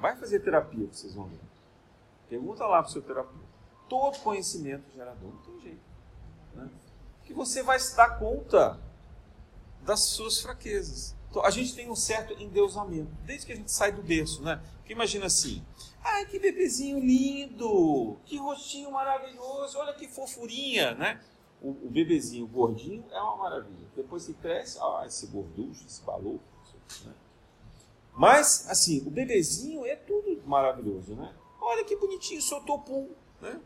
Vai 0.00 0.16
fazer 0.16 0.40
terapia, 0.40 0.86
vocês 0.86 1.14
vão 1.14 1.26
ver. 1.26 1.40
Pergunta 2.30 2.66
lá 2.66 2.82
para 2.82 2.88
o 2.88 2.92
seu 2.92 3.02
terapeuta. 3.02 3.46
Todo 3.90 4.18
conhecimento 4.20 4.90
gera 4.94 5.14
dor, 5.14 5.34
não 5.34 5.42
tem 5.42 5.60
jeito. 5.60 5.84
Né? 6.54 6.70
Que 7.26 7.34
você 7.34 7.62
vai 7.62 7.78
se 7.78 7.94
dar 7.94 8.18
conta 8.18 8.80
das 9.82 10.00
suas 10.00 10.40
fraquezas. 10.40 11.14
Então, 11.28 11.44
a 11.44 11.50
gente 11.50 11.74
tem 11.74 11.90
um 11.90 11.94
certo 11.94 12.32
endeusamento, 12.42 13.10
desde 13.24 13.44
que 13.46 13.52
a 13.52 13.56
gente 13.56 13.70
sai 13.70 13.92
do 13.92 14.02
berço, 14.02 14.42
né? 14.42 14.62
Porque 14.78 14.92
imagina 14.94 15.26
assim, 15.26 15.62
ai 16.02 16.24
que 16.24 16.38
bebezinho 16.38 16.98
lindo, 16.98 18.16
que 18.24 18.38
rostinho 18.38 18.90
maravilhoso, 18.90 19.76
olha 19.78 19.92
que 19.92 20.08
fofurinha, 20.08 20.94
né? 20.94 21.20
O, 21.60 21.70
o 21.70 21.90
bebezinho 21.90 22.46
gordinho 22.46 23.04
é 23.10 23.20
uma 23.20 23.36
maravilha. 23.36 23.86
Depois 23.94 24.24
que 24.24 24.32
cresce, 24.32 24.78
ah, 24.80 25.04
esse 25.06 25.26
gorducho, 25.26 25.84
esse 25.86 26.00
balou, 26.02 26.40
né? 27.04 27.12
Mas, 28.14 28.66
assim, 28.70 29.06
o 29.06 29.10
bebezinho 29.10 29.84
é 29.84 29.94
tudo 29.94 30.40
maravilhoso, 30.46 31.14
né? 31.14 31.34
Olha 31.60 31.84
que 31.84 31.96
bonitinho, 31.96 32.40
soltou 32.40 32.78
pum, 32.78 33.10
né? 33.42 33.60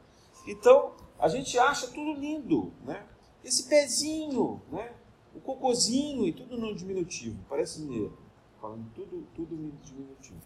Então, 0.46 0.92
a 1.18 1.28
gente 1.28 1.56
acha 1.56 1.86
tudo 1.86 2.14
lindo, 2.14 2.72
né? 2.82 3.06
Esse 3.44 3.64
pezinho, 3.68 4.60
né? 4.70 4.92
O 5.34 5.40
cocôzinho 5.40 6.26
e 6.26 6.32
tudo 6.32 6.58
no 6.58 6.74
diminutivo, 6.74 7.38
parece 7.48 7.80
mineiro, 7.80 8.18
falando 8.60 8.90
tudo, 8.94 9.26
tudo 9.34 9.54
no 9.54 9.70
diminutivo. 9.82 10.40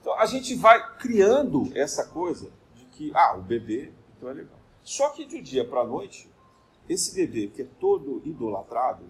Então, 0.00 0.14
a 0.18 0.26
gente 0.26 0.54
vai 0.54 0.96
criando 0.96 1.70
essa 1.76 2.06
coisa 2.06 2.50
de 2.76 2.84
que, 2.86 3.10
ah, 3.14 3.36
o 3.36 3.42
bebê, 3.42 3.92
então 4.16 4.28
é 4.28 4.34
legal. 4.34 4.58
Só 4.82 5.10
que 5.10 5.24
de 5.24 5.36
um 5.36 5.42
dia 5.42 5.66
para 5.66 5.80
a 5.80 5.86
noite, 5.86 6.30
esse 6.88 7.14
bebê 7.14 7.48
que 7.48 7.62
é 7.62 7.66
todo 7.78 8.22
idolatrado, 8.24 9.04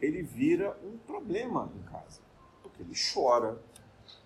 ele 0.00 0.22
vira 0.22 0.78
um 0.84 0.96
problema 0.98 1.72
em 1.76 1.82
casa. 1.90 2.20
Porque 2.62 2.82
ele 2.82 2.94
chora, 3.12 3.60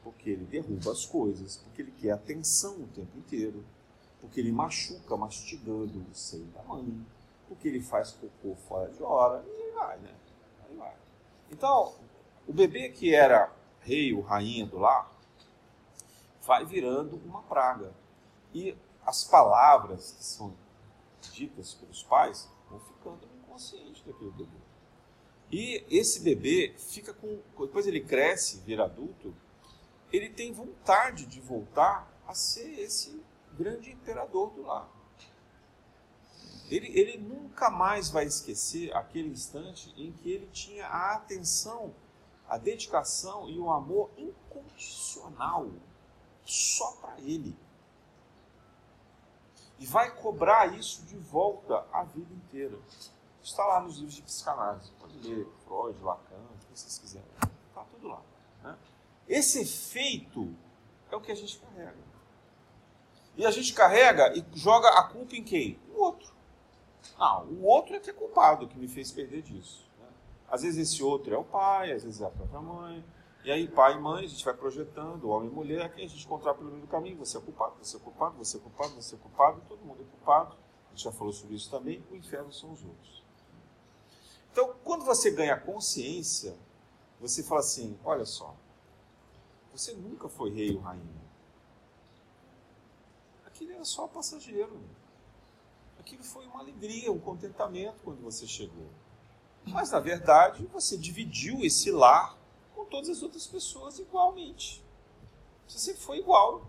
porque 0.02 0.30
ele 0.30 0.44
derruba 0.44 0.92
as 0.92 1.06
coisas, 1.06 1.56
porque 1.58 1.82
ele 1.82 1.92
quer 1.92 2.12
atenção 2.12 2.74
o 2.76 2.88
tempo 2.88 3.16
inteiro, 3.18 3.64
porque 4.20 4.40
ele 4.40 4.52
machuca 4.52 5.16
mastigando 5.16 6.04
o 6.10 6.14
seio 6.14 6.44
da 6.46 6.62
mãe, 6.62 7.04
porque 7.52 7.68
ele 7.68 7.82
faz 7.82 8.12
cocô 8.12 8.56
fora 8.66 8.90
de 8.90 9.02
hora, 9.02 9.44
e 9.46 9.62
aí 9.62 9.70
vai, 9.72 9.98
né? 9.98 10.14
Aí 10.66 10.76
vai. 10.76 10.96
Então, 11.50 11.94
o 12.48 12.52
bebê 12.52 12.88
que 12.88 13.14
era 13.14 13.52
rei 13.80 14.14
ou 14.14 14.22
rainha 14.22 14.64
do 14.64 14.78
lar, 14.78 15.12
vai 16.40 16.64
virando 16.64 17.16
uma 17.26 17.42
praga. 17.42 17.92
E 18.54 18.76
as 19.04 19.24
palavras 19.24 20.12
que 20.12 20.24
são 20.24 20.54
ditas 21.20 21.74
pelos 21.74 22.02
pais 22.02 22.48
vão 22.70 22.80
ficando 22.80 23.28
inconscientes 23.38 24.02
daquele 24.02 24.30
bebê. 24.30 24.58
E 25.50 25.84
esse 25.90 26.20
bebê 26.20 26.74
fica 26.78 27.12
com. 27.12 27.38
Depois 27.58 27.86
ele 27.86 28.00
cresce, 28.00 28.60
vira 28.60 28.84
adulto, 28.84 29.34
ele 30.10 30.30
tem 30.30 30.52
vontade 30.52 31.26
de 31.26 31.40
voltar 31.40 32.10
a 32.26 32.32
ser 32.32 32.80
esse 32.80 33.22
grande 33.52 33.90
imperador 33.90 34.50
do 34.52 34.62
lar. 34.62 34.88
Ele, 36.74 36.98
ele 36.98 37.18
nunca 37.18 37.70
mais 37.70 38.10
vai 38.10 38.24
esquecer 38.24 38.94
aquele 38.96 39.28
instante 39.28 39.92
em 39.96 40.12
que 40.12 40.30
ele 40.30 40.46
tinha 40.46 40.86
a 40.86 41.14
atenção, 41.14 41.94
a 42.48 42.56
dedicação 42.56 43.48
e 43.48 43.58
o 43.58 43.70
amor 43.70 44.10
incondicional 44.16 45.68
só 46.44 46.92
para 46.92 47.20
ele 47.20 47.56
e 49.82 49.86
vai 49.86 50.14
cobrar 50.14 50.78
isso 50.78 51.02
de 51.06 51.16
volta 51.16 51.84
a 51.92 52.04
vida 52.04 52.32
inteira. 52.32 52.78
Está 53.42 53.64
lá 53.64 53.80
nos 53.80 53.96
livros 53.96 54.14
de 54.14 54.22
psicanálise. 54.22 54.92
Pode 54.92 55.18
ler 55.18 55.44
Freud, 55.64 56.00
Lacan, 56.00 56.36
o 56.36 56.58
que 56.66 56.78
vocês 56.78 56.98
quiserem. 56.98 57.26
Está 57.68 57.82
tudo 57.90 58.06
lá. 58.06 58.22
Né? 58.62 58.78
Esse 59.26 59.60
efeito 59.60 60.54
é 61.10 61.16
o 61.16 61.20
que 61.20 61.32
a 61.32 61.34
gente 61.34 61.58
carrega. 61.58 61.98
E 63.36 63.44
a 63.44 63.50
gente 63.50 63.74
carrega 63.74 64.32
e 64.38 64.44
joga 64.54 64.88
a 64.88 65.02
culpa 65.02 65.34
em 65.34 65.42
quem? 65.42 65.80
O 65.96 66.00
outro. 66.00 66.32
Ah, 67.18 67.42
o 67.42 67.64
outro 67.64 67.94
é 67.94 68.00
que 68.00 68.10
é 68.10 68.12
culpado, 68.12 68.68
que 68.68 68.78
me 68.78 68.88
fez 68.88 69.10
perder 69.10 69.42
disso. 69.42 69.88
Né? 69.98 70.06
Às 70.48 70.62
vezes 70.62 70.90
esse 70.90 71.02
outro 71.02 71.34
é 71.34 71.38
o 71.38 71.44
pai, 71.44 71.92
às 71.92 72.04
vezes 72.04 72.20
é 72.20 72.26
a 72.26 72.30
própria 72.30 72.60
mãe, 72.60 73.04
e 73.44 73.50
aí, 73.50 73.66
pai 73.66 73.94
e 73.94 74.00
mãe, 74.00 74.24
a 74.24 74.28
gente 74.28 74.44
vai 74.44 74.54
projetando, 74.54 75.28
homem 75.28 75.50
e 75.50 75.52
mulher, 75.52 75.92
quem 75.92 76.04
a 76.04 76.08
gente 76.08 76.24
encontrar 76.24 76.54
pelo 76.54 76.70
meio 76.70 76.82
do 76.82 76.86
caminho, 76.86 77.16
você 77.16 77.36
é 77.36 77.40
culpado, 77.40 77.74
você 77.82 77.96
é 77.96 78.00
culpado, 78.00 78.36
você 78.36 78.56
é 78.56 78.60
culpado, 78.60 78.94
você 78.94 79.14
é 79.16 79.18
culpado, 79.18 79.62
todo 79.68 79.84
mundo 79.84 80.00
é 80.00 80.04
culpado. 80.04 80.56
A 80.86 80.90
gente 80.90 81.02
já 81.02 81.10
falou 81.10 81.32
sobre 81.32 81.56
isso 81.56 81.68
também, 81.68 82.04
o 82.08 82.14
inferno 82.14 82.52
são 82.52 82.72
os 82.72 82.84
outros. 82.84 83.24
Então, 84.52 84.76
quando 84.84 85.04
você 85.04 85.32
ganha 85.32 85.58
consciência, 85.58 86.56
você 87.20 87.42
fala 87.42 87.60
assim: 87.60 87.98
olha 88.04 88.24
só, 88.24 88.54
você 89.72 89.92
nunca 89.92 90.28
foi 90.28 90.50
rei 90.50 90.76
ou 90.76 90.82
rainha. 90.82 91.22
Aquilo 93.44 93.72
era 93.72 93.84
só 93.84 94.06
passageiro. 94.06 94.80
Aquilo 96.02 96.24
foi 96.24 96.44
uma 96.46 96.58
alegria, 96.58 97.12
um 97.12 97.20
contentamento 97.20 98.02
quando 98.02 98.20
você 98.20 98.44
chegou. 98.44 98.88
Mas, 99.64 99.92
na 99.92 100.00
verdade, 100.00 100.66
você 100.66 100.98
dividiu 100.98 101.64
esse 101.64 101.92
lar 101.92 102.36
com 102.74 102.84
todas 102.84 103.08
as 103.08 103.22
outras 103.22 103.46
pessoas 103.46 104.00
igualmente. 104.00 104.84
Você 105.66 105.78
sempre 105.78 106.02
foi 106.02 106.18
igual. 106.18 106.68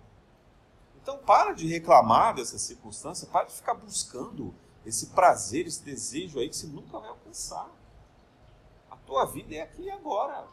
Então 1.01 1.17
para 1.17 1.51
de 1.51 1.67
reclamar 1.67 2.35
dessa 2.35 2.59
circunstância, 2.59 3.27
para 3.27 3.47
de 3.47 3.53
ficar 3.53 3.73
buscando 3.73 4.53
esse 4.85 5.07
prazer, 5.07 5.65
esse 5.65 5.83
desejo 5.83 6.39
aí 6.39 6.47
que 6.47 6.55
você 6.55 6.67
nunca 6.67 6.99
vai 6.99 7.09
alcançar. 7.09 7.69
A 8.89 8.95
tua 8.97 9.25
vida 9.25 9.55
é 9.55 9.61
aqui 9.61 9.81
e 9.81 9.91
agora. 9.91 10.47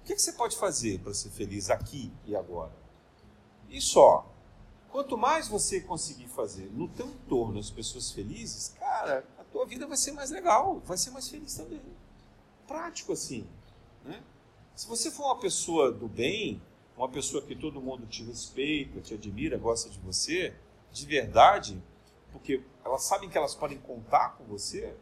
O 0.00 0.04
que, 0.04 0.14
que 0.14 0.20
você 0.20 0.32
pode 0.32 0.56
fazer 0.56 0.98
para 0.98 1.14
ser 1.14 1.30
feliz 1.30 1.70
aqui 1.70 2.12
e 2.26 2.34
agora? 2.34 2.76
E 3.70 3.80
só. 3.80 4.26
Quanto 4.96 5.18
mais 5.18 5.46
você 5.46 5.78
conseguir 5.78 6.26
fazer 6.26 6.70
no 6.72 6.88
teu 6.88 7.06
entorno 7.06 7.58
as 7.58 7.68
pessoas 7.68 8.10
felizes, 8.12 8.74
cara, 8.78 9.26
a 9.38 9.44
tua 9.44 9.66
vida 9.66 9.86
vai 9.86 9.94
ser 9.94 10.12
mais 10.12 10.30
legal, 10.30 10.80
vai 10.86 10.96
ser 10.96 11.10
mais 11.10 11.28
feliz 11.28 11.54
também. 11.54 11.82
Prático 12.66 13.12
assim, 13.12 13.46
né? 14.02 14.22
Se 14.74 14.88
você 14.88 15.10
for 15.10 15.24
uma 15.24 15.38
pessoa 15.38 15.92
do 15.92 16.08
bem, 16.08 16.62
uma 16.96 17.10
pessoa 17.10 17.42
que 17.42 17.54
todo 17.54 17.78
mundo 17.78 18.06
te 18.06 18.24
respeita, 18.24 19.02
te 19.02 19.12
admira, 19.12 19.58
gosta 19.58 19.90
de 19.90 19.98
você, 19.98 20.56
de 20.90 21.04
verdade, 21.04 21.78
porque 22.32 22.62
elas 22.82 23.02
sabem 23.02 23.28
que 23.28 23.36
elas 23.36 23.54
podem 23.54 23.76
contar 23.76 24.30
com 24.38 24.44
você, 24.44 24.96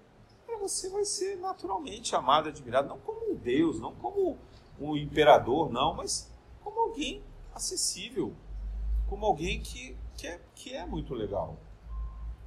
você 0.59 0.89
vai 0.89 1.05
ser 1.05 1.37
naturalmente 1.37 2.17
amado, 2.17 2.49
admirado, 2.49 2.89
não 2.89 2.99
como 2.99 3.31
um 3.31 3.37
Deus, 3.37 3.79
não 3.79 3.95
como 3.95 4.37
um 4.81 4.97
imperador, 4.97 5.71
não, 5.71 5.95
mas 5.95 6.29
como 6.65 6.81
alguém 6.81 7.23
acessível, 7.55 8.35
como 9.09 9.27
alguém 9.27 9.61
que, 9.61 9.97
que, 10.17 10.27
é, 10.27 10.41
que 10.55 10.75
é 10.75 10.87
muito 10.87 11.15
legal. 11.15 11.57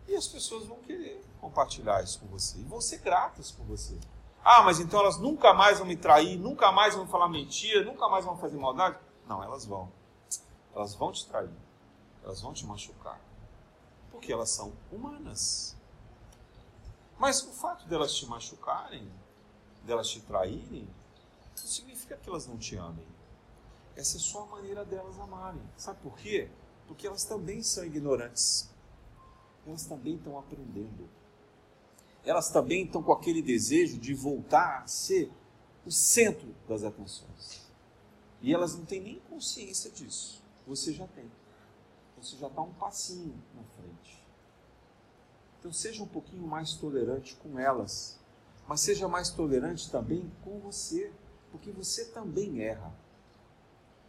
E 0.08 0.16
as 0.16 0.28
pessoas 0.28 0.66
vão 0.66 0.78
querer 0.78 1.24
compartilhar 1.40 2.04
isso 2.04 2.20
com 2.20 2.28
você 2.28 2.58
e 2.60 2.64
vão 2.64 2.80
ser 2.80 3.00
gratas 3.00 3.52
por 3.52 3.66
você. 3.66 3.98
Ah, 4.44 4.64
mas 4.64 4.80
então 4.80 5.02
elas 5.02 5.18
nunca 5.18 5.54
mais 5.54 5.80
vão 5.80 5.88
me 5.88 5.98
trair, 5.98 6.38
nunca 6.38 6.72
mais 6.72 6.96
vão 6.96 7.06
falar 7.08 7.28
mentira, 7.28 7.84
nunca 7.84 8.08
mais 8.08 8.24
vão 8.24 8.38
fazer 8.38 8.58
maldade? 8.58 8.98
Não, 9.28 9.44
elas 9.44 9.66
vão. 9.66 9.92
Elas 10.74 10.96
vão 10.96 11.12
te 11.12 11.26
trair. 11.28 11.52
Elas 12.24 12.42
vão 12.42 12.54
te 12.54 12.66
machucar. 12.66 13.20
Porque 14.10 14.32
elas 14.32 14.50
são 14.50 14.72
humanas. 14.92 15.76
Mas 17.20 17.44
o 17.44 17.52
fato 17.52 17.86
delas 17.88 18.14
te 18.14 18.26
machucarem, 18.26 19.12
delas 19.84 20.08
te 20.08 20.22
traírem, 20.22 20.88
não 21.58 21.68
significa 21.68 22.16
que 22.16 22.30
elas 22.30 22.48
não 22.48 22.58
te 22.58 22.76
amem. 22.76 23.08
Essa 23.98 24.18
é 24.18 24.20
só 24.20 24.44
a 24.44 24.46
maneira 24.46 24.86
delas 24.86 25.20
amarem. 25.20 25.62
Sabe 25.76 26.00
por 26.04 26.16
quê? 26.20 26.48
Porque 26.88 27.08
elas 27.08 27.26
também 27.26 27.64
são 27.64 27.84
ignorantes. 27.84 28.70
Elas 29.66 29.86
também 29.86 30.16
estão 30.16 30.38
aprendendo. 30.38 31.10
Elas 32.24 32.50
também 32.52 32.86
estão 32.86 33.02
com 33.02 33.12
aquele 33.12 33.42
desejo 33.42 33.98
de 33.98 34.14
voltar 34.14 34.84
a 34.84 34.88
ser 34.88 35.32
o 35.84 35.92
centro 35.92 36.54
das 36.70 36.84
atenções. 36.84 37.66
E 38.40 38.54
elas 38.54 38.76
não 38.76 38.86
têm 38.86 39.02
nem 39.02 39.20
consciência 39.22 39.90
disso. 39.90 40.44
Você 40.68 40.94
já 40.94 41.08
tem. 41.08 41.26
Você 42.22 42.38
já 42.38 42.48
está 42.48 42.62
um 42.62 42.74
passinho 42.74 43.42
na 43.56 43.64
frente. 43.64 44.24
Então 45.60 45.74
seja 45.74 46.04
um 46.04 46.08
pouquinho 46.08 46.46
mais 46.46 46.76
tolerante 46.76 47.36
com 47.38 47.58
elas. 47.58 48.20
Mas 48.68 48.82
seja 48.82 49.08
mais 49.08 49.32
tolerante 49.32 49.90
também 49.90 50.32
com 50.44 50.60
você. 50.60 51.12
Porque 51.52 51.72
você 51.72 52.06
também 52.06 52.62
erra. 52.62 52.94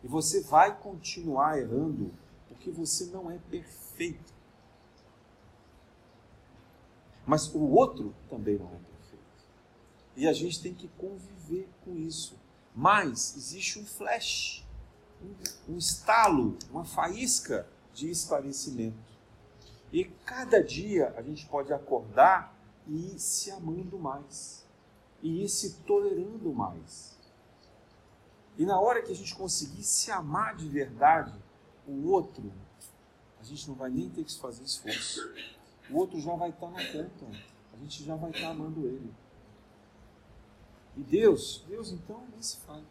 E 0.03 0.09
você 0.09 0.42
vai 0.42 0.76
continuar 0.78 1.59
errando. 1.59 2.12
Porque 2.49 2.70
você 2.70 3.07
não 3.07 3.30
é 3.30 3.38
perfeito. 3.51 4.32
Mas 7.26 7.53
o 7.55 7.61
outro 7.61 8.14
também 8.28 8.57
não 8.57 8.66
é 8.66 8.78
perfeito. 8.78 9.46
E 10.16 10.26
a 10.26 10.32
gente 10.32 10.62
tem 10.62 10.72
que 10.72 10.88
conviver 10.88 11.68
com 11.84 11.94
isso. 11.96 12.38
Mas 12.74 13.36
existe 13.36 13.78
um 13.78 13.84
flash, 13.84 14.64
um, 15.22 15.74
um 15.74 15.78
estalo, 15.78 16.57
uma 16.70 16.84
faísca 16.84 17.68
de 17.92 18.11
esclarecimento. 18.11 18.96
E 19.92 20.05
cada 20.05 20.62
dia 20.62 21.12
a 21.16 21.22
gente 21.22 21.46
pode 21.46 21.72
acordar 21.72 22.57
e 22.86 23.14
ir 23.14 23.18
se 23.18 23.51
amando 23.51 23.99
mais, 23.99 24.64
e 25.22 25.42
ir 25.44 25.49
se 25.49 25.80
tolerando 25.80 26.53
mais. 26.53 27.17
E 28.59 28.66
na 28.66 28.78
hora 28.80 29.00
que 29.00 29.12
a 29.12 29.14
gente 29.14 29.36
conseguir 29.36 29.84
se 29.84 30.11
amar 30.11 30.56
de 30.56 30.68
verdade, 30.68 31.32
o 31.86 32.09
outro, 32.09 32.52
a 33.40 33.44
gente 33.44 33.68
não 33.68 33.76
vai 33.76 33.88
nem 33.88 34.11
ter 34.11 34.24
que 34.24 34.36
fazer 34.36 34.64
esforço. 34.64 35.32
O 35.88 35.96
outro 35.96 36.20
já 36.20 36.34
vai 36.34 36.50
estar 36.50 36.68
na 36.68 36.84
conta. 36.92 37.24
A 37.72 37.76
gente 37.76 38.04
já 38.04 38.16
vai 38.16 38.32
estar 38.32 38.48
amando 38.48 38.84
ele. 38.84 39.14
E 40.96 41.02
Deus, 41.04 41.64
Deus 41.68 41.92
então 41.92 42.26
nem 42.32 42.42
se 42.42 42.56
fala. 42.56 42.82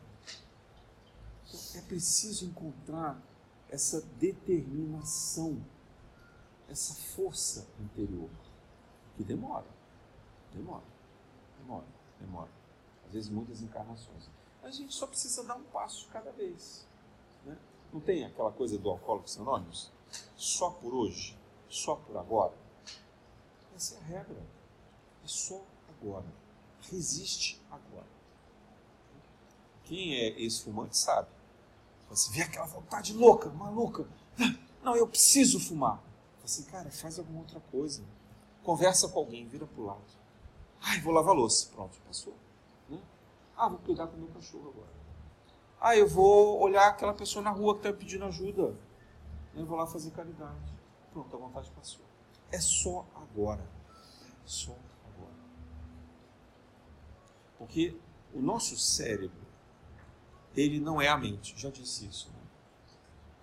Então, 1.45 1.59
é 1.75 1.81
preciso 1.81 2.45
encontrar 2.45 3.21
essa 3.69 4.01
determinação, 4.17 5.61
essa 6.69 6.93
força 6.93 7.67
interior, 7.81 8.29
que 9.17 9.23
demora, 9.25 9.67
demora, 10.53 10.83
demora, 11.59 11.85
demora. 12.21 12.49
Às 13.05 13.13
vezes 13.13 13.29
muitas 13.29 13.61
encarnações. 13.61 14.29
A 14.67 14.71
gente 14.71 14.93
só 14.93 15.07
precisa 15.07 15.45
dar 15.45 15.55
um 15.55 15.63
passo 15.63 16.09
cada 16.09 16.29
vez. 16.33 16.85
Né? 17.45 17.57
Não 17.93 18.01
tem 18.01 18.25
aquela 18.25 18.51
coisa 18.51 18.77
do 18.77 18.89
Alcoólicos 18.89 19.39
Anônimos? 19.39 19.89
Só 20.35 20.69
por 20.69 20.93
hoje, 20.93 21.37
só 21.69 21.95
por 21.95 22.17
agora. 22.17 22.53
Essa 23.73 23.95
é 23.95 23.97
a 23.97 24.01
regra. 24.01 24.45
É 25.23 25.27
só 25.27 25.63
agora. 25.87 26.25
Resiste 26.91 27.61
agora. 27.71 28.07
Quem 29.85 30.15
é 30.15 30.37
ex-fumante 30.37 30.97
sabe. 30.97 31.29
Você 32.09 32.29
vê 32.33 32.41
aquela 32.41 32.65
vontade 32.65 33.13
louca, 33.13 33.49
maluca. 33.49 34.05
Não, 34.83 34.97
eu 34.97 35.07
preciso 35.07 35.61
fumar. 35.61 36.03
Assim, 36.43 36.63
cara, 36.63 36.91
faz 36.91 37.17
alguma 37.17 37.39
outra 37.39 37.61
coisa. 37.71 38.03
Conversa 38.63 39.07
com 39.07 39.19
alguém, 39.19 39.47
vira 39.47 39.65
pro 39.65 39.85
lado. 39.85 40.03
Ai, 40.81 40.99
vou 40.99 41.13
lavar 41.13 41.33
louça. 41.33 41.69
Pronto, 41.73 41.97
passou. 42.05 42.35
Ah, 43.57 43.67
vou 43.67 43.79
cuidar 43.79 44.05
do 44.05 44.17
meu 44.17 44.27
cachorro 44.27 44.69
agora. 44.69 44.93
Ah, 45.81 45.95
eu 45.95 46.07
vou 46.07 46.59
olhar 46.61 46.87
aquela 46.87 47.13
pessoa 47.13 47.43
na 47.43 47.49
rua 47.49 47.73
que 47.73 47.87
está 47.87 47.97
pedindo 47.97 48.25
ajuda. 48.25 48.75
Eu 49.55 49.65
vou 49.65 49.77
lá 49.77 49.87
fazer 49.87 50.11
caridade. 50.11 50.73
Pronto, 51.11 51.35
a 51.35 51.39
vontade 51.39 51.71
passou. 51.71 52.05
É 52.51 52.59
só 52.59 53.05
agora. 53.15 53.67
Só 54.45 54.75
agora. 55.05 55.33
Porque 57.57 57.97
o 58.33 58.41
nosso 58.41 58.77
cérebro 58.77 59.47
ele 60.55 60.79
não 60.79 61.01
é 61.01 61.07
a 61.07 61.17
mente. 61.17 61.53
Já 61.57 61.69
disse 61.69 62.05
isso. 62.05 62.29
Né? 62.29 62.39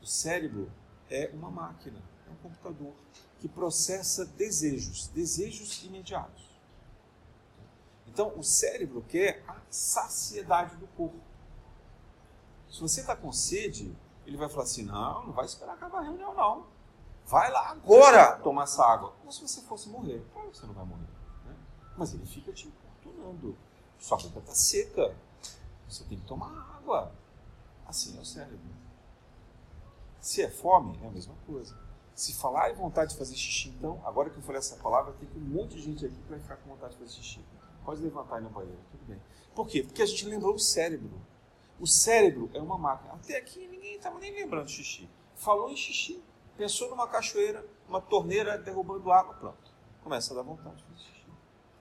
O 0.02 0.06
cérebro 0.06 0.70
é 1.10 1.30
uma 1.32 1.50
máquina, 1.50 2.02
é 2.26 2.30
um 2.30 2.36
computador 2.36 2.92
que 3.40 3.48
processa 3.48 4.24
desejos, 4.24 5.08
desejos 5.08 5.84
imediatos. 5.84 6.53
Então, 8.14 8.32
o 8.38 8.44
cérebro 8.44 9.04
quer 9.08 9.42
a 9.48 9.56
saciedade 9.68 10.76
do 10.76 10.86
corpo. 10.86 11.18
Se 12.70 12.80
você 12.80 13.00
está 13.00 13.16
com 13.16 13.32
sede, 13.32 13.92
ele 14.24 14.36
vai 14.36 14.48
falar 14.48 14.62
assim: 14.62 14.84
não, 14.84 15.26
não 15.26 15.32
vai 15.32 15.44
esperar 15.44 15.72
acabar 15.72 15.98
a 15.98 16.02
reunião, 16.02 16.32
não. 16.32 16.64
Vai 17.26 17.50
lá 17.50 17.70
agora 17.70 18.36
tomar 18.36 18.64
essa 18.64 18.86
água. 18.86 19.12
Como 19.18 19.32
se 19.32 19.42
você 19.42 19.60
fosse 19.62 19.88
morrer. 19.88 20.24
Claro 20.32 20.48
que 20.48 20.56
você 20.56 20.64
não 20.64 20.74
vai 20.74 20.84
morrer. 20.84 21.08
Né? 21.44 21.56
Mas 21.96 22.14
ele 22.14 22.24
fica 22.24 22.52
te 22.52 22.68
importunando. 22.68 23.56
Sua 23.98 24.16
boca 24.18 24.38
está 24.38 24.54
seca. 24.54 25.16
Você 25.88 26.04
tem 26.04 26.16
que 26.16 26.24
tomar 26.24 26.76
água. 26.76 27.10
Assim 27.84 28.16
é 28.16 28.20
o 28.20 28.24
cérebro. 28.24 28.60
Se 30.20 30.40
é 30.40 30.50
fome, 30.50 30.96
é 31.02 31.08
a 31.08 31.10
mesma 31.10 31.34
coisa. 31.44 31.76
Se 32.14 32.32
falar 32.32 32.70
em 32.70 32.74
vontade 32.74 33.10
de 33.10 33.18
fazer 33.18 33.34
xixi, 33.34 33.70
então, 33.70 34.00
agora 34.04 34.30
que 34.30 34.36
eu 34.36 34.42
falei 34.42 34.60
essa 34.60 34.76
palavra, 34.76 35.12
tem 35.14 35.28
um 35.34 35.46
monte 35.46 35.74
de 35.74 35.82
gente 35.82 36.06
aqui 36.06 36.14
que 36.14 36.30
vai 36.30 36.38
ficar 36.38 36.56
com 36.58 36.70
vontade 36.70 36.92
de 36.92 37.00
fazer 37.00 37.10
xixi. 37.10 37.44
Pode 37.84 38.02
levantar 38.02 38.36
aí 38.36 38.42
no 38.42 38.50
banheiro, 38.50 38.78
tudo 38.90 39.04
bem. 39.04 39.20
Por 39.54 39.68
quê? 39.68 39.82
Porque 39.82 40.02
a 40.02 40.06
gente 40.06 40.26
lembrou 40.26 40.54
o 40.54 40.58
cérebro. 40.58 41.20
O 41.78 41.86
cérebro 41.86 42.50
é 42.54 42.60
uma 42.60 42.78
máquina. 42.78 43.14
Até 43.14 43.36
aqui 43.36 43.66
ninguém 43.68 43.96
estava 43.96 44.18
nem 44.18 44.32
lembrando 44.32 44.68
xixi. 44.68 45.08
Falou 45.34 45.70
em 45.70 45.76
xixi, 45.76 46.22
pensou 46.56 46.88
numa 46.88 47.06
cachoeira, 47.06 47.64
uma 47.88 48.00
torneira 48.00 48.56
derrubando 48.56 49.12
água, 49.12 49.34
pronto. 49.34 49.72
Começa 50.02 50.32
a 50.32 50.36
dar 50.36 50.42
vontade 50.42 50.76
de 50.76 50.82
fazer 50.84 50.98
xixi. 50.98 51.26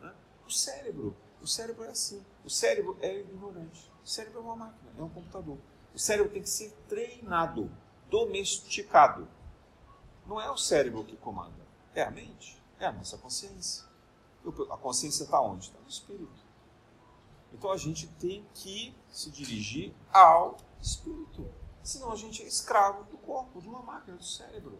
Né? 0.01 0.13
O 0.45 0.51
cérebro, 0.51 1.15
o 1.41 1.47
cérebro 1.47 1.83
é 1.85 1.89
assim. 1.89 2.23
O 2.43 2.49
cérebro 2.49 2.97
é 3.01 3.19
ignorante. 3.19 3.91
O 4.03 4.07
cérebro 4.07 4.39
é 4.39 4.41
uma 4.41 4.55
máquina, 4.55 4.91
é 4.97 5.01
um 5.01 5.09
computador. 5.09 5.57
O 5.93 5.99
cérebro 5.99 6.31
tem 6.31 6.41
que 6.41 6.49
ser 6.49 6.71
treinado, 6.89 7.71
domesticado. 8.09 9.27
Não 10.25 10.41
é 10.41 10.49
o 10.49 10.57
cérebro 10.57 11.03
que 11.03 11.15
comanda, 11.15 11.65
é 11.93 12.01
a 12.01 12.11
mente, 12.11 12.61
é 12.79 12.85
a 12.85 12.91
nossa 12.91 13.17
consciência. 13.17 13.92
A 14.69 14.77
consciência 14.77 15.23
está 15.23 15.41
onde? 15.41 15.67
Está 15.67 15.79
no 15.79 15.87
espírito. 15.87 16.43
Então 17.53 17.71
a 17.71 17.77
gente 17.77 18.07
tem 18.07 18.45
que 18.53 18.95
se 19.09 19.29
dirigir 19.29 19.93
ao 20.11 20.57
espírito. 20.81 21.49
Senão 21.81 22.11
a 22.11 22.15
gente 22.15 22.41
é 22.41 22.47
escravo 22.47 23.03
do 23.05 23.17
corpo, 23.17 23.61
de 23.61 23.67
uma 23.67 23.81
máquina, 23.81 24.17
do 24.17 24.23
cérebro. 24.23 24.79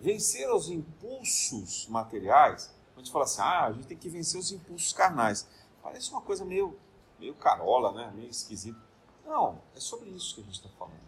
Vencer 0.00 0.52
os 0.52 0.68
impulsos 0.68 1.86
materiais, 1.88 2.74
a 2.94 2.98
gente 2.98 3.10
fala 3.10 3.24
assim, 3.24 3.40
ah, 3.40 3.66
a 3.66 3.72
gente 3.72 3.86
tem 3.86 3.96
que 3.96 4.08
vencer 4.08 4.38
os 4.38 4.52
impulsos 4.52 4.92
carnais. 4.92 5.48
Parece 5.82 6.10
uma 6.10 6.20
coisa 6.20 6.44
meio 6.44 6.78
meio 7.18 7.34
carola, 7.34 7.92
né? 7.92 8.12
meio 8.14 8.28
esquisito. 8.28 8.80
Não, 9.24 9.60
é 9.74 9.80
sobre 9.80 10.10
isso 10.10 10.34
que 10.34 10.40
a 10.42 10.44
gente 10.44 10.56
está 10.56 10.68
falando. 10.70 11.04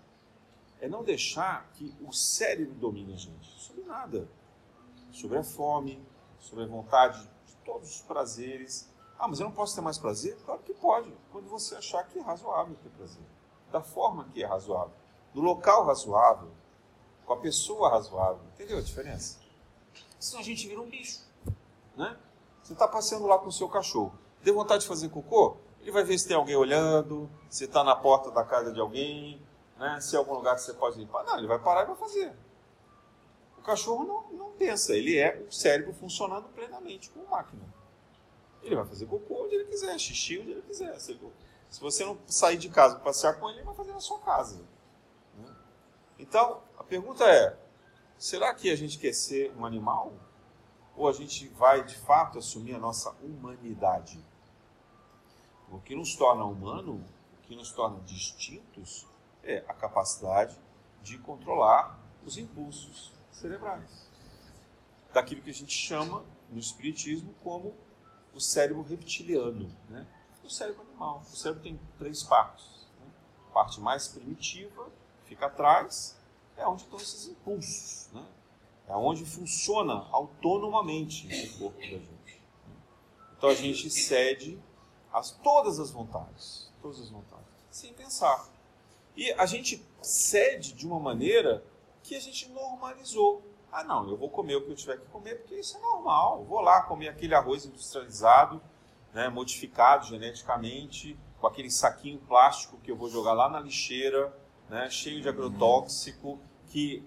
É 0.80 0.88
não 0.88 1.02
deixar 1.02 1.70
que 1.74 1.94
o 2.00 2.12
cérebro 2.12 2.74
domine 2.74 3.14
a 3.14 3.16
gente. 3.16 3.48
Sobre 3.60 3.82
nada. 3.82 4.28
Sobre 5.12 5.38
a 5.38 5.42
fome, 5.42 6.02
sobre 6.40 6.64
a 6.64 6.66
vontade 6.66 7.20
de 7.46 7.54
todos 7.64 7.96
os 7.96 8.02
prazeres. 8.02 8.88
Ah, 9.18 9.28
mas 9.28 9.40
eu 9.40 9.46
não 9.46 9.52
posso 9.52 9.74
ter 9.74 9.80
mais 9.80 9.98
prazer? 9.98 10.36
Claro 10.44 10.60
que 10.62 10.74
pode, 10.74 11.12
quando 11.32 11.48
você 11.48 11.74
achar 11.74 12.04
que 12.04 12.18
é 12.18 12.22
razoável 12.22 12.76
ter 12.82 12.90
prazer. 12.90 13.22
Da 13.70 13.80
forma 13.80 14.24
que 14.32 14.42
é 14.42 14.46
razoável. 14.46 14.94
No 15.34 15.42
local 15.42 15.84
razoável. 15.84 16.50
Com 17.24 17.32
a 17.32 17.36
pessoa 17.38 17.90
razoável. 17.90 18.40
Entendeu 18.54 18.78
a 18.78 18.82
diferença? 18.82 19.38
Senão 20.18 20.40
a 20.40 20.44
gente 20.44 20.68
vira 20.68 20.80
um 20.80 20.88
bicho. 20.88 21.20
Né? 21.96 22.16
Você 22.62 22.72
está 22.72 22.86
passeando 22.86 23.26
lá 23.26 23.38
com 23.38 23.48
o 23.48 23.52
seu 23.52 23.68
cachorro. 23.68 24.12
Deu 24.42 24.54
vontade 24.54 24.82
de 24.82 24.88
fazer 24.88 25.08
cocô? 25.08 25.56
Ele 25.80 25.90
vai 25.90 26.04
ver 26.04 26.18
se 26.18 26.26
tem 26.26 26.36
alguém 26.36 26.56
olhando, 26.56 27.30
se 27.48 27.64
está 27.64 27.82
na 27.82 27.94
porta 27.94 28.30
da 28.30 28.44
casa 28.44 28.72
de 28.72 28.80
alguém, 28.80 29.40
né? 29.78 30.00
se 30.00 30.14
é 30.16 30.18
algum 30.18 30.34
lugar 30.34 30.54
que 30.56 30.62
você 30.62 30.74
pode 30.74 30.98
limpar. 30.98 31.24
Não, 31.24 31.38
ele 31.38 31.46
vai 31.46 31.58
parar 31.58 31.82
e 31.82 31.86
vai 31.86 31.96
fazer. 31.96 32.36
Cachorro 33.66 34.04
não, 34.04 34.38
não 34.38 34.52
pensa, 34.52 34.96
ele 34.96 35.18
é 35.18 35.44
o 35.44 35.50
cérebro 35.50 35.92
funcionando 35.92 36.48
plenamente 36.50 37.10
como 37.10 37.28
máquina. 37.28 37.64
Ele 38.62 38.76
vai 38.76 38.86
fazer 38.86 39.06
cocô 39.06 39.44
onde 39.44 39.56
ele 39.56 39.64
quiser, 39.64 39.98
xixi 39.98 40.38
onde 40.38 40.52
ele 40.52 40.62
quiser. 40.62 40.96
Se, 41.00 41.18
se 41.68 41.80
você 41.80 42.04
não 42.04 42.16
sair 42.28 42.58
de 42.58 42.68
casa 42.68 42.94
para 42.94 43.06
passear 43.06 43.40
com 43.40 43.48
ele, 43.48 43.58
ele 43.58 43.66
vai 43.66 43.74
fazer 43.74 43.92
na 43.92 43.98
sua 43.98 44.20
casa. 44.20 44.64
Né? 45.36 45.52
Então, 46.16 46.62
a 46.78 46.84
pergunta 46.84 47.24
é: 47.24 47.58
será 48.16 48.54
que 48.54 48.70
a 48.70 48.76
gente 48.76 48.98
quer 48.98 49.12
ser 49.12 49.52
um 49.56 49.66
animal? 49.66 50.12
Ou 50.96 51.08
a 51.08 51.12
gente 51.12 51.48
vai 51.48 51.84
de 51.84 51.96
fato 51.96 52.38
assumir 52.38 52.76
a 52.76 52.78
nossa 52.78 53.10
humanidade? 53.20 54.24
O 55.72 55.80
que 55.80 55.96
nos 55.96 56.14
torna 56.14 56.44
humano, 56.44 57.04
o 57.36 57.42
que 57.42 57.56
nos 57.56 57.72
torna 57.72 57.98
distintos, 58.02 59.08
é 59.42 59.64
a 59.66 59.74
capacidade 59.74 60.56
de 61.02 61.18
controlar 61.18 61.98
os 62.24 62.38
impulsos 62.38 63.15
cerebrais. 63.36 64.08
Daquilo 65.12 65.42
que 65.42 65.50
a 65.50 65.54
gente 65.54 65.72
chama 65.72 66.24
no 66.50 66.58
Espiritismo 66.58 67.34
como 67.42 67.74
o 68.34 68.40
cérebro 68.40 68.82
reptiliano, 68.82 69.70
né? 69.88 70.06
o 70.44 70.50
cérebro 70.50 70.82
animal. 70.82 71.22
O 71.32 71.36
cérebro 71.36 71.62
tem 71.62 71.80
três 71.98 72.22
partes. 72.22 72.86
Né? 73.00 73.06
A 73.48 73.52
parte 73.52 73.80
mais 73.80 74.08
primitiva, 74.08 74.90
fica 75.24 75.46
atrás, 75.46 76.16
é 76.56 76.66
onde 76.66 76.82
estão 76.82 76.98
esses 76.98 77.26
impulsos. 77.28 78.08
Né? 78.12 78.24
É 78.88 78.94
onde 78.94 79.24
funciona 79.24 80.06
autonomamente 80.12 81.26
esse 81.28 81.58
corpo 81.58 81.78
da 81.78 81.86
gente. 81.86 82.42
Então 83.36 83.50
a 83.50 83.54
gente 83.54 83.90
cede 83.90 84.58
a 85.12 85.20
todas 85.20 85.78
as 85.78 85.90
vontades, 85.90 86.70
todas 86.80 87.00
as 87.00 87.10
vontades, 87.10 87.46
sem 87.70 87.92
pensar. 87.92 88.48
E 89.16 89.32
a 89.32 89.46
gente 89.46 89.84
cede 90.02 90.72
de 90.72 90.86
uma 90.86 91.00
maneira 91.00 91.64
que 92.06 92.14
a 92.14 92.20
gente 92.20 92.48
normalizou. 92.50 93.42
Ah, 93.70 93.82
não, 93.82 94.08
eu 94.08 94.16
vou 94.16 94.30
comer 94.30 94.54
o 94.56 94.62
que 94.62 94.70
eu 94.70 94.76
tiver 94.76 94.96
que 94.98 95.06
comer 95.06 95.40
porque 95.40 95.56
isso 95.56 95.76
é 95.76 95.80
normal. 95.80 96.38
Eu 96.38 96.44
vou 96.44 96.60
lá 96.60 96.82
comer 96.82 97.08
aquele 97.08 97.34
arroz 97.34 97.66
industrializado, 97.66 98.62
né, 99.12 99.28
modificado 99.28 100.06
geneticamente, 100.06 101.18
com 101.40 101.46
aquele 101.46 101.70
saquinho 101.70 102.18
plástico 102.20 102.78
que 102.78 102.90
eu 102.90 102.96
vou 102.96 103.10
jogar 103.10 103.32
lá 103.32 103.48
na 103.48 103.60
lixeira, 103.60 104.32
né, 104.70 104.88
cheio 104.88 105.20
de 105.20 105.28
agrotóxico, 105.28 106.38
que 106.68 107.04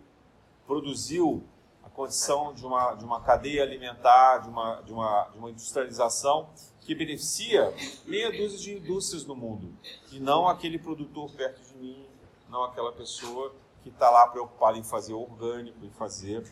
produziu 0.68 1.44
a 1.84 1.90
condição 1.90 2.54
de 2.54 2.66
uma, 2.66 2.94
de 2.94 3.06
uma 3.06 3.22
cadeia 3.22 3.64
alimentar, 3.64 4.40
de 4.40 4.50
uma, 4.50 4.82
de, 4.82 4.92
uma, 4.92 5.30
de 5.30 5.38
uma 5.38 5.50
industrialização 5.50 6.50
que 6.82 6.94
beneficia 6.94 7.74
meia 8.06 8.32
dúzia 8.32 8.60
de 8.60 8.78
indústrias 8.78 9.26
no 9.26 9.36
mundo, 9.36 9.74
e 10.12 10.20
não 10.20 10.48
aquele 10.48 10.78
produtor 10.78 11.32
perto 11.32 11.62
de 11.62 11.76
mim, 11.78 12.06
não 12.50 12.64
aquela 12.64 12.92
pessoa 12.92 13.54
que 13.84 13.90
está 13.90 14.10
lá 14.10 14.28
preocupada 14.28 14.78
em 14.78 14.84
fazer 14.84 15.14
orgânico, 15.14 15.86
em 15.86 15.90
fazer, 15.92 16.44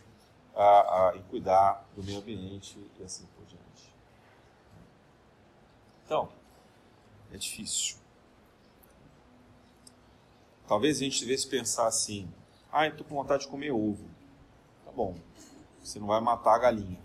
uh, 0.53 1.13
uh, 1.13 1.17
em 1.17 1.23
cuidar 1.23 1.85
do 1.95 2.03
meio 2.03 2.19
ambiente 2.19 2.77
e 2.99 3.03
assim 3.03 3.25
por 3.35 3.45
diante. 3.45 3.93
Então, 6.05 6.29
é 7.31 7.37
difícil. 7.37 7.97
Talvez 10.67 10.97
a 10.97 10.99
gente 11.01 11.21
devesse 11.21 11.47
pensar 11.47 11.87
assim: 11.87 12.31
ah, 12.71 12.87
estou 12.87 13.05
com 13.05 13.15
vontade 13.15 13.43
de 13.43 13.49
comer 13.49 13.71
ovo. 13.71 14.05
Tá 14.85 14.91
bom, 14.91 15.15
você 15.81 15.99
não 15.99 16.07
vai 16.07 16.19
matar 16.21 16.55
a 16.55 16.59
galinha. 16.59 16.99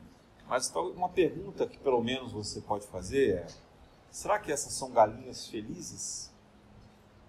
Mas 0.48 0.70
uma 0.74 1.08
pergunta 1.08 1.66
que 1.66 1.78
pelo 1.78 2.02
menos 2.02 2.32
você 2.32 2.60
pode 2.60 2.86
fazer 2.86 3.36
é: 3.36 3.46
será 4.10 4.38
que 4.38 4.52
essas 4.52 4.72
são 4.72 4.90
galinhas 4.90 5.46
felizes? 5.46 6.30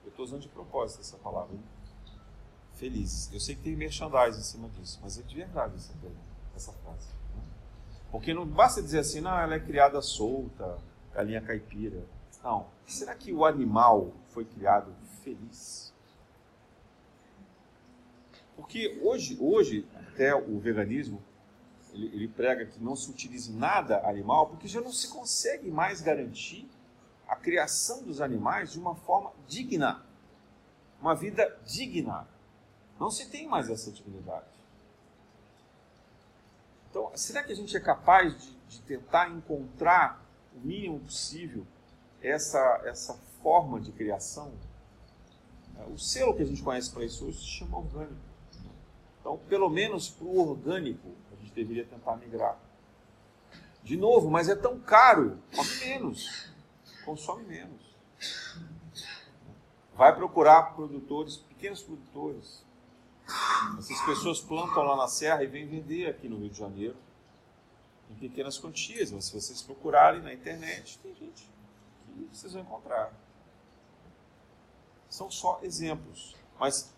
Eu 0.03 0.09
estou 0.09 0.25
usando 0.25 0.41
de 0.41 0.49
propósito 0.49 1.01
essa 1.01 1.17
palavra. 1.17 1.55
Hein? 1.55 1.63
Felizes. 2.83 3.31
Eu 3.31 3.39
sei 3.39 3.55
que 3.55 3.61
tem 3.61 3.77
merchandising 3.77 4.39
em 4.39 4.43
cima 4.43 4.67
disso, 4.67 4.99
mas 5.01 5.17
é 5.17 5.21
de 5.21 5.33
verdade 5.33 5.73
essa, 5.77 5.93
essa 6.53 6.73
frase. 6.73 7.07
Né? 7.33 7.41
Porque 8.11 8.33
não 8.33 8.45
basta 8.45 8.81
dizer 8.81 8.99
assim, 8.99 9.21
não, 9.21 9.39
ela 9.39 9.55
é 9.55 9.59
criada 9.61 10.01
solta, 10.01 10.77
galinha 11.13 11.39
caipira. 11.39 12.03
Não. 12.43 12.67
Será 12.85 13.15
que 13.15 13.31
o 13.31 13.45
animal 13.45 14.11
foi 14.31 14.43
criado 14.43 14.93
feliz? 15.23 15.93
Porque 18.57 18.99
hoje, 19.01 19.37
hoje 19.39 19.87
até 19.95 20.35
o 20.35 20.59
veganismo 20.59 21.23
ele, 21.93 22.07
ele 22.07 22.27
prega 22.27 22.65
que 22.65 22.83
não 22.83 22.97
se 22.97 23.09
utilize 23.09 23.49
nada 23.53 24.05
animal, 24.05 24.47
porque 24.47 24.67
já 24.67 24.81
não 24.81 24.91
se 24.91 25.07
consegue 25.07 25.71
mais 25.71 26.01
garantir 26.01 26.69
a 27.29 27.37
criação 27.37 28.03
dos 28.03 28.19
animais 28.19 28.73
de 28.73 28.79
uma 28.79 28.93
forma 28.93 29.31
digna. 29.47 30.03
Uma 30.99 31.15
vida 31.15 31.57
digna. 31.65 32.27
Não 33.03 33.11
se 33.11 33.25
tem 33.25 33.45
mais 33.45 33.69
essa 33.69 33.91
dignidade. 33.91 34.45
Então, 36.89 37.11
será 37.15 37.43
que 37.43 37.51
a 37.51 37.55
gente 37.55 37.75
é 37.75 37.79
capaz 37.81 38.33
de, 38.41 38.55
de 38.69 38.81
tentar 38.83 39.29
encontrar 39.29 40.25
o 40.55 40.65
mínimo 40.65 41.01
possível 41.01 41.67
essa, 42.21 42.81
essa 42.85 43.13
forma 43.41 43.81
de 43.81 43.91
criação? 43.91 44.53
O 45.93 45.97
selo 45.97 46.33
que 46.33 46.43
a 46.43 46.45
gente 46.45 46.63
conhece 46.63 46.91
para 46.91 47.03
isso 47.03 47.27
hoje 47.27 47.39
se 47.39 47.45
chama 47.45 47.77
orgânico. 47.79 48.15
Então, 49.19 49.37
pelo 49.49 49.69
menos 49.69 50.09
para 50.09 50.25
o 50.25 50.39
orgânico, 50.39 51.09
deveria 51.53 51.83
tentar 51.83 52.15
migrar. 52.15 52.57
De 53.83 53.97
novo, 53.97 54.31
mas 54.31 54.47
é 54.47 54.55
tão 54.55 54.79
caro, 54.79 55.37
come 55.53 55.75
menos, 55.81 56.53
consome 57.03 57.43
menos. 57.43 57.81
Vai 59.93 60.15
procurar 60.15 60.73
produtores, 60.73 61.35
pequenos 61.35 61.83
produtores. 61.83 62.63
Essas 63.77 64.01
pessoas 64.01 64.39
plantam 64.39 64.83
lá 64.83 64.95
na 64.95 65.07
serra 65.07 65.43
e 65.43 65.47
vêm 65.47 65.65
vender 65.65 66.07
aqui 66.07 66.27
no 66.27 66.37
Rio 66.37 66.49
de 66.49 66.57
Janeiro 66.57 66.95
em 68.09 68.15
pequenas 68.15 68.57
quantias, 68.57 69.11
mas 69.11 69.25
se 69.25 69.33
vocês 69.33 69.61
procurarem 69.61 70.21
na 70.21 70.33
internet, 70.33 70.99
tem 70.99 71.15
gente 71.15 71.49
que 72.05 72.37
vocês 72.37 72.53
vão 72.53 72.61
encontrar. 72.61 73.11
São 75.09 75.31
só 75.31 75.59
exemplos. 75.63 76.35
Mas 76.59 76.93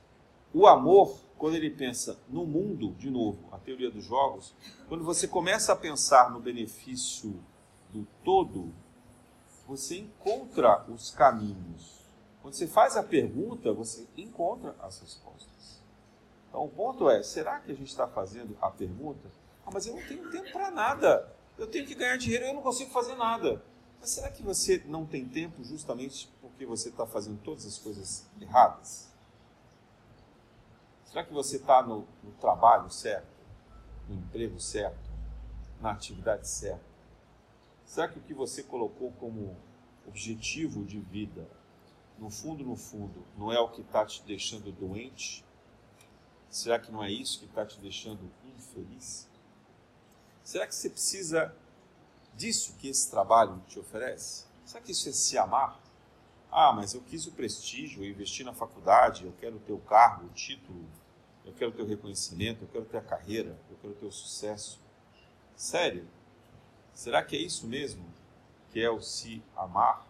o 0.53 0.67
amor 0.67 1.19
quando 1.38 1.55
ele 1.55 1.69
pensa 1.69 2.17
no 2.30 2.45
mundo, 2.45 2.93
de 2.93 3.09
novo, 3.09 3.38
a 3.51 3.57
teoria 3.57 3.91
dos 3.91 4.05
jogos, 4.05 4.53
quando 4.88 5.03
você 5.03 5.28
começa 5.28 5.73
a 5.73 5.76
pensar 5.76 6.32
no 6.32 6.39
benefício 6.39 7.43
do 7.91 8.07
todo, 8.23 8.73
você 9.67 9.99
encontra 9.99 10.86
os 10.89 11.11
caminhos. 11.11 12.05
Quando 12.41 12.53
você 12.53 12.67
faz 12.67 12.95
a 12.95 13.03
pergunta, 13.03 13.73
você 13.73 14.07
encontra 14.15 14.76
as 14.80 14.99
respostas. 14.99 15.55
Então 16.56 16.64
o 16.64 16.70
ponto 16.70 17.10
é: 17.10 17.22
será 17.22 17.60
que 17.60 17.70
a 17.70 17.76
gente 17.76 17.89
está 17.89 18.08
fazendo 18.08 18.58
a 18.62 18.72
pergunta? 18.72 19.30
Ah, 19.66 19.70
mas 19.74 19.86
eu 19.88 19.93
não 19.93 20.08
tenho 20.08 20.32
tempo 20.32 20.53
para 20.53 20.72
nada. 20.72 21.30
Eu 21.58 21.68
tenho 21.68 21.86
que 21.86 21.93
ganhar 21.93 22.16
dinheiro 22.16 22.45
eu 22.45 22.53
não 22.53 22.62
consigo 22.62 22.91
fazer 22.91 23.14
nada. 23.16 23.62
Mas 23.99 24.12
será 24.12 24.32
que 24.32 24.41
você 24.41 24.82
não 24.86 25.06
tem 25.06 25.28
tempo 25.28 25.62
justamente 25.66 26.32
porque 26.39 26.66
você 26.66 26.88
está 26.88 27.06
fazendo 27.06 27.41
todas 27.43 27.66
as 27.66 27.78
coisas 27.78 28.26
erradas? 28.39 29.10
Será 31.03 31.26
que 31.26 31.34
você 31.34 31.58
está 31.58 31.82
no, 31.82 32.08
no 32.24 32.32
trabalho 32.39 32.89
certo, 32.89 33.28
no 34.08 34.16
emprego 34.16 34.58
certo, 34.58 35.12
na 35.82 35.91
atividade 35.91 36.47
certa? 36.47 36.86
Será 37.86 38.08
que 38.08 38.18
o 38.18 38.22
que 38.22 38.34
você 38.34 38.64
colocou 38.64 39.12
como 39.20 39.58
objetivo 40.08 40.86
de 40.86 41.01
vida, 41.01 41.45
no 42.18 42.30
fundo, 42.30 42.64
no 42.64 42.78
fundo, 42.78 43.26
não 43.38 43.51
é 43.51 43.60
o 43.60 43.68
que 43.68 43.82
está 43.82 44.06
te 44.06 44.24
deixando 44.24 44.72
doente? 44.72 45.45
Será 46.56 46.80
que 46.80 46.89
não 46.89 47.03
é 47.03 47.12
isso 47.12 47.39
que 47.39 47.45
está 47.47 47.66
te 47.66 47.78
deixando 47.82 48.32
infeliz? 48.45 49.28
Será 50.41 50.66
que 50.66 50.74
você 50.74 50.89
precisa 50.89 51.53
disso 52.34 52.78
que 52.80 52.88
esse 52.88 53.12
trabalho 53.12 53.62
te 53.68 53.78
oferece? 53.78 54.45
Será 54.66 54.82
que 54.82 54.93
isso 54.93 55.10
é 55.10 55.12
se 55.12 55.38
amar? 55.38 55.78
Ah, 56.49 56.72
mas 56.72 56.93
eu 56.93 57.01
quis 57.01 57.28
o 57.28 57.34
prestígio, 57.34 58.01
eu 58.01 58.10
investi 58.10 58.45
na 58.45 58.53
faculdade, 58.53 59.26
eu 59.26 59.34
quero 59.38 59.62
o 59.68 59.82
cargo, 59.82 60.28
o 60.28 60.30
título, 60.30 60.88
eu 61.43 61.51
quero 61.51 61.78
o 61.78 61.86
reconhecimento, 61.86 62.64
eu 62.64 62.70
quero 62.70 62.86
ter 62.86 62.99
a 62.99 63.03
carreira, 63.03 63.60
eu 63.70 63.76
quero 63.82 64.08
o 64.08 64.12
sucesso. 64.14 64.80
Sério? 65.58 66.08
Será 66.93 67.22
que 67.22 67.36
é 67.36 67.39
isso 67.39 67.68
mesmo 67.68 68.06
que 68.72 68.80
é 68.80 68.89
o 68.89 69.01
se 69.01 69.43
amar? 69.58 70.08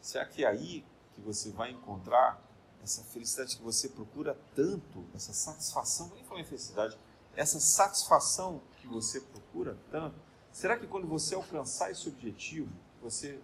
Será 0.00 0.26
que 0.26 0.44
é 0.44 0.48
aí 0.48 0.84
que 1.14 1.20
você 1.20 1.52
vai 1.52 1.70
encontrar 1.70 2.42
essa 2.82 3.02
felicidade 3.04 3.56
que 3.56 3.62
você 3.62 3.88
procura 3.88 4.36
tanto, 4.54 5.04
essa 5.14 5.32
satisfação, 5.32 6.10
nem 6.14 6.24
falar 6.24 6.40
em 6.40 6.44
felicidade, 6.44 6.98
essa 7.36 7.60
satisfação 7.60 8.60
que 8.80 8.86
você 8.86 9.20
procura 9.20 9.78
tanto? 9.90 10.16
Será 10.52 10.76
que 10.76 10.86
quando 10.86 11.06
você 11.06 11.34
alcançar 11.34 11.90
esse 11.90 12.08
objetivo, 12.08 12.68
você 13.00 13.40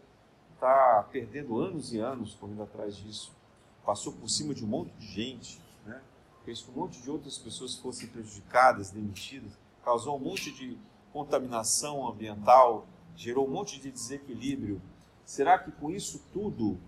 está 0.55 1.07
perdendo 1.11 1.59
anos 1.59 1.93
e 1.93 1.99
anos 1.99 2.35
correndo 2.35 2.63
atrás 2.63 2.97
disso, 2.97 3.33
passou 3.85 4.13
por 4.13 4.29
cima 4.29 4.53
de 4.53 4.65
um 4.65 4.69
monte 4.69 4.93
de 4.99 5.07
gente, 5.07 5.63
né? 5.87 6.03
fez 6.45 6.61
que 6.61 6.71
um 6.71 6.75
monte 6.75 7.01
de 7.01 7.11
outras 7.11 7.39
pessoas 7.39 7.77
fossem 7.77 8.09
prejudicadas, 8.09 8.91
demitidas, 8.91 9.53
causou 9.85 10.17
um 10.17 10.21
monte 10.21 10.53
de 10.53 10.77
contaminação 11.13 12.07
ambiental, 12.07 12.87
gerou 13.17 13.47
um 13.47 13.51
monte 13.51 13.81
de 13.81 13.91
desequilíbrio. 13.91 14.83
Será 15.25 15.59
que 15.59 15.71
com 15.73 15.91
isso 15.91 16.23
tudo 16.33 16.79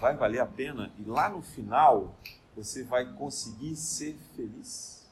vai 0.00 0.16
valer 0.16 0.40
a 0.40 0.46
pena 0.46 0.92
e 0.98 1.04
lá 1.04 1.28
no 1.28 1.42
final 1.42 2.14
você 2.56 2.82
vai 2.82 3.12
conseguir 3.14 3.76
ser 3.76 4.16
feliz? 4.34 5.06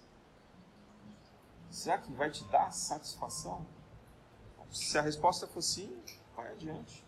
Será 1.70 1.99
que 1.99 2.11
vai 2.12 2.30
te 2.30 2.43
dar 2.45 2.72
satisfação? 2.72 3.64
se 4.70 4.99
a 4.99 5.03
resposta 5.03 5.47
for 5.47 5.62
sim, 5.62 5.97
vai 6.36 6.53
adiante. 6.53 7.03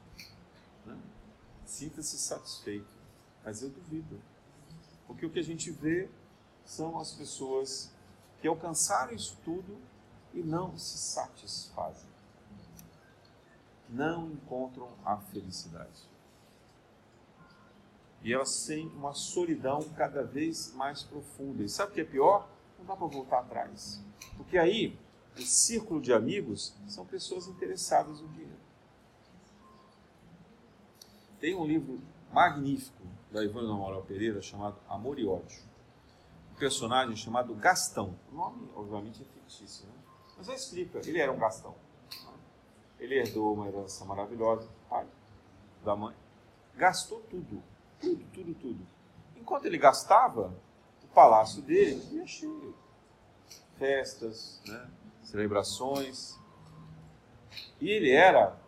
Né? 0.86 0.98
Sinta-se 1.66 2.18
satisfeito. 2.18 2.88
Mas 3.44 3.62
eu 3.62 3.68
duvido. 3.68 4.20
Porque 5.06 5.26
o 5.26 5.30
que 5.30 5.38
a 5.38 5.44
gente 5.44 5.70
vê 5.70 6.08
são 6.64 6.98
as 6.98 7.12
pessoas 7.12 7.90
que 8.40 8.48
alcançaram 8.48 9.12
isso 9.12 9.36
tudo 9.44 9.78
e 10.32 10.42
não 10.42 10.76
se 10.78 10.96
satisfazem. 10.96 12.08
Não 13.88 14.30
encontram 14.30 14.88
a 15.04 15.16
felicidade. 15.18 16.09
E 18.22 18.32
elas 18.32 18.66
têm 18.66 18.86
uma 18.88 19.14
solidão 19.14 19.82
cada 19.96 20.22
vez 20.22 20.72
mais 20.74 21.02
profunda. 21.02 21.62
E 21.62 21.68
sabe 21.68 21.92
o 21.92 21.94
que 21.94 22.00
é 22.02 22.04
pior? 22.04 22.48
Não 22.78 22.84
dá 22.84 22.96
para 22.96 23.06
voltar 23.06 23.40
atrás. 23.40 24.02
Porque 24.36 24.58
aí, 24.58 24.98
o 25.36 25.42
círculo 25.42 26.00
de 26.00 26.12
amigos 26.12 26.74
são 26.86 27.06
pessoas 27.06 27.46
interessadas 27.46 28.20
no 28.20 28.28
dinheiro. 28.28 28.60
Tem 31.38 31.54
um 31.54 31.66
livro 31.66 31.98
magnífico 32.32 33.02
da 33.30 33.42
Ivone 33.42 33.70
Amaral 33.70 34.02
Pereira 34.02 34.42
chamado 34.42 34.76
Amor 34.88 35.18
e 35.18 35.26
Ódio. 35.26 35.62
Um 36.52 36.56
personagem 36.56 37.16
chamado 37.16 37.54
Gastão. 37.54 38.14
O 38.30 38.34
nome, 38.34 38.68
obviamente, 38.76 39.22
é 39.22 39.24
fictício, 39.24 39.86
né? 39.86 39.94
Mas 40.36 40.48
ele 40.48 40.56
explica. 40.56 40.98
Ele 41.08 41.18
era 41.18 41.32
um 41.32 41.38
Gastão. 41.38 41.74
Ele 42.98 43.14
herdou 43.14 43.54
uma 43.54 43.66
herança 43.66 44.04
maravilhosa 44.04 44.66
do 44.66 44.88
pai, 44.90 45.06
da 45.82 45.96
mãe. 45.96 46.14
Gastou 46.76 47.20
tudo. 47.30 47.62
Tudo, 48.00 48.24
tudo, 48.32 48.54
tudo. 48.54 48.86
Enquanto 49.36 49.66
ele 49.66 49.78
gastava, 49.78 50.54
o 51.02 51.06
palácio 51.14 51.62
dele 51.62 52.02
ia 52.12 52.26
cheio. 52.26 52.74
Festas, 53.78 54.60
né? 54.66 54.90
celebrações. 55.22 56.38
E 57.80 57.88
ele 57.88 58.10
era 58.10 58.58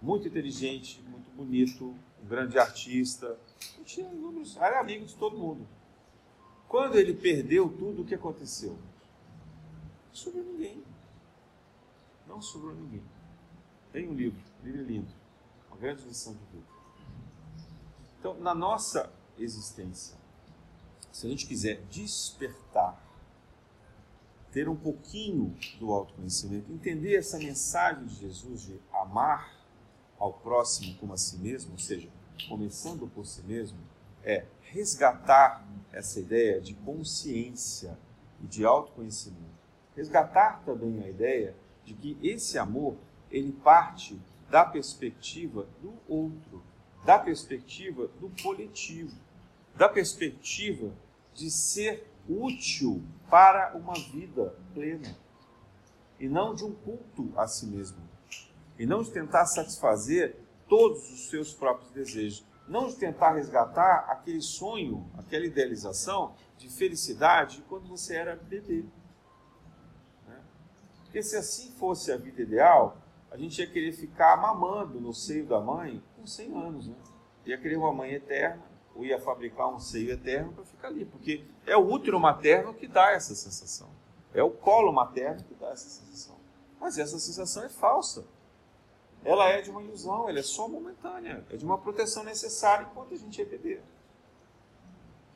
muito 0.00 0.28
inteligente, 0.28 1.02
muito 1.08 1.30
bonito, 1.30 1.94
um 2.22 2.26
grande 2.26 2.58
artista. 2.58 3.38
Não 3.76 3.84
tinha 3.84 4.08
inúmeros, 4.10 4.56
era 4.56 4.80
amigo 4.80 5.06
de 5.06 5.14
todo 5.14 5.38
mundo. 5.38 5.66
Quando 6.68 6.98
ele 6.98 7.14
perdeu 7.14 7.68
tudo, 7.68 8.02
o 8.02 8.04
que 8.04 8.14
aconteceu? 8.14 8.72
Não 10.08 10.14
sobrou 10.14 10.44
ninguém. 10.44 10.82
Não 12.26 12.42
sobrou 12.42 12.74
ninguém. 12.74 13.02
Tem 13.92 14.08
um 14.08 14.14
livro, 14.14 14.40
um 14.60 14.66
livro 14.66 14.82
lindo, 14.82 15.12
uma 15.68 15.76
grande 15.76 16.02
lição 16.02 16.32
de 16.32 16.44
vida. 16.52 16.73
Então, 18.24 18.40
na 18.40 18.54
nossa 18.54 19.12
existência, 19.38 20.16
se 21.12 21.26
a 21.26 21.28
gente 21.28 21.46
quiser 21.46 21.82
despertar, 21.90 22.98
ter 24.50 24.66
um 24.66 24.74
pouquinho 24.74 25.54
do 25.78 25.92
autoconhecimento, 25.92 26.72
entender 26.72 27.16
essa 27.16 27.36
mensagem 27.36 28.06
de 28.06 28.14
Jesus 28.14 28.62
de 28.62 28.80
amar 28.94 29.54
ao 30.18 30.32
próximo 30.32 30.96
como 30.96 31.12
a 31.12 31.18
si 31.18 31.36
mesmo, 31.36 31.72
ou 31.72 31.78
seja, 31.78 32.08
começando 32.48 33.06
por 33.08 33.26
si 33.26 33.42
mesmo, 33.42 33.76
é 34.22 34.46
resgatar 34.62 35.62
essa 35.92 36.18
ideia 36.18 36.62
de 36.62 36.72
consciência 36.76 37.98
e 38.42 38.46
de 38.46 38.64
autoconhecimento. 38.64 39.52
Resgatar 39.94 40.62
também 40.64 41.04
a 41.04 41.10
ideia 41.10 41.54
de 41.84 41.92
que 41.92 42.18
esse 42.22 42.56
amor 42.56 42.96
ele 43.30 43.52
parte 43.52 44.18
da 44.48 44.64
perspectiva 44.64 45.68
do 45.82 45.92
outro, 46.08 46.62
da 47.04 47.18
perspectiva 47.18 48.08
do 48.20 48.30
coletivo, 48.42 49.16
da 49.76 49.88
perspectiva 49.88 50.92
de 51.34 51.50
ser 51.50 52.08
útil 52.28 53.02
para 53.30 53.76
uma 53.76 53.94
vida 53.94 54.56
plena 54.72 55.14
e 56.18 56.28
não 56.28 56.54
de 56.54 56.64
um 56.64 56.74
culto 56.74 57.32
a 57.36 57.46
si 57.46 57.66
mesmo 57.66 57.98
e 58.78 58.86
não 58.86 59.02
de 59.02 59.10
tentar 59.10 59.46
satisfazer 59.46 60.36
todos 60.68 61.10
os 61.10 61.28
seus 61.28 61.52
próprios 61.52 61.90
desejos, 61.90 62.44
não 62.66 62.88
de 62.88 62.96
tentar 62.96 63.34
resgatar 63.34 64.06
aquele 64.08 64.40
sonho, 64.40 65.08
aquela 65.18 65.44
idealização 65.44 66.34
de 66.56 66.68
felicidade 66.68 67.56
de 67.56 67.62
quando 67.62 67.86
você 67.86 68.16
era 68.16 68.36
bebê. 68.36 68.84
Né? 70.26 70.40
Porque 71.04 71.22
se 71.22 71.36
assim 71.36 71.70
fosse 71.72 72.10
a 72.10 72.16
vida 72.16 72.42
ideal, 72.42 72.96
a 73.30 73.36
gente 73.36 73.58
ia 73.58 73.66
querer 73.66 73.92
ficar 73.92 74.36
mamando 74.40 75.00
no 75.00 75.12
seio 75.12 75.46
da 75.46 75.60
mãe 75.60 76.02
com 76.24 76.26
100 76.26 76.54
anos, 76.56 76.88
né? 76.88 76.94
Ia 77.44 77.58
querer 77.58 77.76
uma 77.76 77.92
mãe 77.92 78.12
eterna, 78.12 78.62
ou 78.94 79.04
ia 79.04 79.20
fabricar 79.20 79.68
um 79.68 79.78
seio 79.78 80.10
eterno 80.10 80.52
para 80.52 80.64
ficar 80.64 80.88
ali, 80.88 81.04
porque 81.04 81.44
é 81.66 81.76
o 81.76 81.86
útero 81.86 82.18
materno 82.18 82.72
que 82.72 82.88
dá 82.88 83.12
essa 83.12 83.34
sensação. 83.34 83.88
É 84.32 84.42
o 84.42 84.50
colo 84.50 84.92
materno 84.92 85.44
que 85.44 85.54
dá 85.54 85.68
essa 85.68 85.88
sensação. 85.88 86.36
Mas 86.80 86.98
essa 86.98 87.18
sensação 87.18 87.64
é 87.64 87.68
falsa 87.68 88.24
ela 89.24 89.48
é 89.48 89.62
de 89.62 89.70
uma 89.70 89.82
ilusão, 89.82 90.28
ela 90.28 90.38
é 90.38 90.42
só 90.42 90.68
momentânea, 90.68 91.44
é 91.50 91.56
de 91.56 91.64
uma 91.64 91.78
proteção 91.78 92.22
necessária 92.22 92.86
enquanto 92.90 93.14
a 93.14 93.16
gente 93.16 93.40
é 93.40 93.44
bebê. 93.44 93.80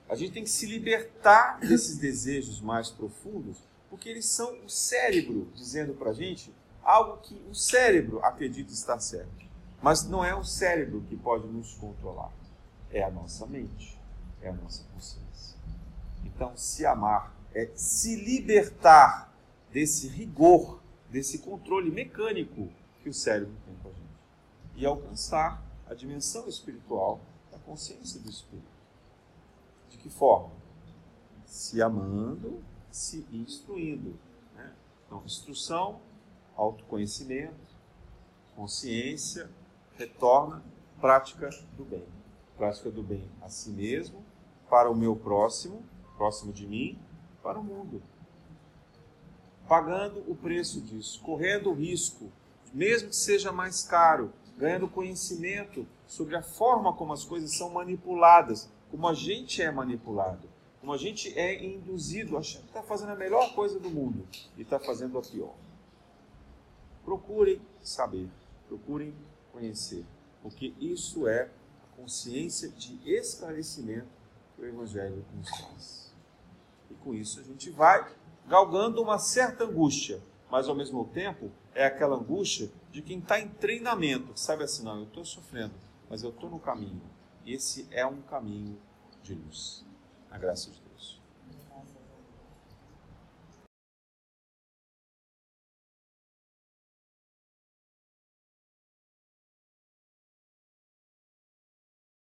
A 0.09 0.14
gente 0.14 0.32
tem 0.32 0.45
que 0.45 0.51
se 0.51 0.66
libertar 0.66 1.59
desses 1.61 1.97
desejos 1.97 2.61
mais 2.61 2.91
profundos, 2.91 3.57
porque 3.89 4.09
eles 4.09 4.26
são 4.26 4.62
o 4.62 4.68
cérebro 4.68 5.51
dizendo 5.55 5.95
para 5.95 6.11
a 6.11 6.14
gente 6.14 6.55
algo 6.82 7.16
que 7.22 7.43
o 7.51 7.55
cérebro 7.55 8.20
acredita 8.22 8.72
estar 8.72 9.01
certo. 9.01 9.47
Mas 9.81 10.09
não 10.09 10.24
é 10.24 10.35
o 10.35 10.45
cérebro 10.45 11.03
que 11.09 11.16
pode 11.16 11.47
nos 11.47 11.74
controlar, 11.74 12.33
é 12.91 13.03
a 13.03 13.11
nossa 13.11 13.47
mente, 13.47 13.99
é 14.43 14.49
a 14.49 14.53
nossa 14.53 14.85
consciência. 14.93 15.57
Então, 16.24 16.57
se 16.57 16.85
amar 16.85 17.35
é 17.55 17.70
se 17.74 18.16
libertar 18.16 19.33
desse 19.72 20.09
rigor, 20.09 20.81
desse 21.11 21.39
controle 21.39 21.91
mecânico 21.91 22.68
que 23.03 23.09
o 23.09 23.14
cérebro 23.14 23.55
tem 23.64 23.74
com 23.76 23.89
a 23.89 23.93
gente. 23.93 24.09
E 24.76 24.87
alcançar 24.87 25.62
a 25.89 25.95
dimensão 25.95 26.49
espiritual 26.49 27.20
da 27.51 27.59
consciência 27.59 28.20
do 28.20 28.29
espírito. 28.29 28.68
De 29.89 29.99
que 29.99 30.11
forma? 30.11 30.53
Se 31.47 31.81
amando, 31.81 32.62
se 32.91 33.26
instruindo. 33.33 34.18
Né? 34.55 34.72
Então, 35.07 35.22
instrução, 35.24 36.01
autoconhecimento, 36.57 37.55
consciência, 38.55 39.51
retorna, 39.99 40.62
prática 41.01 41.51
do 41.76 41.84
bem. 41.84 42.07
Prática 42.57 42.90
do 42.90 43.03
bem 43.03 43.28
a 43.42 43.49
si 43.49 43.70
mesmo, 43.70 44.24
para 44.70 44.90
o 44.90 44.94
meu 44.94 45.14
próximo, 45.14 45.82
próximo 46.16 46.53
de 46.53 46.66
mim, 46.66 46.99
para 47.42 47.59
o 47.59 47.64
mundo. 47.64 48.03
Pagando 49.68 50.24
o 50.30 50.34
preço 50.34 50.80
disso, 50.80 51.20
correndo 51.22 51.70
o 51.70 51.74
risco 51.74 52.30
mesmo 52.72 53.09
que 53.09 53.16
seja 53.16 53.51
mais 53.53 53.82
caro, 53.82 54.32
ganhando 54.57 54.88
conhecimento 54.88 55.86
sobre 56.07 56.36
a 56.36 56.42
forma 56.42 56.92
como 56.92 57.12
as 57.12 57.24
coisas 57.24 57.57
são 57.57 57.70
manipuladas, 57.70 58.70
como 58.90 59.07
a 59.07 59.14
gente 59.14 59.62
é 59.62 59.70
manipulado, 59.70 60.49
como 60.80 60.92
a 60.92 60.96
gente 60.96 61.36
é 61.38 61.64
induzido 61.64 62.36
achando 62.36 62.62
que 62.62 62.68
está 62.68 62.82
fazendo 62.82 63.12
a 63.12 63.16
melhor 63.16 63.55
coisa 63.55 63.78
do 63.78 63.90
mundo 63.90 64.26
e 64.57 64.62
está 64.62 64.78
fazendo 64.78 65.18
a 65.18 65.22
pior. 65.22 65.55
Procurem 67.05 67.61
saber, 67.80 68.28
procurem 68.68 69.14
conhecer, 69.59 70.04
porque 70.42 70.72
isso 70.80 71.26
é 71.26 71.42
a 71.82 71.96
consciência 71.96 72.68
de 72.68 72.98
esclarecimento 73.04 74.09
que 74.54 74.62
o 74.62 74.66
Evangelho 74.66 75.24
nos 75.34 75.50
traz. 75.50 76.14
E 76.90 76.94
com 76.94 77.12
isso 77.12 77.40
a 77.40 77.42
gente 77.42 77.70
vai 77.70 78.11
galgando 78.46 79.02
uma 79.02 79.18
certa 79.18 79.64
angústia, 79.64 80.22
mas 80.50 80.68
ao 80.68 80.74
mesmo 80.74 81.04
tempo 81.06 81.50
é 81.74 81.84
aquela 81.84 82.16
angústia 82.16 82.70
de 82.90 83.02
quem 83.02 83.18
está 83.18 83.38
em 83.38 83.48
treinamento, 83.48 84.32
sabe 84.34 84.64
assim, 84.64 84.82
não, 84.82 84.98
eu 84.98 85.04
estou 85.04 85.24
sofrendo, 85.24 85.74
mas 86.09 86.22
eu 86.22 86.30
estou 86.30 86.48
no 86.48 86.59
caminho. 86.59 87.02
Esse 87.46 87.86
é 87.90 88.06
um 88.06 88.22
caminho 88.22 88.78
de 89.22 89.34
luz. 89.34 89.84
A 90.30 90.38
graça 90.38 90.70
de 90.70 90.78
Deus. 90.78 90.88